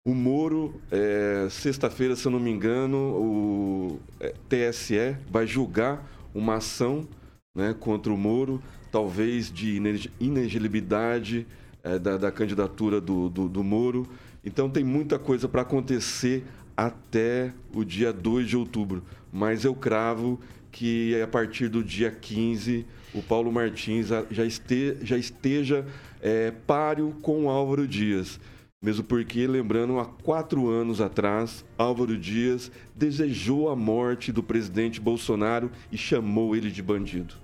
O 0.07 0.15
Moro, 0.15 0.81
é, 0.91 1.49
sexta-feira, 1.51 2.15
se 2.15 2.27
eu 2.27 2.31
não 2.31 2.39
me 2.39 2.51
engano, 2.51 2.97
o 2.97 4.01
é, 4.21 4.33
TSE 4.49 5.17
vai 5.29 5.47
julgar 5.47 6.07
uma 6.33 6.57
ação 6.57 7.09
né, 7.57 7.75
contra 7.79 8.13
o 8.13 8.17
Moro, 8.17 8.63
talvez 8.93 9.51
de 9.51 9.77
ine- 9.77 10.11
inelegibilidade 10.21 11.45
é, 11.83 11.99
da, 11.99 12.17
da 12.17 12.31
candidatura 12.31 13.01
do, 13.01 13.29
do, 13.29 13.49
do 13.49 13.65
Moro. 13.65 14.07
Então 14.45 14.71
tem 14.71 14.85
muita 14.85 15.19
coisa 15.19 15.49
para 15.49 15.63
acontecer 15.63 16.45
até 16.77 17.53
o 17.75 17.83
dia 17.83 18.13
2 18.13 18.49
de 18.49 18.57
outubro. 18.57 19.03
Mas 19.33 19.65
eu 19.65 19.75
cravo 19.75 20.39
que 20.71 21.21
a 21.21 21.27
partir 21.27 21.69
do 21.69 21.83
dia 21.83 22.13
15 22.13 22.87
o 23.19 23.23
Paulo 23.23 23.51
Martins 23.51 24.09
já, 24.09 24.45
este, 24.45 24.97
já 25.03 25.17
esteja 25.17 25.87
é, 26.21 26.51
páreo 26.51 27.15
com 27.23 27.45
o 27.45 27.51
Álvaro 27.51 27.87
Dias. 27.87 28.41
Mesmo 28.83 29.05
porque, 29.05 29.47
lembrando, 29.47 29.99
há 29.99 30.05
quatro 30.05 30.69
anos 30.69 31.01
atrás, 31.01 31.65
Álvaro 31.79 32.17
Dias 32.17 32.71
desejou 32.95 33.71
a 33.71 33.77
morte 33.77 34.31
do 34.31 34.43
presidente 34.43 35.01
Bolsonaro 35.01 35.71
e 35.91 35.97
chamou 35.97 36.55
ele 36.55 36.71
de 36.71 36.83
bandido. 36.83 37.35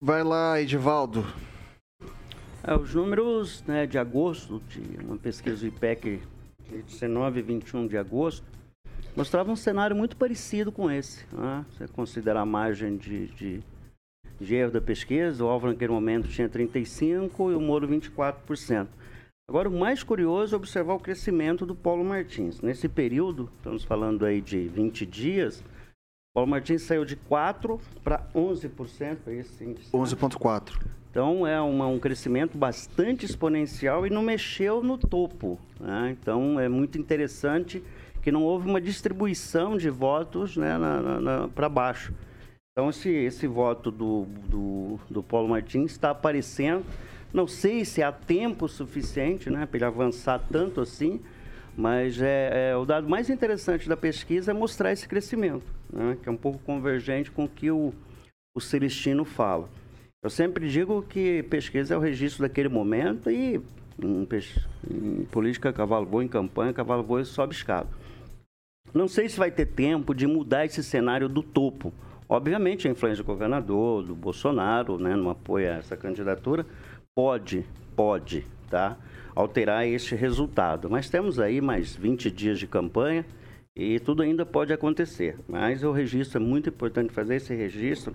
Vai 0.00 0.22
lá, 0.22 0.60
Edivaldo. 0.60 1.26
É, 2.62 2.74
os 2.74 2.94
números 2.94 3.62
né, 3.66 3.86
de 3.86 3.98
agosto, 3.98 4.62
de 4.68 5.04
uma 5.04 5.16
pesquisa 5.16 5.56
do 5.56 5.66
IPEC 5.66 6.22
de 6.70 6.82
19 6.82 7.40
e 7.40 7.42
21 7.42 7.86
de 7.86 7.98
agosto, 7.98 8.46
mostravam 9.16 9.52
um 9.52 9.56
cenário 9.56 9.94
muito 9.96 10.16
parecido 10.16 10.70
com 10.72 10.90
esse. 10.90 11.24
Né? 11.32 11.64
Você 11.72 11.88
considerar 11.88 12.40
a 12.40 12.46
margem 12.46 12.96
de, 12.96 13.26
de, 13.28 13.60
de 14.40 14.54
erro 14.54 14.70
da 14.72 14.80
pesquisa, 14.80 15.44
o 15.44 15.48
Álvaro 15.48 15.72
naquele 15.72 15.92
momento 15.92 16.28
tinha 16.28 16.48
35% 16.48 17.30
e 17.52 17.54
o 17.54 17.60
Moro 17.60 17.88
24%. 17.88 18.86
Agora, 19.48 19.68
o 19.68 19.76
mais 19.76 20.02
curioso 20.04 20.54
é 20.54 20.56
observar 20.56 20.94
o 20.94 21.00
crescimento 21.00 21.66
do 21.66 21.74
Paulo 21.74 22.04
Martins. 22.04 22.60
Nesse 22.60 22.88
período, 22.88 23.50
estamos 23.56 23.82
falando 23.82 24.24
aí 24.24 24.40
de 24.40 24.68
20 24.68 25.04
dias, 25.04 25.64
Paulo 26.32 26.48
Martins 26.48 26.82
saiu 26.82 27.04
de 27.04 27.16
4% 27.16 27.80
para 28.04 28.24
11%, 28.32 29.18
é 29.26 29.34
esse 29.34 29.64
índice. 29.64 29.90
11,4. 29.92 30.78
Então 31.10 31.44
é 31.44 31.60
uma- 31.60 31.88
um 31.88 31.98
crescimento 31.98 32.56
bastante 32.56 33.26
exponencial 33.26 34.06
e 34.06 34.10
não 34.10 34.22
mexeu 34.22 34.80
no 34.84 34.96
topo. 34.96 35.58
né? 35.80 36.16
Então 36.20 36.60
é 36.60 36.68
muito 36.68 36.96
interessante 36.96 37.82
que 38.22 38.30
não 38.30 38.42
houve 38.42 38.68
uma 38.68 38.80
distribuição 38.80 39.76
de 39.76 39.90
votos 39.90 40.56
né, 40.56 40.76
para 41.54 41.68
baixo. 41.68 42.12
Então, 42.72 42.90
esse, 42.90 43.10
esse 43.10 43.46
voto 43.46 43.90
do, 43.90 44.26
do, 44.48 45.00
do 45.10 45.22
Paulo 45.22 45.48
Martins 45.48 45.92
está 45.92 46.10
aparecendo. 46.10 46.84
Não 47.32 47.46
sei 47.46 47.84
se 47.84 48.02
há 48.02 48.10
tempo 48.10 48.68
suficiente 48.68 49.50
né, 49.50 49.66
para 49.66 49.78
ele 49.78 49.84
avançar 49.84 50.40
tanto 50.50 50.80
assim, 50.80 51.20
mas 51.76 52.20
é, 52.20 52.70
é, 52.70 52.76
o 52.76 52.84
dado 52.84 53.08
mais 53.08 53.30
interessante 53.30 53.88
da 53.88 53.96
pesquisa 53.96 54.50
é 54.50 54.54
mostrar 54.54 54.92
esse 54.92 55.06
crescimento, 55.06 55.66
né, 55.92 56.16
que 56.22 56.28
é 56.28 56.32
um 56.32 56.36
pouco 56.36 56.58
convergente 56.58 57.30
com 57.30 57.44
o 57.44 57.48
que 57.48 57.70
o, 57.70 57.92
o 58.54 58.60
Celestino 58.60 59.24
fala. 59.24 59.68
Eu 60.22 60.28
sempre 60.28 60.68
digo 60.68 61.02
que 61.02 61.42
pesquisa 61.44 61.94
é 61.94 61.96
o 61.96 62.00
registro 62.00 62.42
daquele 62.42 62.68
momento 62.68 63.30
e 63.30 63.60
em, 64.02 64.28
em 64.90 65.24
política, 65.26 65.72
cavalo 65.72 66.04
boi, 66.04 66.24
em 66.24 66.28
campanha, 66.28 66.72
cavalo 66.72 67.02
boi 67.02 67.24
sobe 67.24 67.54
escada. 67.54 67.88
Não 68.92 69.06
sei 69.06 69.28
se 69.28 69.38
vai 69.38 69.50
ter 69.50 69.66
tempo 69.66 70.14
de 70.14 70.26
mudar 70.26 70.64
esse 70.64 70.82
cenário 70.82 71.28
do 71.28 71.42
topo. 71.42 71.92
Obviamente, 72.28 72.88
a 72.88 72.90
influência 72.90 73.22
do 73.22 73.26
governador, 73.26 74.02
do 74.02 74.14
Bolsonaro, 74.14 74.98
né, 74.98 75.14
no 75.14 75.30
apoio 75.30 75.70
a 75.70 75.76
essa 75.76 75.96
candidatura, 75.96 76.66
pode, 77.14 77.64
pode, 77.94 78.44
tá? 78.68 78.96
Alterar 79.34 79.86
este 79.86 80.14
resultado. 80.14 80.90
Mas 80.90 81.08
temos 81.08 81.38
aí 81.38 81.60
mais 81.60 81.94
20 81.94 82.30
dias 82.30 82.58
de 82.58 82.66
campanha 82.66 83.24
e 83.76 84.00
tudo 84.00 84.22
ainda 84.22 84.44
pode 84.44 84.72
acontecer. 84.72 85.36
Mas 85.48 85.84
o 85.84 85.92
registro 85.92 86.40
é 86.40 86.44
muito 86.44 86.68
importante 86.68 87.12
fazer 87.12 87.36
esse 87.36 87.54
registro 87.54 88.14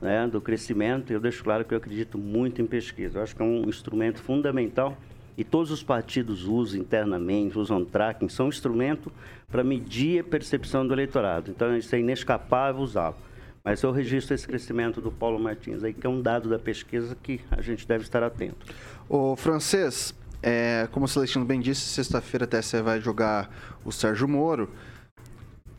né, 0.00 0.26
do 0.26 0.40
crescimento. 0.40 1.12
Eu 1.12 1.20
deixo 1.20 1.44
claro 1.44 1.64
que 1.64 1.72
eu 1.72 1.78
acredito 1.78 2.18
muito 2.18 2.60
em 2.60 2.66
pesquisa. 2.66 3.18
Eu 3.18 3.22
acho 3.22 3.34
que 3.36 3.42
é 3.42 3.44
um 3.44 3.68
instrumento 3.68 4.20
fundamental 4.20 4.96
e 5.40 5.44
todos 5.44 5.70
os 5.70 5.82
partidos 5.82 6.44
usam 6.44 6.78
internamente, 6.78 7.58
usam 7.58 7.82
tracking, 7.82 8.28
são 8.28 8.44
um 8.44 8.48
instrumento 8.50 9.10
para 9.50 9.64
medir 9.64 10.20
a 10.20 10.24
percepção 10.24 10.86
do 10.86 10.92
eleitorado. 10.92 11.50
Então, 11.50 11.74
isso 11.74 11.94
é 11.96 11.98
inescapável 11.98 12.82
usá-lo. 12.82 13.16
Mas 13.64 13.82
eu 13.82 13.90
registro 13.90 14.34
esse 14.34 14.46
crescimento 14.46 15.00
do 15.00 15.10
Paulo 15.10 15.38
Martins 15.38 15.82
aí, 15.82 15.94
que 15.94 16.06
é 16.06 16.10
um 16.10 16.20
dado 16.20 16.50
da 16.50 16.58
pesquisa 16.58 17.16
que 17.22 17.40
a 17.50 17.62
gente 17.62 17.88
deve 17.88 18.04
estar 18.04 18.22
atento. 18.22 18.66
O 19.08 19.34
francês, 19.34 20.14
é, 20.42 20.86
como 20.92 21.06
o 21.06 21.08
Celestino 21.08 21.46
bem 21.46 21.58
disse, 21.58 21.88
sexta-feira 21.88 22.44
até 22.44 22.60
você 22.60 22.82
vai 22.82 23.00
jogar 23.00 23.50
o 23.82 23.90
Sérgio 23.90 24.28
Moro. 24.28 24.68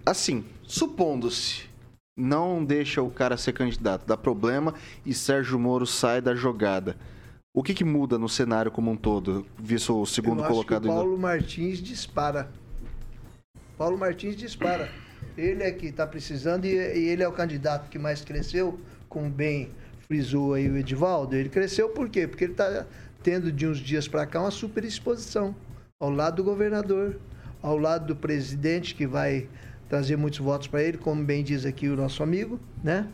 Assim, 0.04 0.44
supondo-se, 0.64 1.70
não 2.18 2.66
deixa 2.66 3.04
o 3.04 3.12
cara 3.12 3.38
ser 3.38 3.54
candidato, 3.54 4.08
dá 4.08 4.18
problema 4.18 4.74
e 5.06 5.14
Sérgio 5.14 5.60
Moro 5.60 5.86
sai 5.86 6.20
da 6.20 6.34
jogada. 6.34 6.98
O 7.54 7.62
que, 7.62 7.74
que 7.74 7.84
muda 7.84 8.18
no 8.18 8.30
cenário 8.30 8.72
como 8.72 8.90
um 8.90 8.96
todo, 8.96 9.46
visto 9.60 10.00
o 10.02 10.06
segundo 10.06 10.42
colocado? 10.42 10.86
O 10.86 10.88
Paulo 10.88 11.18
Martins 11.18 11.80
dispara. 11.80 12.50
Paulo 13.78 13.98
Martins 13.98 14.38
dispara. 14.38 14.90
Ele 15.38 15.62
é 15.62 15.72
que 15.72 15.88
está 15.88 16.08
precisando 16.08 16.64
e, 16.64 16.70
e, 16.70 17.10
ele 17.10 17.22
é 17.24 17.28
o 17.28 17.32
candidato 17.34 17.90
que 17.90 18.00
mais 18.00 18.22
cresceu, 18.22 18.80
como 19.10 19.30
bem 19.30 19.70
frisou 20.08 20.54
aí 20.54 20.70
o 20.70 20.78
Edivaldo. 20.78 21.36
Ele 21.36 21.50
cresceu 21.50 21.90
por 21.90 22.08
quê? 22.08 22.26
Porque 22.26 22.46
ele 22.46 22.54
está 22.54 22.86
tendo 23.22 23.52
de 23.52 23.68
uns 23.68 23.80
dias 23.80 24.08
para 24.08 24.26
cá 24.26 24.40
uma 24.40 24.52
super 24.52 24.86
exposição 24.86 25.54
ao 26.00 26.10
lado 26.10 26.38
do 26.38 26.44
governador, 26.46 27.20
ao 27.62 27.78
lado 27.78 28.08
do 28.08 28.16
presidente 28.16 28.96
que 28.96 29.06
vai 29.06 29.50
trazer 29.90 30.16
muitos 30.16 30.40
votos 30.40 30.68
para 30.68 30.82
ele, 30.82 30.98
como 30.98 31.22
bem 31.22 31.44
diz 31.44 31.66
aqui 31.66 31.90
o 31.90 31.98
nosso 31.98 32.24
amigo, 32.24 32.58
né? 32.82 33.10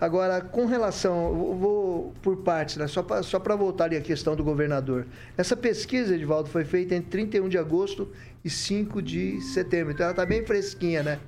Agora, 0.00 0.40
com 0.40 0.64
relação, 0.64 1.34
vou 1.58 2.14
por 2.22 2.36
partes, 2.36 2.76
né? 2.76 2.86
só 2.86 3.02
para 3.02 3.22
só 3.22 3.38
voltar 3.38 3.84
ali 3.84 3.96
a 3.96 4.00
questão 4.00 4.36
do 4.36 4.44
governador. 4.44 5.06
Essa 5.36 5.56
pesquisa, 5.56 6.14
Edivaldo, 6.14 6.48
foi 6.48 6.64
feita 6.64 6.94
entre 6.94 7.10
31 7.10 7.48
de 7.48 7.58
agosto 7.58 8.08
e 8.44 8.48
5 8.48 9.02
de 9.02 9.40
setembro. 9.40 9.92
Então 9.92 10.04
ela 10.04 10.12
está 10.12 10.24
bem 10.24 10.44
fresquinha, 10.44 11.02
né? 11.02 11.18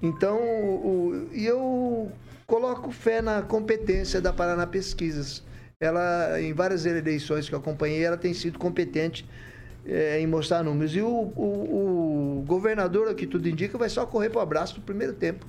Então, 0.00 0.38
o, 0.38 1.28
e 1.32 1.44
eu 1.44 2.12
coloco 2.46 2.92
fé 2.92 3.20
na 3.20 3.42
competência 3.42 4.20
da 4.20 4.32
Paraná 4.32 4.66
Pesquisas. 4.66 5.42
Ela, 5.80 6.40
em 6.40 6.52
várias 6.52 6.86
eleições 6.86 7.48
que 7.48 7.54
eu 7.54 7.58
acompanhei, 7.58 8.04
ela 8.04 8.16
tem 8.16 8.32
sido 8.32 8.60
competente 8.60 9.28
é, 9.84 10.20
em 10.20 10.26
mostrar 10.26 10.62
números. 10.62 10.94
E 10.94 11.00
o, 11.00 11.08
o, 11.08 12.38
o 12.38 12.44
governador, 12.46 13.12
que 13.16 13.26
tudo 13.26 13.48
indica, 13.48 13.76
vai 13.76 13.88
só 13.88 14.06
correr 14.06 14.30
para 14.30 14.38
o 14.38 14.42
abraço 14.42 14.76
no 14.76 14.82
primeiro 14.82 15.14
tempo 15.14 15.44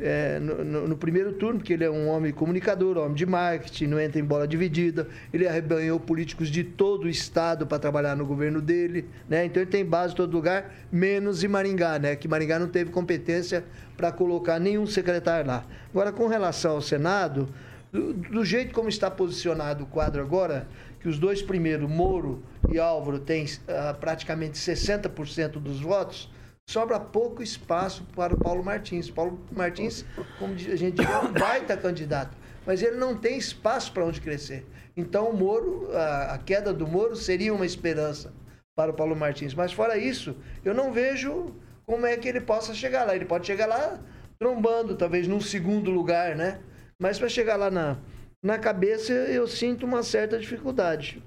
é, 0.00 0.38
no, 0.38 0.64
no, 0.64 0.88
no, 0.88 0.96
primeiro 0.96 1.32
turno, 1.32 1.58
porque 1.58 1.72
ele 1.72 1.84
é 1.84 1.90
um 1.90 2.08
homem 2.08 2.32
comunicador, 2.32 2.96
homem 2.96 3.14
de 3.14 3.26
marketing, 3.26 3.86
não 3.86 4.00
entra 4.00 4.20
em 4.20 4.24
bola 4.24 4.46
dividida. 4.46 5.06
Ele 5.32 5.46
arrebanhou 5.46 6.00
políticos 6.00 6.48
de 6.48 6.64
todo 6.64 7.04
o 7.04 7.08
estado 7.08 7.66
para 7.66 7.78
trabalhar 7.78 8.16
no 8.16 8.24
governo 8.24 8.60
dele, 8.60 9.06
né? 9.28 9.44
Então 9.44 9.62
ele 9.62 9.70
tem 9.70 9.84
base 9.84 10.14
em 10.14 10.16
todo 10.16 10.32
lugar, 10.32 10.72
menos 10.90 11.44
em 11.44 11.48
Maringá, 11.48 11.98
né? 11.98 12.16
Que 12.16 12.26
Maringá 12.26 12.58
não 12.58 12.68
teve 12.68 12.90
competência 12.90 13.64
para 13.96 14.10
colocar 14.10 14.58
nenhum 14.58 14.86
secretário 14.86 15.46
lá. 15.46 15.64
Agora, 15.90 16.10
com 16.10 16.26
relação 16.26 16.72
ao 16.72 16.82
Senado, 16.82 17.48
do, 17.92 18.14
do 18.14 18.44
jeito 18.44 18.72
como 18.72 18.88
está 18.88 19.10
posicionado 19.10 19.84
o 19.84 19.86
quadro 19.86 20.22
agora, 20.22 20.66
que 21.00 21.08
os 21.08 21.18
dois 21.18 21.42
primeiros, 21.42 21.90
Moro 21.90 22.42
e 22.70 22.78
Álvaro, 22.78 23.18
têm 23.18 23.44
uh, 23.44 23.94
praticamente 24.00 24.56
60% 24.56 25.52
dos 25.58 25.80
votos 25.80 26.30
sobra 26.68 26.98
pouco 26.98 27.42
espaço 27.42 28.04
para 28.14 28.34
o 28.34 28.38
Paulo 28.38 28.64
Martins. 28.64 29.10
Paulo 29.10 29.40
Martins, 29.50 30.04
como 30.38 30.54
a 30.54 30.56
gente 30.56 30.96
diz, 30.96 31.08
é 31.08 31.18
um 31.18 31.32
baita 31.32 31.76
candidato, 31.76 32.36
mas 32.66 32.82
ele 32.82 32.96
não 32.96 33.16
tem 33.16 33.36
espaço 33.36 33.92
para 33.92 34.04
onde 34.04 34.20
crescer. 34.20 34.66
Então, 34.96 35.30
o 35.30 35.36
Moro, 35.36 35.90
a, 35.92 36.34
a, 36.34 36.38
queda 36.38 36.72
do 36.72 36.86
Moro 36.86 37.16
seria 37.16 37.52
uma 37.52 37.66
esperança 37.66 38.32
para 38.74 38.90
o 38.90 38.94
Paulo 38.94 39.16
Martins. 39.16 39.54
Mas, 39.54 39.72
fora 39.72 39.96
isso, 39.96 40.36
eu 40.64 40.74
não 40.74 40.92
vejo 40.92 41.54
como 41.86 42.06
é 42.06 42.16
que 42.16 42.28
ele 42.28 42.40
possa 42.40 42.74
chegar 42.74 43.04
lá. 43.04 43.14
Ele 43.14 43.24
pode 43.24 43.46
chegar 43.46 43.66
lá 43.66 43.98
trombando, 44.38 44.96
talvez 44.96 45.26
num 45.28 45.40
segundo 45.40 45.90
lugar, 45.90 46.36
né? 46.36 46.60
Mas 46.98 47.18
para 47.18 47.28
chegar 47.28 47.56
lá 47.56 47.70
na, 47.70 47.98
na 48.42 48.58
cabeça, 48.58 49.12
eu 49.12 49.46
sinto 49.46 49.86
uma 49.86 50.02
certa 50.02 50.38
dificuldade. 50.38 51.22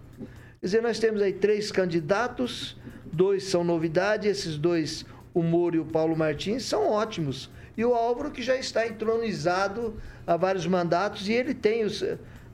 Quer 0.59 0.65
dizer, 0.65 0.81
nós 0.81 0.99
temos 0.99 1.21
aí 1.21 1.33
três 1.33 1.71
candidatos, 1.71 2.77
dois 3.11 3.45
são 3.45 3.63
novidade, 3.63 4.27
esses 4.27 4.57
dois 4.57 5.05
o 5.35 5.43
Moro 5.43 5.75
e 5.75 5.79
o 5.79 5.85
Paulo 5.85 6.15
Martins 6.15 6.63
são 6.63 6.89
ótimos. 6.89 7.51
E 7.77 7.83
o 7.83 7.93
Álvaro, 7.93 8.31
que 8.31 8.41
já 8.41 8.55
está 8.55 8.87
entronizado 8.87 9.99
há 10.25 10.37
vários 10.37 10.65
mandatos, 10.65 11.27
e 11.27 11.33
ele 11.33 11.53
tem 11.53 11.83
os, 11.83 12.03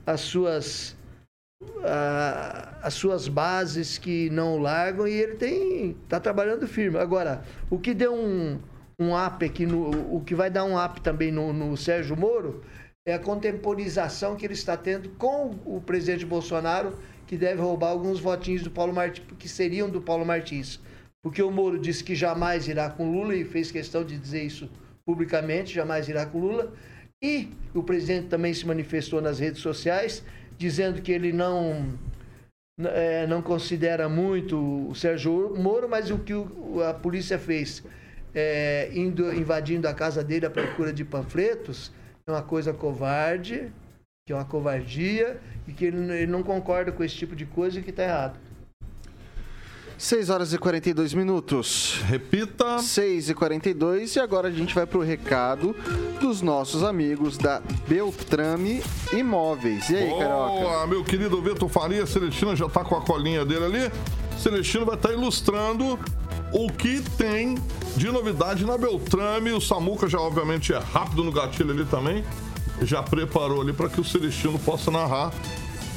as 0.04 0.20
suas. 0.20 0.96
as 2.82 2.94
suas 2.94 3.28
bases 3.28 3.96
que 3.98 4.28
não 4.30 4.58
largam 4.58 5.06
e 5.06 5.12
ele 5.12 5.36
tem 5.36 5.96
está 6.02 6.18
trabalhando 6.18 6.66
firme. 6.66 6.98
Agora, 6.98 7.44
o 7.70 7.78
que 7.78 7.94
deu 7.94 8.12
um, 8.12 8.58
um 8.98 9.14
up 9.16 9.44
aqui, 9.44 9.64
no, 9.64 10.16
o 10.16 10.20
que 10.24 10.34
vai 10.34 10.50
dar 10.50 10.64
um 10.64 10.76
up 10.76 11.00
também 11.00 11.30
no, 11.30 11.52
no 11.52 11.76
Sérgio 11.76 12.16
Moro 12.16 12.64
é 13.06 13.14
a 13.14 13.18
contemporização 13.18 14.34
que 14.34 14.44
ele 14.44 14.54
está 14.54 14.76
tendo 14.76 15.10
com 15.10 15.56
o 15.64 15.80
presidente 15.80 16.26
Bolsonaro, 16.26 16.98
que 17.28 17.36
deve 17.36 17.60
roubar 17.60 17.90
alguns 17.90 18.18
votinhos 18.18 18.62
do 18.62 18.70
Paulo 18.70 18.92
Martins, 18.92 19.24
que 19.38 19.48
seriam 19.48 19.88
do 19.88 20.00
Paulo 20.00 20.26
Martins 20.26 20.80
porque 21.22 21.42
o 21.42 21.50
Moro 21.50 21.78
disse 21.78 22.02
que 22.02 22.14
jamais 22.14 22.66
irá 22.66 22.90
com 22.90 23.12
Lula 23.12 23.34
e 23.34 23.44
fez 23.44 23.70
questão 23.70 24.04
de 24.04 24.18
dizer 24.18 24.42
isso 24.42 24.68
publicamente, 25.06 25.72
jamais 25.72 26.08
irá 26.08 26.26
com 26.26 26.40
Lula. 26.40 26.72
E 27.22 27.48
o 27.72 27.82
presidente 27.82 28.26
também 28.26 28.52
se 28.52 28.66
manifestou 28.66 29.20
nas 29.20 29.38
redes 29.38 29.62
sociais, 29.62 30.24
dizendo 30.58 31.00
que 31.00 31.12
ele 31.12 31.32
não 31.32 31.96
é, 32.80 33.26
não 33.28 33.40
considera 33.40 34.08
muito 34.08 34.88
o 34.88 34.94
Sérgio 34.94 35.54
Moro, 35.56 35.88
mas 35.88 36.10
o 36.10 36.18
que 36.18 36.32
a 36.88 36.94
polícia 36.94 37.38
fez, 37.38 37.84
é, 38.34 38.90
indo 38.92 39.32
invadindo 39.32 39.86
a 39.86 39.94
casa 39.94 40.24
dele 40.24 40.46
à 40.46 40.50
procura 40.50 40.92
de 40.92 41.04
panfletos, 41.04 41.92
é 42.26 42.30
uma 42.30 42.42
coisa 42.42 42.72
covarde, 42.72 43.70
que 44.26 44.32
é 44.32 44.36
uma 44.36 44.44
covardia, 44.44 45.38
e 45.68 45.72
que 45.72 45.84
ele, 45.84 46.12
ele 46.12 46.32
não 46.32 46.42
concorda 46.42 46.90
com 46.90 47.04
esse 47.04 47.14
tipo 47.14 47.36
de 47.36 47.46
coisa 47.46 47.78
e 47.78 47.82
que 47.82 47.90
está 47.90 48.02
errado. 48.02 48.40
6 49.98 50.30
horas 50.30 50.52
e 50.52 50.58
42 50.58 51.14
minutos. 51.14 52.00
Repita. 52.06 52.78
6 52.78 53.30
e 53.30 53.34
42 53.34 54.16
e 54.16 54.20
agora 54.20 54.48
a 54.48 54.50
gente 54.50 54.74
vai 54.74 54.86
para 54.86 54.98
o 54.98 55.02
recado 55.02 55.74
dos 56.20 56.42
nossos 56.42 56.82
amigos 56.82 57.38
da 57.38 57.62
Beltrame 57.86 58.82
Imóveis. 59.12 59.88
E 59.90 59.96
aí, 59.96 60.08
Boa, 60.08 60.18
Carioca? 60.20 60.86
meu 60.86 61.04
querido 61.04 61.40
Vitor 61.40 61.68
Faria, 61.68 62.06
Celestino 62.06 62.56
já 62.56 62.66
está 62.66 62.84
com 62.84 62.96
a 62.96 63.00
colinha 63.00 63.44
dele 63.44 63.64
ali. 63.64 63.92
Celestino 64.38 64.84
vai 64.84 64.96
estar 64.96 65.10
tá 65.10 65.14
ilustrando 65.14 65.98
o 66.52 66.70
que 66.70 67.00
tem 67.16 67.56
de 67.96 68.10
novidade 68.10 68.64
na 68.64 68.76
Beltrame. 68.76 69.52
O 69.52 69.60
Samuca 69.60 70.08
já, 70.08 70.20
obviamente, 70.20 70.72
é 70.72 70.78
rápido 70.78 71.22
no 71.24 71.32
gatilho 71.32 71.70
ali 71.70 71.84
também. 71.84 72.24
Já 72.82 73.02
preparou 73.02 73.62
ali 73.62 73.72
para 73.72 73.88
que 73.88 74.00
o 74.00 74.04
Celestino 74.04 74.58
possa 74.58 74.90
narrar 74.90 75.32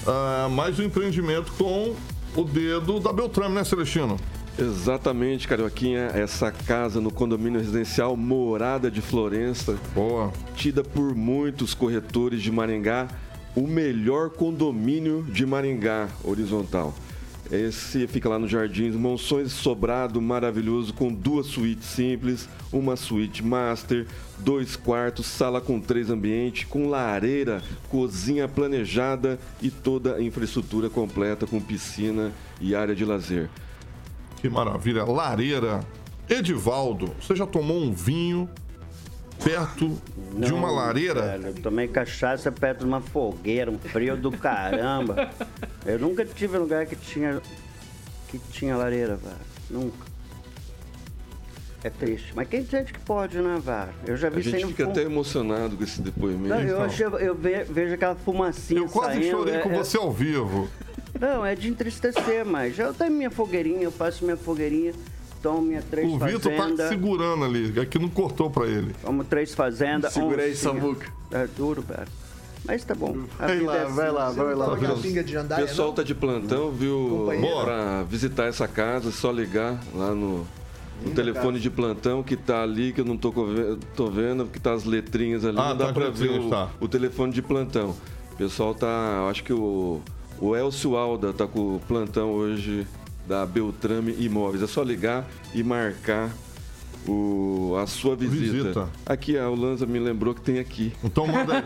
uh, 0.05 0.49
mais 0.49 0.79
um 0.79 0.83
empreendimento 0.83 1.51
com 1.53 1.95
o 2.35 2.43
dedo 2.43 2.99
da 2.99 3.13
Beltrame, 3.13 3.55
né, 3.55 3.63
Celestino? 3.63 4.17
Exatamente, 4.57 5.47
Carioquinha. 5.47 6.11
Essa 6.13 6.51
casa 6.51 7.01
no 7.01 7.11
condomínio 7.11 7.59
residencial 7.59 8.15
Morada 8.15 8.89
de 8.89 9.01
Florença. 9.01 9.77
Boa. 9.93 10.31
Tida 10.55 10.83
por 10.83 11.13
muitos 11.15 11.73
corretores 11.73 12.41
de 12.41 12.51
Maringá, 12.51 13.07
o 13.55 13.67
melhor 13.67 14.29
condomínio 14.29 15.23
de 15.23 15.45
Maringá 15.45 16.07
horizontal. 16.23 16.93
Esse 17.51 18.07
fica 18.07 18.27
lá 18.27 18.39
no 18.39 18.47
Jardins, 18.47 18.95
Monções 18.95 19.51
Sobrado, 19.51 20.21
maravilhoso, 20.21 20.93
com 20.93 21.13
duas 21.13 21.45
suítes 21.45 21.87
simples, 21.87 22.49
uma 22.73 22.95
suíte 22.95 23.43
master, 23.43 24.07
dois 24.39 24.75
quartos, 24.75 25.25
sala 25.25 25.59
com 25.61 25.79
três 25.79 26.09
ambientes, 26.09 26.65
com 26.65 26.87
lareira, 26.89 27.61
cozinha 27.89 28.47
planejada 28.47 29.39
e 29.61 29.69
toda 29.71 30.15
a 30.15 30.21
infraestrutura 30.21 30.89
completa 30.89 31.45
com 31.47 31.59
piscina 31.61 32.31
e 32.59 32.75
área 32.75 32.95
de 32.95 33.05
lazer. 33.05 33.49
Que 34.41 34.49
maravilha. 34.49 35.03
Lareira. 35.05 35.79
Edivaldo, 36.29 37.13
você 37.21 37.35
já 37.35 37.45
tomou 37.45 37.77
um 37.81 37.93
vinho 37.93 38.49
perto 39.43 39.95
de 40.37 40.51
uma 40.53 40.67
Não, 40.67 40.75
lareira? 40.75 41.21
velho, 41.21 41.47
eu 41.47 41.53
tomei 41.55 41.87
cachaça 41.87 42.51
perto 42.51 42.79
de 42.79 42.85
uma 42.85 42.99
fogueira, 43.01 43.69
um 43.69 43.77
frio 43.77 44.17
do 44.17 44.31
caramba. 44.31 45.29
Eu 45.85 45.99
nunca 45.99 46.25
tive 46.25 46.57
lugar 46.57 46.85
que 46.87 46.95
tinha 46.95 47.39
que 48.27 48.39
tinha 48.51 48.75
lareira, 48.75 49.15
velho. 49.15 49.35
Nunca. 49.69 50.14
É 51.85 51.89
triste. 51.91 52.31
Mas 52.35 52.47
quem 52.47 52.65
sente 52.65 52.91
que 52.91 52.99
pode, 52.99 53.37
né, 53.37 53.61
velho? 53.63 53.89
Eu 54.07 54.17
já 54.17 54.27
A 54.27 54.31
vi 54.31 54.41
gente 54.41 54.57
sem 54.57 54.67
fica 54.69 54.85
fum- 54.85 54.89
até 54.91 55.03
emocionado 55.03 55.77
com 55.77 55.83
esse 55.83 56.01
depoimento. 56.01 56.47
Não, 56.47 56.59
eu, 56.61 56.81
achei- 56.81 57.05
eu 57.05 57.35
ve- 57.35 57.63
vejo 57.63 57.93
aquela 57.93 58.15
fumacinha 58.15 58.79
Eu 58.81 58.87
quase 58.87 59.19
saindo. 59.19 59.29
chorei 59.37 59.53
é- 59.53 59.59
com 59.59 59.69
é- 59.69 59.77
você 59.77 59.95
ao 59.95 60.11
vivo. 60.11 60.67
Não, 61.19 61.45
é 61.45 61.53
de 61.53 61.69
entristecer, 61.69 62.43
mas 62.43 62.79
eu 62.79 62.91
tenho 62.91 63.11
minha 63.11 63.29
fogueirinha, 63.29 63.83
eu 63.83 63.91
faço 63.91 64.25
minha 64.25 64.35
fogueirinha, 64.35 64.93
tomo 65.43 65.61
minha 65.61 65.81
três 65.83 66.11
O 66.11 66.17
Vitor 66.17 66.51
tá 66.75 66.89
segurando 66.89 67.45
ali, 67.45 67.71
é 67.79 67.85
que 67.85 67.99
não 67.99 68.09
cortou 68.09 68.49
pra 68.49 68.65
ele. 68.65 68.91
tomo 69.03 69.23
três 69.23 69.53
fazendas. 69.53 70.17
Oncinha. 70.17 70.55
Samuca. 70.55 71.07
É 71.31 71.45
duro, 71.55 71.83
velho. 71.83 72.07
Mas 72.65 72.83
tá 72.83 72.95
bom. 72.95 73.15
A 73.37 73.45
Vai 73.45 73.59
lá, 73.59 73.75
é 73.75 73.85
vai 73.85 74.05
assim. 74.07 74.15
lá, 74.15 74.31
vai 74.31 74.55
lá. 74.55 74.65
Toma 74.65 74.77
aquela 74.77 74.97
pinga 74.97 75.23
de 75.23 75.37
O 75.37 75.43
pessoal 75.47 75.89
não? 75.89 75.95
tá 75.95 76.01
de 76.01 76.15
plantão, 76.15 76.71
viu? 76.71 77.17
Companheiro. 77.19 77.63
Pra 77.63 78.01
visitar 78.09 78.45
essa 78.47 78.67
casa, 78.67 79.09
é 79.09 79.11
só 79.11 79.29
ligar 79.31 79.79
lá 79.93 80.15
no, 80.15 80.47
no 81.03 81.11
telefone 81.11 81.59
de 81.59 81.69
plantão 81.69 82.23
que 82.23 82.35
tá 82.35 82.63
ali, 82.63 82.91
que 82.93 83.01
eu 83.01 83.05
não 83.05 83.17
tô, 83.17 83.31
tô 83.95 84.07
vendo, 84.07 84.45
que 84.45 84.59
tá 84.59 84.73
as 84.73 84.83
letrinhas 84.85 85.45
ali, 85.45 85.57
Ah, 85.59 85.69
não 85.69 85.77
dá 85.77 85.85
tá 85.87 85.93
pra 85.93 86.09
ver 86.09 86.39
o, 86.39 86.49
tá. 86.49 86.69
o 86.79 86.87
telefone 86.87 87.31
de 87.33 87.41
plantão. 87.41 87.95
O 88.33 88.35
pessoal 88.37 88.73
tá, 88.73 89.17
eu 89.21 89.29
acho 89.29 89.43
que 89.43 89.53
o, 89.53 90.01
o 90.39 90.55
Elcio 90.55 90.95
Alda 90.95 91.31
tá 91.33 91.47
com 91.47 91.75
o 91.75 91.81
plantão 91.87 92.31
hoje 92.31 92.85
da 93.27 93.45
Beltrame 93.45 94.15
Imóveis. 94.19 94.61
É 94.63 94.67
só 94.67 94.83
ligar 94.83 95.25
e 95.53 95.63
marcar 95.63 96.31
o, 97.07 97.75
a 97.81 97.87
sua 97.87 98.15
visita. 98.15 98.39
Visita. 98.39 98.87
Aqui, 99.05 99.37
a 99.37 99.49
Lanza 99.49 99.85
me 99.85 99.99
lembrou 99.99 100.33
que 100.33 100.39
tem 100.41 100.59
aqui. 100.59 100.93
Então 101.03 101.27
manda 101.27 101.53
aí. 101.53 101.63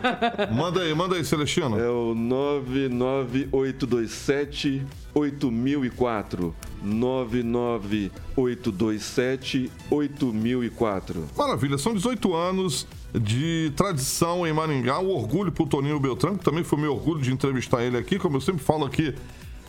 manda 0.54 0.80
aí, 0.80 0.92
manda 0.94 1.14
aí, 1.16 1.24
Celestino. 1.24 1.78
É 1.78 1.88
o 1.88 2.14
99827 2.14 4.84
8004. 5.14 6.54
99827 6.82 9.70
8004. 9.90 11.24
Maravilha, 11.36 11.76
são 11.78 11.94
18 11.94 12.34
anos 12.34 12.86
de 13.12 13.72
tradição 13.76 14.46
em 14.46 14.52
Maringá, 14.52 15.00
um 15.00 15.10
orgulho 15.10 15.50
pro 15.50 15.66
Toninho 15.66 15.98
Beltrão, 15.98 16.36
que 16.36 16.44
também 16.44 16.62
foi 16.62 16.78
meu 16.78 16.92
orgulho 16.92 17.20
de 17.20 17.32
entrevistar 17.32 17.82
ele 17.82 17.96
aqui, 17.96 18.16
como 18.18 18.36
eu 18.36 18.40
sempre 18.40 18.62
falo 18.62 18.84
aqui 18.84 19.12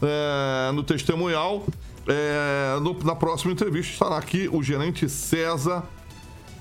é, 0.02 0.72
no 0.74 0.84
testemunhal. 0.84 1.66
É, 2.14 2.78
no- 2.82 2.98
na 3.06 3.16
próxima 3.16 3.54
entrevista 3.54 3.94
estará 3.94 4.18
aqui 4.18 4.50
o 4.52 4.62
gerente 4.62 5.08
César 5.08 5.84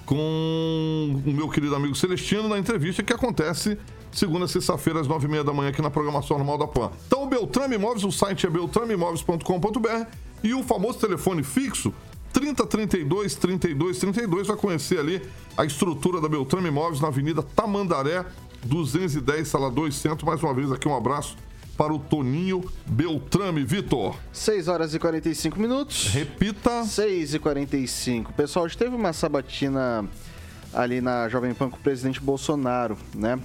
com 0.06 1.20
o 1.26 1.30
meu 1.32 1.48
querido 1.48 1.74
amigo 1.74 1.94
Celestino 1.94 2.48
na 2.48 2.56
entrevista 2.58 3.02
que 3.02 3.12
acontece 3.12 3.76
segunda 4.12 4.46
sexta-feira 4.46 5.00
às 5.00 5.08
nove 5.08 5.26
e 5.26 5.30
meia 5.30 5.42
da 5.42 5.52
manhã 5.52 5.70
aqui 5.70 5.82
na 5.82 5.90
programação 5.90 6.36
normal 6.36 6.58
da 6.58 6.66
PAN. 6.68 6.90
Então 7.06 7.24
o 7.24 7.26
Beltrame 7.26 7.74
Imóveis, 7.76 8.04
o 8.04 8.10
site 8.12 8.46
é 8.46 8.50
beltrameimóveis.com.br 8.50 10.06
e 10.42 10.54
o 10.54 10.62
famoso 10.62 10.98
telefone 10.98 11.42
fixo 11.42 11.92
3032 12.32 13.34
32 13.34 13.98
32 13.98 14.46
vai 14.46 14.56
conhecer 14.56 14.98
ali 15.00 15.20
a 15.56 15.64
estrutura 15.64 16.20
da 16.20 16.28
Beltrame 16.28 16.68
Imóveis 16.68 17.00
na 17.00 17.08
Avenida 17.08 17.42
Tamandaré 17.42 18.24
210, 18.64 19.48
sala 19.48 19.70
2 19.70 19.94
Centro. 19.94 20.26
Mais 20.26 20.40
uma 20.42 20.54
vez 20.54 20.70
aqui 20.70 20.86
um 20.86 20.96
abraço 20.96 21.36
para 21.80 21.94
o 21.94 21.98
Toninho 21.98 22.62
Beltrame, 22.84 23.64
Vitor. 23.64 24.14
6 24.34 24.68
horas 24.68 24.94
e 24.94 24.98
45 24.98 25.58
minutos. 25.58 26.08
Repita. 26.12 26.84
6 26.84 27.32
e 27.32 27.38
45 27.38 28.34
Pessoal, 28.34 28.66
hoje 28.66 28.76
teve 28.76 28.94
uma 28.94 29.14
sabatina 29.14 30.06
ali 30.74 31.00
na 31.00 31.26
Jovem 31.30 31.54
Pan 31.54 31.70
com 31.70 31.78
o 31.78 31.80
presidente 31.80 32.20
Bolsonaro, 32.20 32.98
né? 33.14 33.40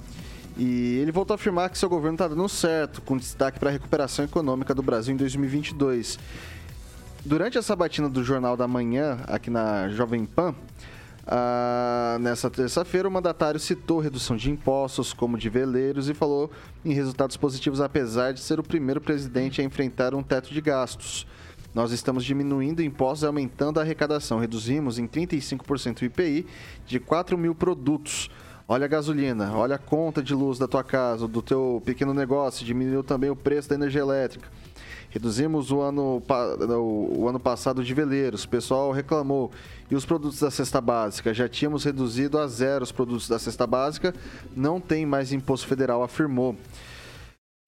E 0.54 0.98
ele 1.00 1.10
voltou 1.12 1.32
a 1.32 1.36
afirmar 1.36 1.70
que 1.70 1.78
seu 1.78 1.88
governo 1.88 2.16
está 2.16 2.28
dando 2.28 2.46
certo, 2.46 3.00
com 3.00 3.16
destaque 3.16 3.58
para 3.58 3.70
a 3.70 3.72
recuperação 3.72 4.26
econômica 4.26 4.74
do 4.74 4.82
Brasil 4.82 5.14
em 5.14 5.16
2022. 5.16 6.18
Durante 7.24 7.56
a 7.56 7.62
sabatina 7.62 8.06
do 8.06 8.22
Jornal 8.22 8.54
da 8.54 8.68
Manhã, 8.68 9.18
aqui 9.26 9.48
na 9.48 9.88
Jovem 9.88 10.26
Pan, 10.26 10.54
ah, 11.26 12.18
nessa 12.20 12.48
terça-feira, 12.48 13.08
o 13.08 13.10
mandatário 13.10 13.58
citou 13.58 13.98
redução 13.98 14.36
de 14.36 14.48
impostos, 14.48 15.12
como 15.12 15.36
de 15.36 15.48
veleiros, 15.48 16.08
e 16.08 16.14
falou 16.14 16.50
em 16.84 16.92
resultados 16.92 17.36
positivos, 17.36 17.80
apesar 17.80 18.32
de 18.32 18.40
ser 18.40 18.60
o 18.60 18.62
primeiro 18.62 19.00
presidente 19.00 19.60
a 19.60 19.64
enfrentar 19.64 20.14
um 20.14 20.22
teto 20.22 20.54
de 20.54 20.60
gastos. 20.60 21.26
Nós 21.74 21.90
estamos 21.90 22.24
diminuindo 22.24 22.80
impostos 22.80 23.24
e 23.24 23.26
aumentando 23.26 23.78
a 23.78 23.82
arrecadação. 23.82 24.38
Reduzimos 24.38 24.98
em 24.98 25.06
35% 25.06 26.02
o 26.02 26.04
IPI 26.04 26.46
de 26.86 27.00
4 27.00 27.36
mil 27.36 27.54
produtos. 27.54 28.30
Olha 28.68 28.86
a 28.86 28.88
gasolina, 28.88 29.52
olha 29.52 29.74
a 29.76 29.78
conta 29.78 30.22
de 30.22 30.34
luz 30.34 30.58
da 30.58 30.66
tua 30.66 30.82
casa, 30.82 31.28
do 31.28 31.42
teu 31.42 31.82
pequeno 31.84 32.14
negócio, 32.14 32.64
diminuiu 32.64 33.04
também 33.04 33.30
o 33.30 33.36
preço 33.36 33.68
da 33.68 33.74
energia 33.74 34.00
elétrica. 34.00 34.48
Reduzimos 35.10 35.70
o 35.70 35.80
ano, 35.80 36.22
o 36.78 37.28
ano 37.28 37.40
passado 37.40 37.82
de 37.82 37.94
veleiros, 37.94 38.44
o 38.44 38.48
pessoal 38.48 38.92
reclamou. 38.92 39.50
E 39.90 39.94
os 39.94 40.04
produtos 40.04 40.40
da 40.40 40.50
cesta 40.50 40.80
básica? 40.80 41.32
Já 41.32 41.48
tínhamos 41.48 41.84
reduzido 41.84 42.38
a 42.38 42.46
zero 42.46 42.84
os 42.84 42.92
produtos 42.92 43.28
da 43.28 43.38
cesta 43.38 43.66
básica, 43.66 44.14
não 44.54 44.80
tem 44.80 45.06
mais 45.06 45.32
imposto 45.32 45.66
federal, 45.66 46.02
afirmou. 46.02 46.56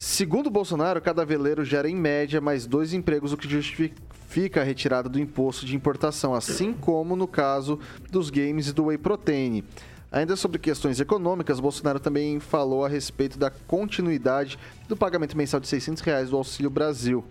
Segundo 0.01 0.49
Bolsonaro, 0.49 1.01
cada 1.01 1.25
veleiro 1.25 1.65
gera 1.65 1.89
em 1.89 1.97
média 1.97 2.41
mais 2.41 2.67
dois 2.67 2.93
empregos, 2.93 3.33
o 3.33 3.37
que 3.37 3.49
justifica 3.49 4.61
a 4.61 4.65
retirada 4.65 5.09
do 5.09 5.19
imposto 5.19 5.67
de 5.67 5.75
importação, 5.75 6.35
assim 6.35 6.73
como 6.73 7.17
no 7.17 7.27
caso 7.27 7.81
dos 8.11 8.31
games 8.31 8.69
e 8.69 8.73
do 8.73 8.85
whey 8.87 8.99
protein. 8.99 9.65
Ainda 10.11 10.37
sobre 10.37 10.59
questões 10.59 11.01
econômicas, 11.01 11.61
Bolsonaro 11.61 12.01
também 12.01 12.41
falou 12.41 12.83
a 12.83 12.89
respeito 12.89 13.39
da 13.39 13.51
continuidade 13.51 14.59
do 14.89 14.97
pagamento 14.97 15.37
mensal 15.37 15.61
de 15.61 15.69
600 15.69 16.03
reais 16.03 16.31
do 16.31 16.37
Auxílio 16.37 16.71
Brasil, 16.71 17.23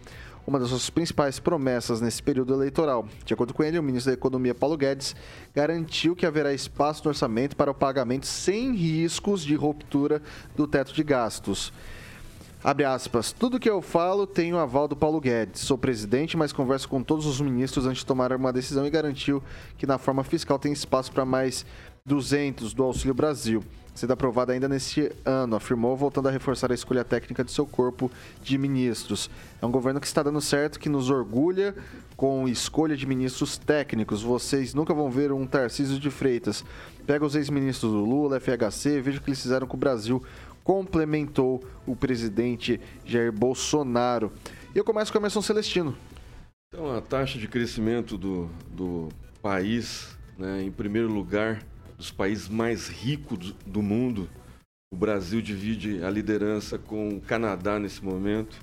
uma 0.45 0.59
das 0.59 0.69
suas 0.69 0.87
principais 0.87 1.39
promessas 1.39 2.01
nesse 2.01 2.21
período 2.21 2.53
eleitoral. 2.53 3.07
De 3.25 3.33
acordo 3.33 3.51
com 3.51 3.63
ele, 3.63 3.79
o 3.79 3.83
ministro 3.83 4.11
da 4.11 4.13
Economia, 4.13 4.53
Paulo 4.53 4.77
Guedes, 4.77 5.15
garantiu 5.55 6.15
que 6.15 6.25
haverá 6.25 6.53
espaço 6.53 7.01
no 7.03 7.09
orçamento 7.09 7.55
para 7.55 7.71
o 7.71 7.73
pagamento 7.73 8.27
sem 8.27 8.75
riscos 8.75 9.43
de 9.43 9.55
ruptura 9.55 10.21
do 10.55 10.67
teto 10.67 10.93
de 10.93 11.03
gastos. 11.03 11.73
Abre 12.63 12.85
aspas. 12.85 13.31
Tudo 13.31 13.59
que 13.59 13.69
eu 13.69 13.81
falo 13.81 14.25
tem 14.27 14.53
o 14.53 14.57
aval 14.57 14.87
do 14.87 14.95
Paulo 14.95 15.21
Guedes. 15.21 15.61
Sou 15.61 15.77
presidente, 15.77 16.35
mas 16.35 16.51
converso 16.51 16.89
com 16.89 17.03
todos 17.03 17.25
os 17.25 17.39
ministros 17.39 17.85
antes 17.85 17.99
de 17.99 18.05
tomar 18.05 18.33
uma 18.33 18.51
decisão 18.51 18.85
e 18.85 18.89
garantiu 18.89 19.43
que 19.77 19.85
na 19.85 19.97
forma 19.97 20.23
fiscal 20.23 20.57
tem 20.57 20.73
espaço 20.73 21.11
para 21.11 21.23
mais 21.23 21.65
200 22.07 22.73
do 22.73 22.83
Auxílio 22.83 23.13
Brasil. 23.13 23.63
Sendo 23.93 24.13
aprovado 24.13 24.51
ainda 24.51 24.69
neste 24.69 25.11
ano, 25.25 25.55
afirmou, 25.55 25.95
voltando 25.97 26.27
a 26.29 26.31
reforçar 26.31 26.71
a 26.71 26.75
escolha 26.75 27.03
técnica 27.03 27.43
de 27.43 27.51
seu 27.51 27.65
corpo 27.65 28.11
de 28.43 28.57
ministros. 28.57 29.29
É 29.61 29.65
um 29.65 29.71
governo 29.71 29.99
que 29.99 30.05
está 30.05 30.21
dando 30.21 30.39
certo, 30.39 30.79
que 30.79 30.87
nos 30.87 31.09
orgulha 31.09 31.75
com 32.15 32.47
escolha 32.47 32.95
de 32.95 33.07
ministros 33.07 33.57
técnicos. 33.57 34.21
Vocês 34.21 34.73
nunca 34.73 34.93
vão 34.93 35.09
ver 35.09 35.31
um 35.31 35.47
Tarcísio 35.47 35.99
de 35.99 36.11
Freitas. 36.11 36.63
Pega 37.07 37.25
os 37.25 37.35
ex-ministros 37.35 37.91
do 37.91 38.05
Lula, 38.05 38.39
FHC, 38.39 39.01
veja 39.01 39.17
o 39.17 39.21
que 39.21 39.29
eles 39.29 39.41
fizeram 39.41 39.67
com 39.67 39.75
o 39.75 39.79
Brasil 39.79 40.23
complementou 40.67 41.63
o 41.85 41.95
presidente 41.95 42.77
Jair 43.05 43.31
Bolsonaro. 43.31 44.33
E 44.75 44.77
eu 44.77 44.83
começo 44.83 45.13
com 45.13 45.17
a 45.17 45.21
Emerson 45.21 45.41
Celestino. 45.41 45.95
Então, 46.67 46.93
a 46.93 46.99
taxa 46.99 47.39
de 47.39 47.47
crescimento 47.47 48.17
do, 48.17 48.49
do 48.69 49.07
país, 49.41 50.17
né, 50.37 50.61
em 50.61 50.69
primeiro 50.69 51.07
lugar, 51.07 51.63
dos 51.97 52.11
países 52.11 52.47
mais 52.47 52.87
ricos 52.87 53.37
do, 53.37 53.53
do 53.65 53.81
mundo, 53.81 54.29
o 54.93 54.95
Brasil 54.95 55.41
divide 55.41 56.03
a 56.03 56.09
liderança 56.09 56.77
com 56.77 57.09
o 57.09 57.21
Canadá 57.21 57.79
nesse 57.79 58.03
momento. 58.03 58.55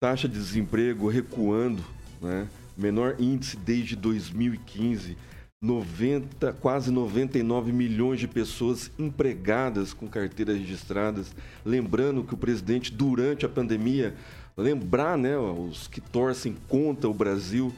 Taxa 0.00 0.28
de 0.28 0.38
desemprego 0.38 1.08
recuando, 1.08 1.82
né, 2.20 2.48
menor 2.76 3.16
índice 3.18 3.56
desde 3.56 3.96
2015. 3.96 5.16
90, 5.60 6.52
quase 6.52 6.88
99 6.92 7.72
milhões 7.72 8.20
de 8.20 8.28
pessoas 8.28 8.92
empregadas 8.96 9.92
com 9.92 10.06
carteiras 10.06 10.56
registradas. 10.56 11.34
Lembrando 11.64 12.22
que 12.22 12.34
o 12.34 12.38
presidente, 12.38 12.92
durante 12.92 13.44
a 13.44 13.48
pandemia, 13.48 14.14
lembrar 14.56 15.18
né, 15.18 15.36
os 15.36 15.88
que 15.88 16.00
torcem 16.00 16.56
contra 16.68 17.10
o 17.10 17.14
Brasil, 17.14 17.74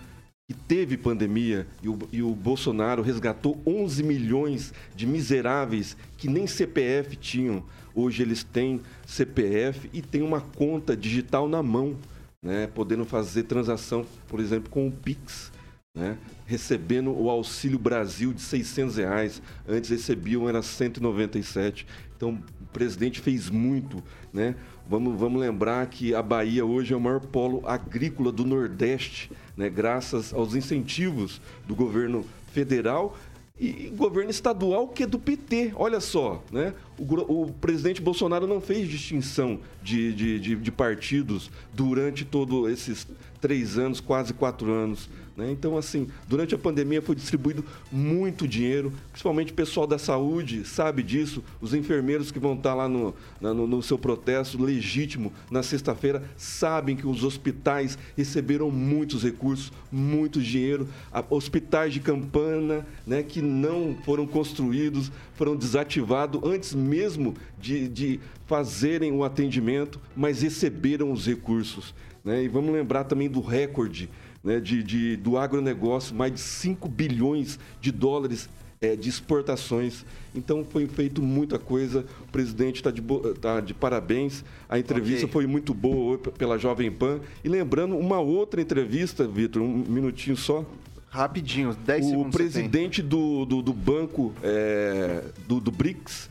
que 0.50 0.54
teve 0.54 0.96
pandemia 0.96 1.64
e 1.80 1.88
o, 1.88 1.96
e 2.10 2.22
o 2.24 2.34
Bolsonaro 2.34 3.02
resgatou 3.02 3.62
11 3.64 4.02
milhões 4.02 4.74
de 4.96 5.06
miseráveis 5.06 5.96
que 6.16 6.28
nem 6.28 6.44
CPF 6.44 7.14
tinham. 7.14 7.62
Hoje 7.94 8.24
eles 8.24 8.42
têm 8.42 8.80
CPF 9.06 9.88
e 9.92 10.02
têm 10.02 10.22
uma 10.22 10.40
conta 10.40 10.96
digital 10.96 11.48
na 11.48 11.62
mão. 11.62 11.96
né, 12.42 12.66
podendo 12.66 13.04
fazer 13.04 13.44
transação, 13.44 14.04
por 14.26 14.40
exemplo, 14.40 14.68
com 14.70 14.88
o 14.88 14.90
Pix, 14.90 15.52
né, 15.96 16.18
recebendo 16.46 17.12
o 17.12 17.30
Auxílio 17.30 17.78
Brasil 17.78 18.32
de 18.32 18.40
600 18.40 18.96
reais. 18.96 19.40
Antes 19.68 19.90
recebiam, 19.90 20.48
era 20.48 20.62
197. 20.62 21.86
Então, 22.16 22.42
o 22.60 22.66
presidente 22.72 23.20
fez 23.20 23.48
muito, 23.48 24.02
né? 24.32 24.56
Vamos, 24.90 25.20
vamos 25.20 25.40
lembrar 25.40 25.86
que 25.86 26.16
a 26.16 26.20
Bahia 26.20 26.66
hoje 26.66 26.92
é 26.92 26.96
o 26.96 27.00
maior 27.00 27.20
polo 27.20 27.62
agrícola 27.64 28.32
do 28.32 28.44
Nordeste, 28.44 29.30
né? 29.56 29.70
graças 29.70 30.34
aos 30.34 30.56
incentivos 30.56 31.40
do 31.64 31.76
governo 31.76 32.26
federal 32.52 33.16
e 33.56 33.88
governo 33.96 34.32
estadual 34.32 34.88
que 34.88 35.04
é 35.04 35.06
do 35.06 35.16
PT. 35.16 35.74
Olha 35.76 36.00
só, 36.00 36.42
né? 36.50 36.74
O, 36.98 37.42
o 37.42 37.52
presidente 37.52 38.02
Bolsonaro 38.02 38.48
não 38.48 38.60
fez 38.60 38.88
distinção 38.88 39.60
de, 39.80 40.12
de, 40.12 40.40
de, 40.40 40.56
de 40.56 40.72
partidos 40.72 41.52
durante 41.72 42.24
todos 42.24 42.68
esses 42.68 43.06
três 43.40 43.78
anos, 43.78 44.00
quase 44.00 44.34
quatro 44.34 44.72
anos. 44.72 45.08
Né? 45.40 45.50
Então, 45.50 45.78
assim, 45.78 46.06
durante 46.28 46.54
a 46.54 46.58
pandemia 46.58 47.00
foi 47.00 47.14
distribuído 47.14 47.64
muito 47.90 48.46
dinheiro, 48.46 48.92
principalmente 49.10 49.52
o 49.52 49.54
pessoal 49.54 49.86
da 49.86 49.98
saúde 49.98 50.66
sabe 50.66 51.02
disso, 51.02 51.42
os 51.62 51.72
enfermeiros 51.72 52.30
que 52.30 52.38
vão 52.38 52.52
estar 52.52 52.74
lá 52.74 52.86
no, 52.86 53.14
no, 53.40 53.66
no 53.66 53.82
seu 53.82 53.98
protesto 53.98 54.62
legítimo 54.62 55.32
na 55.50 55.62
sexta-feira 55.62 56.22
sabem 56.36 56.94
que 56.94 57.06
os 57.06 57.24
hospitais 57.24 57.96
receberam 58.14 58.70
muitos 58.70 59.22
recursos, 59.22 59.72
muito 59.90 60.42
dinheiro, 60.42 60.86
hospitais 61.30 61.94
de 61.94 62.00
campana 62.00 62.86
né, 63.06 63.22
que 63.22 63.40
não 63.40 63.96
foram 64.04 64.26
construídos, 64.26 65.10
foram 65.36 65.56
desativados 65.56 66.42
antes 66.44 66.74
mesmo 66.74 67.34
de, 67.58 67.88
de 67.88 68.20
fazerem 68.46 69.10
o 69.12 69.24
atendimento, 69.24 69.98
mas 70.14 70.42
receberam 70.42 71.10
os 71.10 71.26
recursos. 71.26 71.94
Né? 72.22 72.44
E 72.44 72.48
vamos 72.48 72.74
lembrar 72.74 73.04
também 73.04 73.28
do 73.28 73.40
recorde 73.40 74.10
né, 74.42 74.60
de, 74.60 74.82
de, 74.82 75.16
do 75.16 75.36
agronegócio, 75.36 76.14
mais 76.14 76.32
de 76.32 76.40
5 76.40 76.88
bilhões 76.88 77.58
de 77.80 77.92
dólares 77.92 78.48
é, 78.80 78.96
de 78.96 79.08
exportações. 79.08 80.04
Então 80.34 80.64
foi 80.64 80.86
feito 80.86 81.22
muita 81.22 81.58
coisa. 81.58 82.04
O 82.22 82.32
presidente 82.32 82.76
está 82.76 82.90
de, 82.90 83.02
tá 83.40 83.60
de 83.60 83.74
parabéns. 83.74 84.44
A 84.68 84.78
entrevista 84.78 85.26
okay. 85.26 85.32
foi 85.32 85.46
muito 85.46 85.74
boa 85.74 86.18
pela 86.18 86.58
Jovem 86.58 86.90
Pan. 86.90 87.20
E 87.44 87.48
lembrando 87.48 87.96
uma 87.96 88.18
outra 88.20 88.60
entrevista, 88.60 89.26
Vitor, 89.26 89.62
um 89.62 89.84
minutinho 89.86 90.36
só. 90.36 90.64
Rapidinho, 91.10 91.74
10 91.74 92.06
segundos. 92.06 92.34
O 92.34 92.38
presidente 92.38 93.02
do, 93.02 93.44
do, 93.44 93.60
do, 93.60 93.72
banco 93.72 94.32
é, 94.42 95.24
do, 95.46 95.60
do 95.60 95.70
BRICS, 95.70 96.30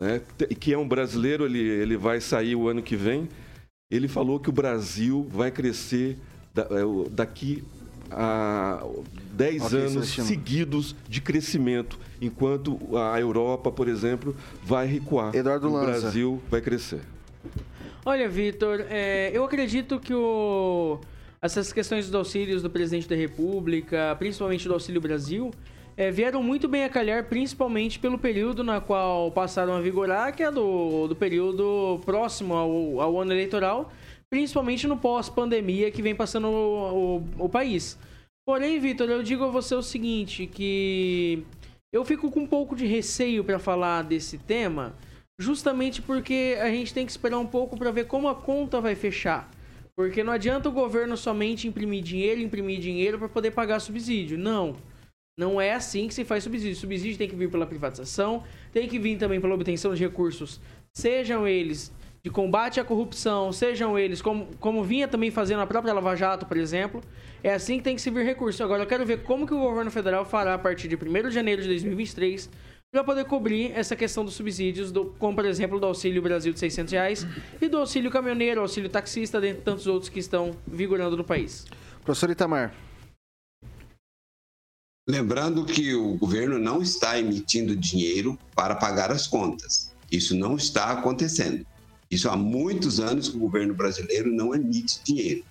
né, 0.00 0.22
que 0.58 0.72
é 0.72 0.78
um 0.78 0.86
brasileiro, 0.86 1.44
ele, 1.44 1.58
ele 1.58 1.96
vai 1.96 2.20
sair 2.20 2.54
o 2.54 2.68
ano 2.68 2.80
que 2.80 2.94
vem. 2.94 3.28
Ele 3.90 4.06
falou 4.06 4.38
que 4.38 4.48
o 4.48 4.52
Brasil 4.52 5.26
vai 5.32 5.50
crescer 5.50 6.16
daqui 7.10 7.64
a 8.10 8.82
10 9.32 9.64
okay, 9.64 9.78
anos 9.86 10.08
seguidos 10.08 10.96
de 11.08 11.20
crescimento, 11.20 11.98
enquanto 12.20 12.78
a 12.96 13.18
Europa, 13.20 13.70
por 13.70 13.88
exemplo, 13.88 14.36
vai 14.62 14.86
recuar. 14.86 15.34
Eduardo 15.34 15.68
o 15.68 15.72
Lanza. 15.72 16.00
Brasil 16.00 16.42
vai 16.50 16.60
crescer. 16.60 17.00
Olha, 18.04 18.28
Vitor, 18.28 18.84
é, 18.88 19.30
eu 19.32 19.44
acredito 19.44 20.00
que 20.00 20.12
o, 20.12 20.98
essas 21.40 21.72
questões 21.72 22.06
dos 22.06 22.14
auxílios 22.14 22.62
do 22.62 22.70
presidente 22.70 23.08
da 23.08 23.14
República, 23.14 24.16
principalmente 24.18 24.66
do 24.66 24.74
Auxílio 24.74 25.00
Brasil, 25.00 25.50
é, 25.96 26.10
vieram 26.10 26.42
muito 26.42 26.66
bem 26.66 26.84
a 26.84 26.88
calhar, 26.88 27.24
principalmente 27.24 27.98
pelo 27.98 28.18
período 28.18 28.64
na 28.64 28.80
qual 28.80 29.30
passaram 29.30 29.74
a 29.74 29.80
vigorar, 29.80 30.34
que 30.34 30.42
é 30.42 30.50
do, 30.50 31.06
do 31.08 31.14
período 31.14 32.00
próximo 32.04 32.54
ao, 32.54 33.00
ao 33.00 33.20
ano 33.20 33.32
eleitoral, 33.32 33.92
principalmente 34.30 34.86
no 34.86 34.96
pós-pandemia 34.96 35.90
que 35.90 36.00
vem 36.00 36.14
passando 36.14 36.46
o, 36.46 37.18
o, 37.18 37.44
o 37.44 37.48
país. 37.48 37.98
Porém, 38.46 38.78
Vitor, 38.78 39.10
eu 39.10 39.22
digo 39.22 39.44
a 39.44 39.48
você 39.48 39.74
o 39.74 39.82
seguinte, 39.82 40.46
que 40.46 41.44
eu 41.92 42.04
fico 42.04 42.30
com 42.30 42.40
um 42.40 42.46
pouco 42.46 42.76
de 42.76 42.86
receio 42.86 43.44
para 43.44 43.58
falar 43.58 44.02
desse 44.02 44.38
tema, 44.38 44.94
justamente 45.38 46.00
porque 46.00 46.56
a 46.60 46.70
gente 46.70 46.94
tem 46.94 47.04
que 47.04 47.10
esperar 47.10 47.38
um 47.38 47.46
pouco 47.46 47.76
para 47.76 47.90
ver 47.90 48.06
como 48.06 48.28
a 48.28 48.34
conta 48.34 48.80
vai 48.80 48.94
fechar. 48.94 49.50
Porque 49.96 50.24
não 50.24 50.32
adianta 50.32 50.68
o 50.68 50.72
governo 50.72 51.16
somente 51.16 51.68
imprimir 51.68 52.02
dinheiro, 52.02 52.40
imprimir 52.40 52.80
dinheiro 52.80 53.18
para 53.18 53.28
poder 53.28 53.50
pagar 53.50 53.80
subsídio. 53.80 54.38
Não. 54.38 54.76
Não 55.38 55.60
é 55.60 55.72
assim 55.72 56.06
que 56.06 56.14
se 56.14 56.24
faz 56.24 56.44
subsídio. 56.44 56.76
Subsídio 56.76 57.18
tem 57.18 57.28
que 57.28 57.36
vir 57.36 57.50
pela 57.50 57.66
privatização, 57.66 58.44
tem 58.72 58.88
que 58.88 58.98
vir 58.98 59.18
também 59.18 59.40
pela 59.40 59.54
obtenção 59.54 59.94
de 59.94 60.02
recursos, 60.02 60.60
sejam 60.94 61.46
eles 61.46 61.92
de 62.22 62.30
combate 62.30 62.78
à 62.78 62.84
corrupção, 62.84 63.52
sejam 63.52 63.98
eles, 63.98 64.20
como, 64.20 64.48
como 64.58 64.84
vinha 64.84 65.08
também 65.08 65.30
fazendo 65.30 65.60
a 65.60 65.66
própria 65.66 65.92
Lava 65.94 66.14
Jato, 66.14 66.44
por 66.44 66.56
exemplo, 66.56 67.00
é 67.42 67.54
assim 67.54 67.78
que 67.78 67.84
tem 67.84 67.96
que 67.96 68.02
se 68.02 68.10
vir 68.10 68.24
recurso. 68.24 68.62
Agora, 68.62 68.82
eu 68.82 68.86
quero 68.86 69.06
ver 69.06 69.22
como 69.22 69.46
que 69.46 69.54
o 69.54 69.58
governo 69.58 69.90
federal 69.90 70.24
fará 70.24 70.54
a 70.54 70.58
partir 70.58 70.88
de 70.88 70.96
1 70.96 71.28
de 71.28 71.34
janeiro 71.34 71.62
de 71.62 71.68
2023 71.68 72.50
para 72.92 73.04
poder 73.04 73.24
cobrir 73.24 73.70
essa 73.72 73.94
questão 73.94 74.24
dos 74.24 74.34
subsídios, 74.34 74.90
do, 74.90 75.14
como 75.18 75.36
por 75.36 75.44
exemplo 75.44 75.78
do 75.78 75.86
Auxílio 75.86 76.20
Brasil 76.20 76.52
de 76.52 76.58
600 76.58 76.92
reais 76.92 77.26
e 77.60 77.68
do 77.68 77.78
Auxílio 77.78 78.10
Caminhoneiro, 78.10 78.60
Auxílio 78.60 78.90
Taxista, 78.90 79.40
dentre 79.40 79.62
tantos 79.62 79.86
outros 79.86 80.08
que 80.08 80.18
estão 80.18 80.56
vigorando 80.66 81.16
no 81.16 81.24
país. 81.24 81.64
Professor 82.04 82.30
Itamar. 82.30 82.74
Lembrando 85.08 85.64
que 85.64 85.94
o 85.94 86.16
governo 86.18 86.58
não 86.58 86.82
está 86.82 87.18
emitindo 87.18 87.74
dinheiro 87.76 88.38
para 88.54 88.74
pagar 88.74 89.10
as 89.10 89.26
contas. 89.26 89.94
Isso 90.10 90.36
não 90.36 90.56
está 90.56 90.90
acontecendo. 90.90 91.64
Isso 92.10 92.28
há 92.28 92.36
muitos 92.36 92.98
anos 92.98 93.28
que 93.28 93.36
o 93.36 93.40
governo 93.40 93.74
brasileiro 93.74 94.32
não 94.32 94.54
emite 94.54 95.00
dinheiro. 95.04 95.44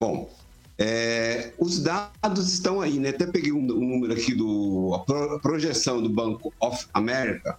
Bom, 0.00 0.30
é, 0.78 1.52
os 1.58 1.80
dados 1.80 2.52
estão 2.52 2.80
aí, 2.80 2.98
né? 2.98 3.10
Até 3.10 3.26
peguei 3.26 3.52
um, 3.52 3.60
um 3.60 3.88
número 3.88 4.12
aqui 4.12 4.34
do 4.34 4.94
a 4.94 5.38
projeção 5.38 6.02
do 6.02 6.08
Banco 6.08 6.52
of 6.60 6.86
America 6.92 7.58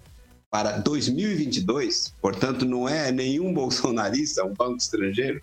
para 0.51 0.77
2022, 0.77 2.13
portanto 2.21 2.65
não 2.65 2.87
é 2.87 3.11
nenhum 3.11 3.51
bolsonarista, 3.51 4.41
é 4.41 4.43
um 4.43 4.53
banco 4.53 4.77
estrangeiro. 4.77 5.41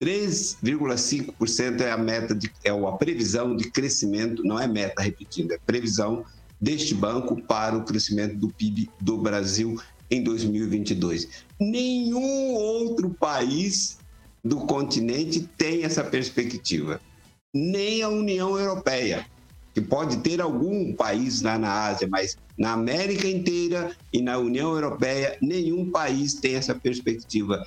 3,5% 0.00 1.80
é 1.80 1.90
a 1.90 1.96
meta 1.96 2.34
de, 2.34 2.52
é 2.62 2.70
a 2.70 2.92
previsão 2.92 3.56
de 3.56 3.70
crescimento, 3.70 4.44
não 4.44 4.60
é 4.60 4.68
meta 4.68 5.02
repetindo, 5.02 5.52
é 5.52 5.58
previsão 5.58 6.24
deste 6.60 6.94
banco 6.94 7.40
para 7.42 7.76
o 7.76 7.84
crescimento 7.84 8.36
do 8.36 8.48
PIB 8.48 8.90
do 9.00 9.16
Brasil 9.16 9.80
em 10.10 10.22
2022. 10.22 11.28
Nenhum 11.60 12.54
outro 12.54 13.10
país 13.10 13.98
do 14.44 14.58
continente 14.58 15.48
tem 15.56 15.84
essa 15.84 16.04
perspectiva, 16.04 17.00
nem 17.52 18.02
a 18.02 18.08
União 18.08 18.58
Europeia, 18.58 19.26
que 19.74 19.80
pode 19.80 20.18
ter 20.18 20.40
algum 20.40 20.94
país 20.94 21.42
lá 21.42 21.58
na 21.58 21.86
Ásia, 21.86 22.08
mas 22.10 22.36
na 22.56 22.72
América 22.72 23.28
inteira 23.28 23.94
e 24.12 24.22
na 24.22 24.38
União 24.38 24.72
Europeia, 24.72 25.36
nenhum 25.42 25.90
país 25.90 26.34
tem 26.34 26.54
essa 26.54 26.74
perspectiva 26.74 27.62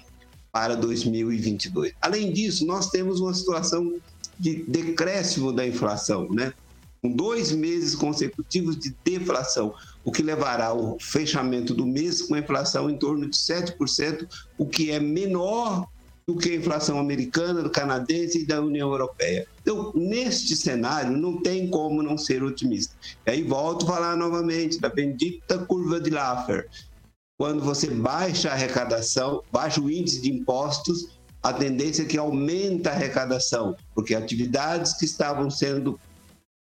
para 0.52 0.76
2022. 0.76 1.94
Além 2.02 2.32
disso, 2.32 2.66
nós 2.66 2.90
temos 2.90 3.20
uma 3.20 3.34
situação 3.34 3.94
de 4.40 4.64
decréscimo 4.64 5.52
da 5.52 5.68
inflação, 5.68 6.28
né? 6.32 6.54
Com 7.02 7.10
dois 7.12 7.52
meses 7.52 7.96
consecutivos 7.96 8.78
de 8.78 8.96
deflação 9.04 9.74
o 10.04 10.12
que 10.12 10.24
levará 10.24 10.68
ao 10.68 10.98
fechamento 11.00 11.74
do 11.74 11.86
mês 11.86 12.22
com 12.22 12.36
a 12.36 12.40
inflação 12.40 12.90
em 12.90 12.98
torno 12.98 13.30
de 13.30 13.38
7%, 13.38 14.28
o 14.58 14.66
que 14.66 14.92
é 14.92 15.00
menor 15.00 15.88
do 16.28 16.36
que 16.36 16.50
a 16.50 16.56
inflação 16.56 17.00
americana, 17.00 17.68
canadense 17.70 18.40
e 18.40 18.46
da 18.46 18.62
União 18.62 18.92
Europeia. 18.92 19.48
Então, 19.62 19.92
neste 19.96 20.56
cenário, 20.56 21.18
não 21.18 21.42
tem 21.42 21.70
como 21.70 22.04
não 22.04 22.18
ser 22.18 22.44
otimista. 22.44 22.96
E 23.26 23.32
aí 23.32 23.44
volto 23.44 23.86
a 23.86 23.94
falar 23.94 24.16
novamente 24.16 24.80
da 24.80 24.90
bendita 24.90 25.58
curva 25.58 26.00
de 26.00 26.12
Laffer. 26.12 26.68
Quando 27.38 27.64
você 27.64 27.88
baixa 27.88 28.50
a 28.50 28.54
arrecadação, 28.54 29.42
baixa 29.52 29.82
o 29.82 29.90
índice 29.90 30.22
de 30.22 30.32
impostos, 30.32 31.20
a 31.42 31.54
tendência 31.54 32.04
é 32.04 32.06
que 32.06 32.18
aumenta 32.18 32.90
a 32.90 32.94
arrecadação, 32.94 33.76
porque 33.96 34.14
atividades 34.14 34.94
que 34.98 35.06
estavam 35.06 35.50
sendo 35.50 36.00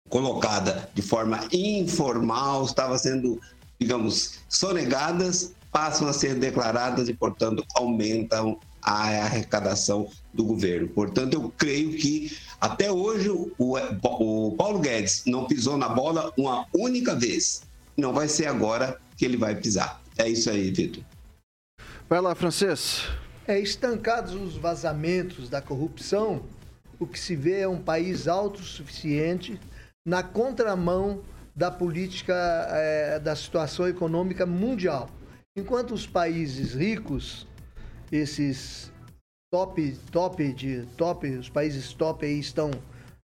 colocada 0.08 0.90
de 0.94 1.02
forma 1.02 1.40
informal, 1.52 2.64
estava 2.64 2.98
sendo, 2.98 3.40
digamos, 3.78 4.40
sonegadas, 4.48 5.52
passam 5.70 6.06
a 6.06 6.12
ser 6.12 6.34
declaradas 6.34 7.08
e, 7.08 7.14
portanto, 7.14 7.64
aumentam 7.74 8.58
a 8.82 9.04
arrecadação 9.04 10.08
do 10.34 10.44
governo. 10.44 10.88
Portanto, 10.88 11.34
eu 11.34 11.52
creio 11.56 11.96
que 11.96 12.36
até 12.60 12.90
hoje 12.90 13.30
o, 13.30 13.50
o 13.58 14.54
Paulo 14.56 14.80
Guedes 14.80 15.22
não 15.26 15.46
pisou 15.46 15.78
na 15.78 15.88
bola 15.88 16.32
uma 16.36 16.66
única 16.74 17.14
vez. 17.14 17.62
Não 17.96 18.12
vai 18.12 18.28
ser 18.28 18.46
agora 18.46 19.00
que 19.16 19.24
ele 19.24 19.36
vai 19.36 19.54
pisar. 19.54 20.02
É 20.18 20.28
isso 20.28 20.50
aí, 20.50 20.70
Vitor. 20.70 21.02
Vai 22.08 22.20
lá, 22.20 22.34
Francês. 22.34 23.08
É, 23.46 23.58
estancados 23.58 24.34
os 24.34 24.56
vazamentos 24.56 25.48
da 25.48 25.62
corrupção, 25.62 26.42
o 26.98 27.06
que 27.06 27.18
se 27.18 27.34
vê 27.34 27.60
é 27.60 27.68
um 27.68 27.80
país 27.80 28.28
autossuficiente 28.28 29.58
na 30.04 30.22
contramão 30.22 31.22
da 31.54 31.70
política 31.70 32.34
é, 32.70 33.18
da 33.18 33.36
situação 33.36 33.86
econômica 33.86 34.46
mundial. 34.46 35.08
Enquanto 35.56 35.92
os 35.92 36.06
países 36.06 36.74
ricos, 36.74 37.46
esses 38.10 38.90
top, 39.52 39.92
top 40.10 40.52
de 40.52 40.86
top, 40.96 41.28
os 41.28 41.50
países 41.50 41.92
top 41.92 42.24
aí 42.24 42.38
estão, 42.38 42.70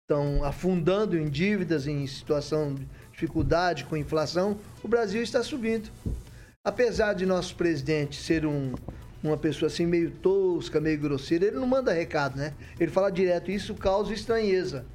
estão 0.03 0.43
afundando 0.43 1.17
em 1.17 1.29
dívidas, 1.29 1.87
em 1.87 2.05
situação 2.05 2.75
de 2.75 2.87
dificuldade 3.11 3.85
com 3.85 3.97
inflação, 3.97 4.57
o 4.83 4.87
Brasil 4.87 5.21
está 5.21 5.43
subindo. 5.43 5.89
Apesar 6.63 7.13
de 7.13 7.25
nosso 7.25 7.55
presidente 7.55 8.21
ser 8.21 8.45
um, 8.45 8.75
uma 9.23 9.35
pessoa 9.35 9.65
assim 9.65 9.87
meio 9.87 10.11
tosca, 10.11 10.79
meio 10.79 10.99
grosseira, 10.99 11.45
ele 11.45 11.55
não 11.55 11.65
manda 11.65 11.91
recado, 11.91 12.37
né? 12.37 12.53
Ele 12.79 12.91
fala 12.91 13.11
direto, 13.11 13.49
isso 13.49 13.73
causa 13.73 14.13
estranheza. 14.13 14.85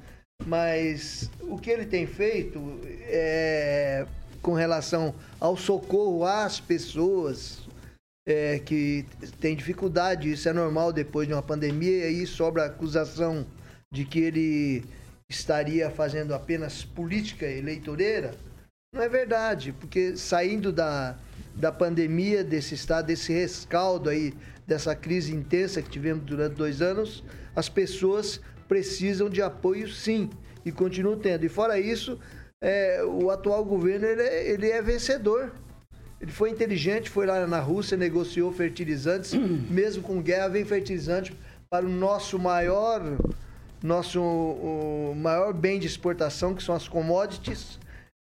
Mas 0.45 1.29
o 1.41 1.57
que 1.57 1.69
ele 1.69 1.85
tem 1.85 2.07
feito 2.07 2.79
é 3.01 4.05
com 4.41 4.53
relação 4.53 5.13
ao 5.39 5.57
socorro 5.57 6.25
às 6.25 6.59
pessoas 6.59 7.67
é, 8.25 8.59
que 8.59 9.05
têm 9.41 9.55
dificuldade, 9.55 10.31
isso 10.31 10.47
é 10.47 10.53
normal 10.53 10.93
depois 10.93 11.27
de 11.27 11.33
uma 11.33 11.41
pandemia, 11.41 11.97
e 11.97 12.03
aí 12.03 12.27
sobra 12.27 12.63
a 12.63 12.67
acusação 12.67 13.45
de 13.91 14.05
que 14.05 14.19
ele 14.19 14.85
estaria 15.29 15.89
fazendo 15.89 16.33
apenas 16.33 16.83
política 16.83 17.45
eleitoreira. 17.45 18.35
Não 18.93 19.01
é 19.01 19.09
verdade, 19.09 19.73
porque 19.73 20.15
saindo 20.15 20.71
da, 20.71 21.17
da 21.55 21.71
pandemia, 21.71 22.43
desse 22.43 22.75
estado, 22.75 23.07
desse 23.07 23.33
rescaldo 23.33 24.09
aí, 24.09 24.33
dessa 24.65 24.95
crise 24.95 25.33
intensa 25.33 25.81
que 25.81 25.89
tivemos 25.89 26.23
durante 26.23 26.55
dois 26.55 26.81
anos, 26.81 27.23
as 27.55 27.67
pessoas 27.67 28.39
precisam 28.67 29.29
de 29.29 29.41
apoio 29.41 29.89
sim, 29.89 30.29
e 30.65 30.71
continuam 30.71 31.17
tendo. 31.17 31.45
E 31.45 31.49
fora 31.49 31.79
isso, 31.79 32.19
é, 32.61 33.03
o 33.03 33.29
atual 33.29 33.63
governo 33.63 34.05
ele 34.05 34.21
é, 34.21 34.49
ele 34.49 34.69
é 34.69 34.81
vencedor. 34.81 35.51
Ele 36.19 36.31
foi 36.31 36.49
inteligente, 36.49 37.09
foi 37.09 37.25
lá 37.25 37.45
na 37.45 37.59
Rússia, 37.59 37.95
negociou 37.95 38.51
fertilizantes, 38.51 39.33
mesmo 39.69 40.03
com 40.03 40.21
guerra, 40.21 40.49
vem 40.49 40.65
fertilizante 40.65 41.37
para 41.69 41.85
o 41.85 41.89
nosso 41.89 42.39
maior, 42.39 43.01
nosso 43.83 44.21
o 44.21 45.13
maior 45.15 45.53
bem 45.53 45.79
de 45.79 45.87
exportação, 45.87 46.55
que 46.55 46.63
são 46.63 46.75
as 46.75 46.87
commodities. 46.87 47.79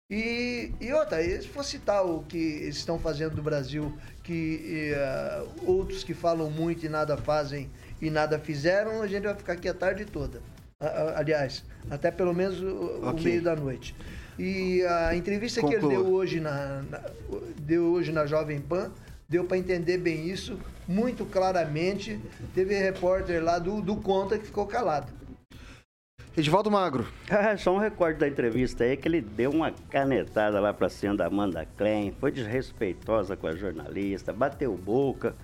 E, 0.09 0.71
e 0.81 0.91
outra, 0.91 1.23
se 1.23 1.47
for 1.47 1.63
citar 1.63 2.05
o 2.05 2.23
que 2.23 2.37
eles 2.37 2.77
estão 2.77 2.99
fazendo 2.99 3.35
do 3.35 3.41
Brasil, 3.41 3.97
que 4.23 4.93
uh, 4.93 5.71
outros 5.71 6.03
que 6.03 6.13
falam 6.13 6.49
muito 6.49 6.85
e 6.85 6.89
nada 6.89 7.17
fazem 7.17 7.69
e 8.01 8.09
nada 8.09 8.39
fizeram, 8.39 9.01
a 9.01 9.07
gente 9.07 9.23
vai 9.23 9.35
ficar 9.35 9.53
aqui 9.53 9.67
a 9.67 9.73
tarde 9.73 10.05
toda. 10.05 10.41
aliás, 11.15 11.63
até 11.89 12.11
pelo 12.11 12.33
menos 12.33 12.61
o, 12.61 13.09
okay. 13.09 13.23
meio 13.23 13.41
da 13.41 13.55
noite. 13.55 13.95
E 14.37 14.83
a 14.83 15.15
entrevista 15.15 15.61
Conclua. 15.61 15.79
que 15.79 15.85
ele 15.85 15.95
deu 15.95 16.13
hoje 16.13 16.39
na, 16.39 16.83
na, 16.89 17.01
deu 17.59 17.83
hoje 17.85 18.11
na 18.11 18.25
Jovem 18.25 18.59
Pan 18.59 18.91
deu 19.33 19.45
para 19.45 19.57
entender 19.57 19.97
bem 19.97 20.29
isso 20.29 20.59
muito 20.87 21.25
claramente. 21.25 22.19
Teve 22.53 22.77
repórter 22.77 23.43
lá 23.43 23.57
do, 23.57 23.81
do 23.81 23.95
Conta 23.95 24.37
que 24.37 24.45
ficou 24.45 24.67
calado. 24.67 25.11
Edivaldo 26.37 26.69
Magro. 26.69 27.07
Ah, 27.29 27.55
só 27.57 27.73
um 27.73 27.79
recorde 27.79 28.19
da 28.19 28.27
entrevista 28.27 28.83
aí 28.83 28.95
que 28.95 29.07
ele 29.07 29.21
deu 29.21 29.49
uma 29.49 29.71
canetada 29.89 30.59
lá 30.59 30.71
para 30.71 30.87
cima 30.89 31.15
da 31.15 31.27
Amanda 31.27 31.67
Klein, 31.77 32.13
foi 32.19 32.31
desrespeitosa 32.31 33.35
com 33.35 33.47
a 33.47 33.55
jornalista, 33.55 34.31
bateu 34.31 34.75
boca. 34.75 35.35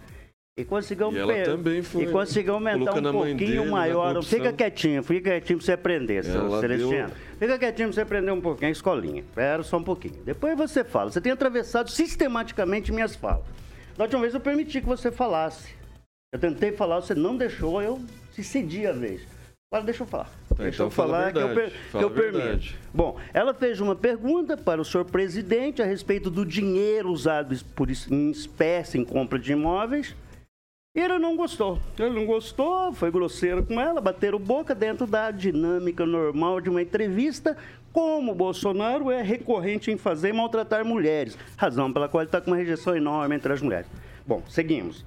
E 0.58 0.66
conseguiu, 0.66 1.14
e 1.14 1.18
ela 1.18 1.44
também 1.46 1.82
foi 1.82 2.04
e 2.04 2.08
conseguiu 2.12 2.56
aumentar 2.56 2.94
um 2.98 3.12
pouquinho 3.14 3.72
maior. 3.72 4.22
Fica 4.22 4.52
quietinho, 4.52 5.02
fica 5.02 5.30
quietinho 5.30 5.58
pra 5.58 5.66
você 5.66 5.72
aprender, 5.72 6.26
seu 6.26 6.60
Celestino. 6.60 7.08
Deu... 7.08 7.16
Fica 7.40 7.58
quietinho 7.58 7.88
pra 7.88 7.96
você 7.96 8.02
aprender 8.02 8.32
um 8.32 8.42
pouquinho 8.42 8.68
a 8.68 8.72
escolinha. 8.72 9.22
Espera 9.22 9.64
só 9.64 9.78
um 9.78 9.84
pouquinho. 9.84 10.16
Depois 10.26 10.58
você 10.58 10.84
fala. 10.84 11.12
Você 11.12 11.22
tem 11.22 11.32
atravessado 11.32 11.90
sistematicamente 11.90 12.92
minhas 12.92 13.16
falas. 13.16 13.46
Da 13.96 14.04
última 14.04 14.22
vez 14.22 14.34
eu 14.34 14.42
permiti 14.42 14.82
que 14.82 14.88
você 14.88 15.10
falasse. 15.10 15.74
Eu 16.34 16.40
tentei 16.40 16.74
falar, 16.74 17.02
você 17.02 17.16
não 17.16 17.38
deixou, 17.38 17.82
eu 17.82 18.00
se 18.34 18.44
cedi 18.44 18.86
a 18.86 18.92
vez. 18.92 19.22
Agora 19.72 19.86
deixa 19.86 20.04
eu 20.04 20.08
falar. 20.08 20.30
Tá, 20.50 20.56
deixa 20.64 20.76
então 20.76 20.88
eu 20.88 20.92
falar 20.92 21.32
que 21.32 21.40
eu, 21.40 21.54
per... 21.54 21.72
que 21.92 22.04
eu 22.04 22.12
permito. 22.12 22.74
Bom, 22.94 23.18
ela 23.34 23.54
fez 23.54 23.80
uma 23.80 23.96
pergunta 23.96 24.58
para 24.58 24.82
o 24.82 24.86
senhor 24.86 25.06
presidente 25.06 25.82
a 25.82 25.86
respeito 25.86 26.30
do 26.30 26.46
dinheiro 26.46 27.10
usado 27.10 27.56
por, 27.76 27.88
em 27.90 28.30
espécie 28.30 28.98
em 28.98 29.06
compra 29.06 29.40
de 29.40 29.54
imóveis. 29.54 30.16
Ele 30.96 31.20
não 31.20 31.36
gostou. 31.36 31.80
Ele 31.98 32.10
não 32.10 32.26
gostou, 32.26 32.92
foi 32.94 33.12
grosseiro 33.12 33.64
com 33.64 33.80
ela, 33.80 34.02
bateram 34.02 34.40
boca 34.40 34.74
dentro 34.74 35.06
da 35.06 35.30
dinâmica 35.30 36.06
normal 36.06 36.60
de 36.60 36.70
uma 36.70 36.82
entrevista, 36.82 37.56
como 37.94 38.34
Bolsonaro 38.34 39.12
é 39.12 39.22
recorrente 39.22 39.92
em 39.92 39.98
fazer 39.98 40.34
maltratar 40.34 40.84
mulheres, 40.84 41.38
razão 41.56 41.94
pela 41.94 42.10
qual 42.10 42.22
ele 42.22 42.28
está 42.28 42.42
com 42.42 42.52
uma 42.52 42.58
rejeição 42.58 42.96
enorme 42.96 43.36
entre 43.36 43.54
as 43.54 43.62
mulheres. 43.62 43.88
Bom, 44.26 44.44
seguimos. 44.50 45.06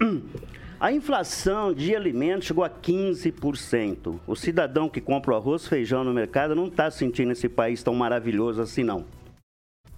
A 0.80 0.90
inflação 0.90 1.74
de 1.74 1.94
alimentos 1.94 2.46
chegou 2.46 2.64
a 2.64 2.70
15%. 2.70 4.18
O 4.26 4.34
cidadão 4.34 4.88
que 4.88 4.98
compra 4.98 5.32
o 5.32 5.36
arroz 5.36 5.66
feijão 5.68 6.02
no 6.02 6.14
mercado 6.14 6.54
não 6.54 6.68
está 6.68 6.90
sentindo 6.90 7.32
esse 7.32 7.50
país 7.50 7.82
tão 7.82 7.94
maravilhoso 7.94 8.62
assim, 8.62 8.82
não. 8.82 9.04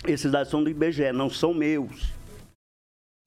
Esses 0.05 0.33
dados 0.33 0.51
são 0.51 0.61
do 0.65 0.69
IBGE, 0.69 1.13
não 1.13 1.31
são 1.31 1.55
meus. 1.55 2.13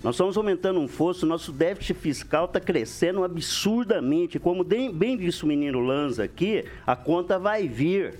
Nós 0.05 0.13
estamos 0.13 0.37
aumentando 0.37 0.79
um 0.79 0.87
fosso, 0.87 1.25
nosso 1.25 1.51
déficit 1.51 1.95
fiscal 1.95 2.45
está 2.45 2.59
crescendo 2.59 3.23
absurdamente. 3.23 4.37
Como 4.37 4.63
bem 4.63 5.17
disse 5.17 5.43
o 5.43 5.47
menino 5.47 5.79
Lanza 5.79 6.25
aqui, 6.25 6.63
a 6.85 6.95
conta 6.95 7.39
vai 7.39 7.67
vir. 7.67 8.13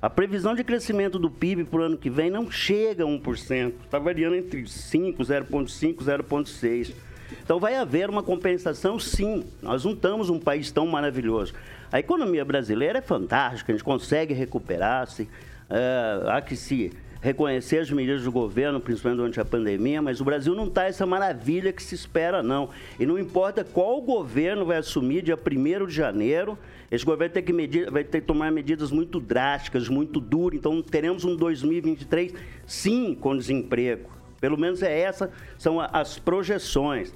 A 0.00 0.08
previsão 0.08 0.54
de 0.54 0.62
crescimento 0.62 1.18
do 1.18 1.28
PIB 1.28 1.64
para 1.64 1.80
o 1.80 1.82
ano 1.82 1.96
que 1.96 2.08
vem 2.08 2.30
não 2.30 2.48
chega 2.48 3.02
a 3.02 3.06
1%. 3.08 3.72
Está 3.84 3.98
variando 3.98 4.36
entre 4.36 4.64
5, 4.64 5.20
0,5, 5.24 5.96
0,6. 6.04 6.94
Então 7.42 7.58
vai 7.58 7.74
haver 7.74 8.08
uma 8.08 8.22
compensação 8.22 8.96
sim. 9.00 9.44
Nós 9.60 9.84
não 9.84 9.92
estamos 9.92 10.30
um 10.30 10.38
país 10.38 10.70
tão 10.70 10.86
maravilhoso. 10.86 11.52
A 11.90 11.98
economia 11.98 12.44
brasileira 12.44 13.00
é 13.00 13.02
fantástica, 13.02 13.72
a 13.72 13.74
gente 13.74 13.84
consegue 13.84 14.32
recuperar-se. 14.32 15.24
Uh, 15.24 16.28
há 16.28 16.40
que 16.40 16.54
se 16.54 16.92
reconhecer 17.24 17.78
as 17.78 17.90
medidas 17.90 18.22
do 18.22 18.30
governo, 18.30 18.78
principalmente 18.78 19.16
durante 19.16 19.40
a 19.40 19.46
pandemia, 19.46 20.02
mas 20.02 20.20
o 20.20 20.24
Brasil 20.24 20.54
não 20.54 20.66
está 20.66 20.84
essa 20.84 21.06
maravilha 21.06 21.72
que 21.72 21.82
se 21.82 21.94
espera, 21.94 22.42
não. 22.42 22.68
E 23.00 23.06
não 23.06 23.18
importa 23.18 23.64
qual 23.64 23.98
governo 24.02 24.66
vai 24.66 24.76
assumir 24.76 25.22
dia 25.22 25.34
1 25.34 25.86
de 25.86 25.94
janeiro, 25.94 26.58
esse 26.90 27.02
governo 27.02 27.20
vai 27.20 27.28
ter, 27.30 27.40
que 27.40 27.50
medir, 27.50 27.90
vai 27.90 28.04
ter 28.04 28.20
que 28.20 28.26
tomar 28.26 28.52
medidas 28.52 28.90
muito 28.90 29.18
drásticas, 29.18 29.88
muito 29.88 30.20
duras. 30.20 30.58
Então, 30.58 30.82
teremos 30.82 31.24
um 31.24 31.34
2023, 31.34 32.34
sim, 32.66 33.14
com 33.14 33.34
desemprego. 33.34 34.10
Pelo 34.38 34.58
menos 34.58 34.82
é 34.82 35.00
essa, 35.00 35.30
são 35.56 35.80
as 35.80 36.18
projeções. 36.18 37.10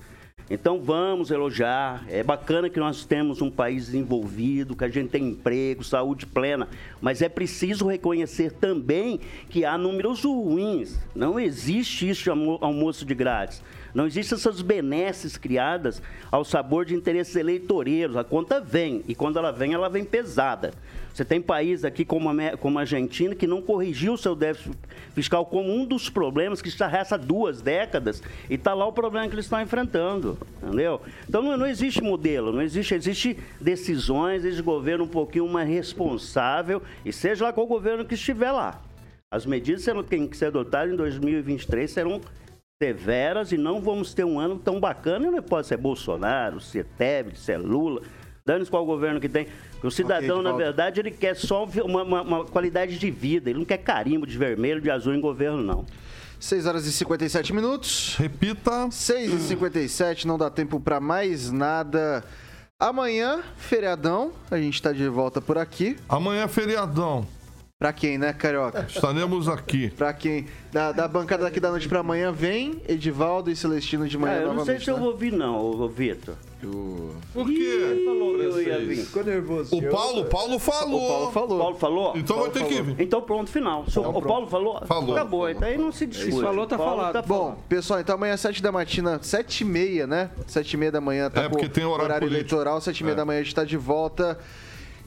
Então 0.51 0.81
vamos 0.81 1.31
elogiar. 1.31 2.05
É 2.09 2.23
bacana 2.23 2.71
que 2.71 2.81
nós 2.81 3.05
temos 3.05 3.43
um 3.43 3.51
país 3.51 3.87
desenvolvido, 3.87 4.75
que 4.75 4.85
a 4.85 4.89
gente 4.89 5.11
tem 5.11 5.29
emprego, 5.29 5.85
saúde 5.85 6.25
plena, 6.25 6.69
mas 7.01 7.21
é 7.21 7.29
preciso 7.29 7.87
reconhecer 7.87 8.53
também 8.53 9.21
que 9.51 9.65
há 9.65 9.77
números 9.77 10.25
ruins. 10.25 10.99
Não 11.15 11.39
existe 11.39 12.09
isso 12.09 12.25
de 12.25 12.31
almoço 12.31 13.05
de 13.05 13.15
grátis. 13.15 13.63
Não 13.95 14.07
existem 14.07 14.37
essas 14.37 14.63
benesses 14.63 15.37
criadas 15.37 16.01
ao 16.31 16.45
sabor 16.45 16.85
de 16.85 16.95
interesses 16.95 17.37
eleitoreiros. 17.37 18.17
A 18.17 18.25
conta 18.25 18.61
vem, 18.61 19.03
e 19.09 19.15
quando 19.15 19.39
ela 19.39 19.51
vem, 19.51 19.73
ela 19.75 19.89
vem 19.89 20.05
pesada. 20.05 20.73
Você 21.19 21.25
tem 21.25 21.43
países 21.43 21.85
aqui 21.85 22.05
como 22.05 22.29
a, 22.29 22.57
como 22.57 22.79
a 22.79 22.83
Argentina 22.83 23.35
que 23.35 23.45
não 23.45 23.61
corrigiu 23.61 24.13
o 24.13 24.17
seu 24.17 24.37
déficit 24.37 24.79
fiscal 25.17 25.45
como 25.45 25.69
um 25.69 25.85
dos 25.85 26.09
problemas 26.09 26.63
que 26.63 26.69
está 26.69 26.87
há 26.87 27.17
duas 27.17 27.61
décadas 27.61 28.23
e 28.49 28.55
está 28.55 28.73
lá 28.73 28.87
o 28.87 28.93
problema 28.93 29.27
que 29.27 29.35
eles 29.35 29.47
estão 29.47 29.61
enfrentando, 29.61 30.39
entendeu? 30.63 31.01
Então 31.29 31.43
não, 31.43 31.57
não 31.57 31.67
existe 31.67 32.01
modelo, 32.01 32.53
não 32.53 32.63
existe, 32.63 32.95
existe 32.95 33.37
decisões, 33.61 34.45
existe 34.45 34.63
governo 34.63 35.07
um 35.07 35.09
pouquinho 35.09 35.49
mais 35.49 35.69
responsável 35.69 36.81
e 37.05 37.13
seja 37.13 37.47
lá 37.47 37.53
qual 37.53 37.67
governo 37.67 38.05
que 38.05 38.15
estiver 38.15 38.53
lá. 38.53 38.81
As 39.29 39.45
medidas 39.45 39.85
que 39.85 40.03
têm 40.05 40.25
que 40.25 40.37
ser 40.37 40.47
adotadas 40.47 40.93
em 40.93 40.97
2023 40.97 41.91
serão 41.91 42.21
severas 42.81 43.51
e 43.51 43.57
não 43.57 43.81
vamos 43.81 44.15
ter 44.15 44.23
um 44.23 44.39
ano 44.39 44.57
tão 44.57 44.79
bacana. 44.79 45.29
Não 45.33 45.43
pode 45.43 45.67
ser 45.67 45.79
Bolsonaro, 45.79 46.61
ser 46.61 46.85
Tebet, 46.97 47.37
ser 47.41 47.57
Lula. 47.57 48.03
Dane-se 48.49 48.71
qual 48.71 48.87
governo 48.87 49.21
que 49.21 49.29
tem. 49.29 49.47
O 49.83 49.91
cidadão, 49.91 50.41
okay, 50.41 50.51
na 50.51 50.57
verdade, 50.57 51.01
ele 51.01 51.11
quer 51.11 51.37
só 51.37 51.65
uma, 51.85 52.03
uma, 52.03 52.23
uma, 52.23 52.45
qualidade 52.47 52.99
de 52.99 53.11
vida. 53.11 53.51
Ele 53.51 53.59
não 53.59 53.67
quer 53.67 53.77
carimbo 53.77 54.27
de 54.27 54.39
vermelho, 54.39 54.81
de 54.81 54.91
azul 54.91 55.15
em 55.15 55.21
governo, 55.21 55.63
não. 55.63 55.85
6 56.41 56.65
horas 56.65 56.87
e 56.87 56.93
57 56.93 57.53
minutos. 57.53 58.17
Repita. 58.17 58.91
6 58.91 59.35
e 59.35 59.39
57, 59.41 60.27
não 60.27 60.39
dá 60.39 60.49
tempo 60.49 60.81
para 60.81 60.99
mais 60.99 61.53
nada. 61.53 62.25
Amanhã, 62.81 63.43
feriadão, 63.59 64.33
a 64.51 64.57
gente 64.57 64.77
está 64.77 64.93
de 64.93 65.07
volta 65.09 65.43
por 65.43 65.59
aqui. 65.59 65.99
Amanhã, 66.09 66.49
feriadão. 66.49 67.27
Pra 67.81 67.93
quem, 67.93 68.19
né, 68.19 68.33
Carioca? 68.33 68.87
Estaremos 68.89 69.49
aqui. 69.49 69.89
Pra 69.91 70.13
quem? 70.13 70.47
Da, 70.73 70.91
da 70.91 71.07
bancada 71.07 71.45
daqui 71.45 71.61
da 71.61 71.71
noite 71.71 71.89
pra 71.89 72.01
amanhã 72.01 72.33
vem 72.33 72.83
Edivaldo 72.89 73.53
e 73.53 73.55
Celestino 73.55 74.09
de 74.09 74.19
manhã 74.19 74.33
Ah, 74.33 74.41
eu 74.43 74.47
não 74.53 74.65
sei 74.65 74.75
novamente, 74.75 74.85
se 74.85 74.91
eu 74.91 74.97
né? 74.97 75.01
vou 75.05 75.17
vir, 75.17 75.33
não, 75.33 75.57
ô, 75.57 75.83
ô, 75.83 75.89
Vitor. 75.89 76.35
O 76.65 77.15
Por 77.33 77.49
Ih, 77.49 77.55
quê? 77.55 78.03
falou 78.05 78.35
que 78.35 78.41
eu 78.43 78.61
ia 78.63 78.65
Francês. 78.75 78.89
vir. 78.89 79.05
Ficou 79.07 79.23
nervoso. 79.25 79.77
O 79.77 79.89
Paulo, 79.91 80.25
Paulo 80.25 80.59
falou. 80.59 81.05
O 81.05 81.09
Paulo 81.09 81.31
falou. 81.31 81.59
Paulo 81.61 81.77
falou? 81.77 82.13
Então 82.17 82.41
vai 82.41 82.51
ter 82.51 82.65
que 82.67 82.83
vir. 82.83 82.97
Então 82.99 83.23
pronto, 83.23 83.49
final. 83.49 83.89
Se 83.89 83.97
o- 83.97 84.09
o 84.11 84.23
Paulo 84.23 84.49
falou? 84.49 84.85
Falou. 84.85 85.15
Acabou. 85.15 85.49
Então 85.49 85.69
aí 85.69 85.79
não 85.79 85.93
se 85.93 86.05
discute. 86.05 86.35
Se 86.35 86.43
falou, 86.43 86.67
tá 86.67 86.77
Paulo 86.77 86.97
falado. 86.97 87.25
Bom, 87.29 87.57
pessoal, 87.69 88.01
então 88.01 88.17
amanhã, 88.17 88.37
7 88.37 88.61
da 88.61 88.73
matina, 88.73 89.21
7 89.23 89.61
e 89.61 89.65
meia, 89.65 90.05
né? 90.05 90.31
7 90.49 90.73
e 90.73 90.77
meia 90.77 90.91
da 90.91 91.01
manhã, 91.01 91.31
tá 91.31 91.43
É, 91.43 91.49
porque 91.49 91.67
com 91.69 91.73
tem 91.73 91.85
horário 91.85 92.27
político. 92.27 92.35
eleitoral, 92.57 92.81
7 92.81 92.99
e 92.99 93.05
meia 93.05 93.13
É. 93.15 93.17
da 93.19 93.25
manhã 93.25 93.39
a 93.39 93.43
gente 93.45 93.55
tá 93.55 93.63
de 93.63 93.77
volta. 93.77 94.37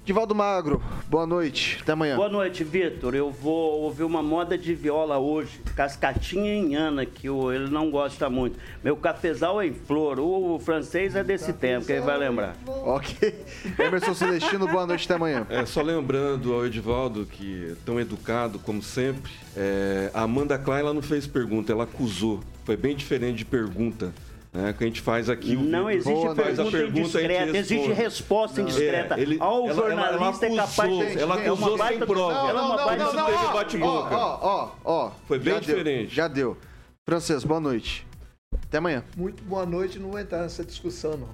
Divaldo 0.03 0.33
Magro, 0.33 0.81
boa 1.07 1.27
noite, 1.27 1.77
até 1.79 1.91
amanhã. 1.91 2.15
Boa 2.15 2.27
noite, 2.27 2.63
Vitor. 2.63 3.13
Eu 3.13 3.29
vou 3.29 3.81
ouvir 3.83 4.03
uma 4.03 4.23
moda 4.23 4.57
de 4.57 4.73
viola 4.73 5.19
hoje. 5.19 5.61
Cascatinha 5.75 6.55
em 6.55 6.75
Ana, 6.75 7.05
que 7.05 7.29
o- 7.29 7.51
ele 7.51 7.69
não 7.69 7.91
gosta 7.91 8.27
muito. 8.27 8.57
Meu 8.83 8.97
cafezal 8.97 9.61
é 9.61 9.67
em 9.67 9.73
flor. 9.75 10.19
O 10.19 10.57
francês 10.57 11.15
é 11.15 11.23
desse 11.23 11.53
tempo, 11.53 11.85
que 11.85 11.91
ele 11.91 12.01
vai 12.01 12.17
lembrar. 12.17 12.55
Ok. 12.65 13.45
Emerson 13.77 14.15
Celestino, 14.15 14.67
boa 14.67 14.87
noite, 14.87 15.05
até 15.05 15.13
amanhã. 15.13 15.45
É, 15.51 15.63
só 15.67 15.83
lembrando 15.83 16.51
ao 16.51 16.65
Edivaldo, 16.65 17.27
que 17.27 17.67
é 17.71 17.75
tão 17.85 17.99
educado 17.99 18.57
como 18.57 18.81
sempre, 18.81 19.31
é, 19.55 20.09
a 20.15 20.23
Amanda 20.23 20.57
Klein 20.57 20.79
ela 20.79 20.95
não 20.95 21.03
fez 21.03 21.27
pergunta, 21.27 21.71
ela 21.71 21.83
acusou. 21.83 22.39
Foi 22.65 22.75
bem 22.75 22.95
diferente 22.95 23.37
de 23.37 23.45
pergunta. 23.45 24.11
Né, 24.53 24.73
que 24.73 24.83
a 24.83 24.87
gente 24.87 24.99
faz 24.99 25.29
aqui. 25.29 25.55
o 25.55 25.61
Não 25.61 25.85
Vitor 25.87 25.91
existe 25.91 26.11
Boa, 26.11 26.35
pergunta 26.35 26.71
pergunta, 26.71 26.99
indiscreta, 26.99 27.57
existe 27.57 27.91
resposta 27.93 28.61
indiscreta. 28.61 29.15
É, 29.17 29.21
ele- 29.21 29.37
Ó, 29.39 29.61
o 29.61 29.69
ela- 29.69 29.71
ela- 29.71 29.75
jornalista 30.11 30.45
ela 30.45 30.53
é 30.55 30.57
capaz 30.57 30.79
acusou, 30.79 31.05
de... 31.05 31.19
ela 31.19 31.39
é 31.39 31.51
uma 31.51 31.53
acusou 31.53 31.77
baita 31.77 31.93
sem 31.93 31.99
do- 31.99 32.05
prova. 32.07 32.49
Ela 32.49 32.59
é 32.59 32.63
uma 32.63 32.75
baita 32.85 33.03
não, 33.05 33.11
do- 33.11 33.17
não, 33.17 33.25
teve 33.27 33.53
bate-boca. 33.53 34.15
Ó, 34.17 34.39
ó, 34.41 34.69
ó. 34.83 35.11
Foi 35.25 35.39
bem 35.39 35.53
já 35.53 35.59
deu, 35.61 35.77
diferente. 35.77 36.13
já 36.15 36.27
deu. 36.27 36.57
Francês, 37.07 37.45
boa 37.45 37.61
noite. 37.61 38.05
Até 38.67 38.77
amanhã. 38.79 39.05
Muito 39.15 39.41
boa 39.43 39.65
noite, 39.65 39.97
não 39.99 40.09
vou 40.09 40.19
entrar 40.19 40.41
nessa 40.41 40.65
discussão, 40.65 41.15
não. 41.15 41.29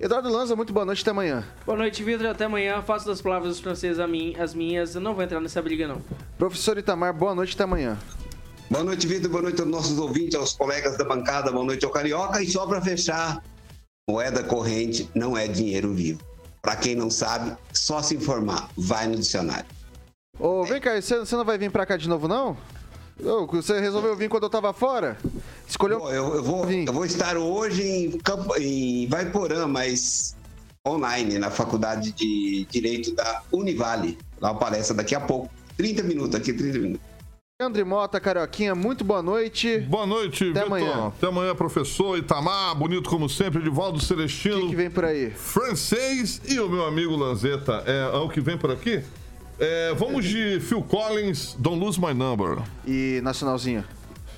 Eduardo 0.00 0.30
Lanza, 0.30 0.56
muito 0.56 0.72
boa 0.72 0.86
noite, 0.86 1.02
até 1.02 1.10
amanhã. 1.10 1.44
Boa 1.66 1.76
noite, 1.76 2.02
Vitor. 2.02 2.26
Até 2.28 2.44
amanhã. 2.44 2.80
Faço 2.80 3.04
das 3.06 3.20
palavras 3.20 3.50
dos 3.50 3.60
franceses 3.60 3.98
a 3.98 4.06
mim, 4.06 4.34
as 4.38 4.54
minhas. 4.54 4.94
Eu 4.94 5.00
não 5.02 5.12
vou 5.12 5.22
entrar 5.24 5.40
nessa 5.40 5.60
briga, 5.60 5.86
não. 5.88 6.00
Professor 6.38 6.78
Itamar, 6.78 7.12
boa 7.12 7.34
noite, 7.34 7.54
até 7.54 7.64
amanhã. 7.64 7.98
Boa 8.70 8.84
noite, 8.84 9.06
Vitor. 9.06 9.30
Boa 9.30 9.42
noite 9.44 9.62
aos 9.62 9.70
nossos 9.70 9.98
ouvintes, 9.98 10.34
aos 10.34 10.52
colegas 10.52 10.98
da 10.98 11.04
bancada. 11.04 11.50
Boa 11.50 11.64
noite 11.64 11.86
ao 11.86 11.90
Carioca. 11.90 12.42
E 12.42 12.50
só 12.50 12.66
para 12.66 12.82
fechar, 12.82 13.42
moeda 14.08 14.44
corrente 14.44 15.08
não 15.14 15.36
é 15.38 15.48
dinheiro 15.48 15.94
vivo. 15.94 16.20
Para 16.60 16.76
quem 16.76 16.94
não 16.94 17.10
sabe, 17.10 17.56
só 17.72 18.02
se 18.02 18.14
informar. 18.14 18.68
Vai 18.76 19.06
no 19.06 19.16
dicionário. 19.16 19.64
Ô, 20.38 20.64
vem 20.64 20.80
cá, 20.82 21.00
você 21.00 21.34
não 21.34 21.46
vai 21.46 21.56
vir 21.56 21.70
pra 21.70 21.86
cá 21.86 21.96
de 21.96 22.06
novo, 22.10 22.28
não? 22.28 22.58
Você 23.52 23.80
resolveu 23.80 24.14
vir 24.14 24.28
quando 24.28 24.42
eu 24.42 24.50
tava 24.50 24.72
fora? 24.74 25.16
Escolheu. 25.66 26.00
Bom, 26.00 26.10
eu, 26.10 26.34
eu 26.34 26.42
vou, 26.42 26.70
eu 26.70 26.92
vou 26.92 27.06
estar 27.06 27.38
hoje 27.38 27.82
em, 27.82 28.18
Campo, 28.18 28.54
em 28.60 29.08
Vaiporã, 29.08 29.66
mas 29.66 30.36
online, 30.86 31.38
na 31.38 31.50
Faculdade 31.50 32.12
de 32.12 32.66
Direito 32.70 33.14
da 33.14 33.42
Univale. 33.50 34.18
Lá 34.42 34.52
palestra 34.54 34.94
daqui 34.94 35.14
a 35.14 35.20
pouco. 35.20 35.50
30 35.78 36.02
minutos 36.02 36.34
aqui, 36.34 36.52
30 36.52 36.78
minutos. 36.78 37.08
André 37.60 37.82
Mota, 37.82 38.20
Carioquinha, 38.20 38.72
muito 38.72 39.02
boa 39.02 39.20
noite. 39.20 39.78
Boa 39.80 40.06
noite, 40.06 40.44
Até 40.50 40.60
Vitor. 40.62 40.66
amanhã. 40.78 41.06
Até 41.08 41.26
amanhã, 41.26 41.56
professor 41.56 42.16
Itamar, 42.16 42.72
bonito 42.76 43.10
como 43.10 43.28
sempre, 43.28 43.58
Edivaldo 43.58 43.98
O 43.98 44.00
Celestino, 44.00 44.60
que, 44.60 44.68
que 44.68 44.76
vem 44.76 44.88
por 44.88 45.04
aí? 45.04 45.30
francês 45.32 46.40
e 46.48 46.60
o 46.60 46.68
meu 46.68 46.86
amigo 46.86 47.16
Lanzetta. 47.16 47.82
É, 47.84 48.14
é 48.14 48.16
o 48.16 48.28
que 48.28 48.40
vem 48.40 48.56
por 48.56 48.70
aqui? 48.70 49.02
É, 49.58 49.92
vamos 49.94 50.24
de 50.24 50.60
Phil 50.60 50.82
Collins, 50.82 51.56
Don't 51.58 51.80
Lose 51.84 52.00
My 52.00 52.14
Number. 52.14 52.58
E 52.86 53.18
Nacionalzinho? 53.24 53.84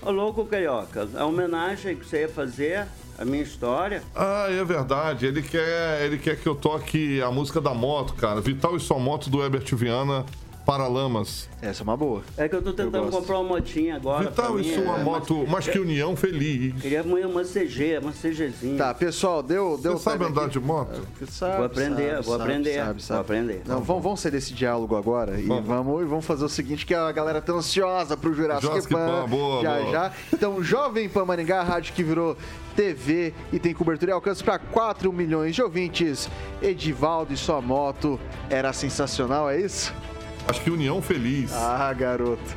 Ô, 0.00 0.10
louco, 0.10 0.46
Carioca, 0.46 1.06
a 1.14 1.26
homenagem 1.26 1.96
que 1.96 2.06
você 2.06 2.22
ia 2.22 2.28
fazer, 2.30 2.86
a 3.18 3.24
minha 3.26 3.42
história, 3.42 4.02
Ah, 4.16 4.46
é 4.48 4.64
verdade. 4.64 5.26
Ele 5.26 5.42
quer, 5.42 6.06
ele 6.06 6.16
quer 6.16 6.36
que 6.40 6.46
eu 6.48 6.54
toque 6.54 7.20
a 7.20 7.30
música 7.30 7.60
da 7.60 7.74
moto, 7.74 8.14
cara. 8.14 8.40
Vital 8.40 8.74
e 8.78 8.80
sua 8.80 8.98
moto 8.98 9.28
do 9.28 9.42
Herbert 9.42 9.66
Viana, 9.76 10.24
Paralamas. 10.70 11.48
Essa 11.60 11.82
é 11.82 11.84
uma 11.84 11.96
boa. 11.96 12.22
é 12.36 12.48
que 12.48 12.54
eu 12.54 12.62
tô 12.62 12.72
tentando 12.72 13.02
gosto. 13.06 13.18
comprar 13.18 13.40
uma 13.40 13.48
motinha 13.56 13.96
agora. 13.96 14.28
Vital 14.30 14.54
mim, 14.54 14.62
sua 14.62 15.00
é, 15.00 15.02
moto, 15.02 15.44
mais 15.48 15.66
que 15.66 15.76
união 15.80 16.14
feliz. 16.14 16.74
mas 16.74 16.82
Queria 16.82 17.02
uma, 17.02 17.18
uma 17.26 17.42
CG, 17.42 17.98
uma 18.00 18.12
CGzinha. 18.12 18.78
Tá, 18.78 18.94
pessoal, 18.94 19.42
deu. 19.42 19.76
deu 19.76 19.98
Você 19.98 20.04
sabe 20.04 20.26
andar 20.26 20.42
aqui. 20.42 20.52
de 20.52 20.60
moto? 20.60 21.08
Sabe, 21.28 21.56
Vou 21.56 21.66
aprender, 21.66 22.10
sabe, 22.10 22.22
vou 22.22 22.38
sabe, 22.38 22.42
aprender, 22.44 22.74
sabe, 22.74 22.90
vou 22.92 23.00
sabe. 23.00 23.20
aprender. 23.20 23.62
Não, 23.66 23.80
vamos, 23.82 24.02
vamos 24.04 24.20
sair 24.20 24.30
desse 24.30 24.54
diálogo 24.54 24.94
agora 24.94 25.40
e 25.40 25.46
Vamos. 25.46 25.66
vamos, 25.66 26.08
vamos 26.08 26.24
fazer 26.24 26.44
o 26.44 26.48
seguinte, 26.48 26.86
que 26.86 26.94
a 26.94 27.10
galera 27.10 27.42
tá 27.42 27.52
ansiosa 27.52 28.16
pro 28.16 28.32
Jurassic, 28.32 28.66
Jurassic 28.68 28.94
Pan, 28.94 29.22
Pan, 29.22 29.28
boa, 29.28 29.62
já 29.62 29.76
boa. 29.76 29.90
já. 29.90 30.12
Então, 30.32 30.62
Jovem 30.62 31.08
Pan 31.08 31.24
Maringá, 31.24 31.62
a 31.62 31.64
rádio 31.64 31.94
que 31.94 32.04
virou 32.04 32.36
TV 32.76 33.34
e 33.52 33.58
tem 33.58 33.74
cobertura 33.74 34.12
e 34.12 34.14
alcance 34.14 34.44
para 34.44 34.60
4 34.60 35.12
milhões 35.12 35.52
de 35.52 35.62
ouvintes. 35.62 36.30
Edivaldo 36.62 37.32
e 37.32 37.36
sua 37.36 37.60
moto 37.60 38.20
era 38.48 38.72
sensacional, 38.72 39.50
é 39.50 39.60
isso? 39.60 39.92
Acho 40.48 40.60
que 40.62 40.70
união 40.70 41.00
feliz. 41.00 41.52
Ah, 41.52 41.92
garoto. 41.92 42.56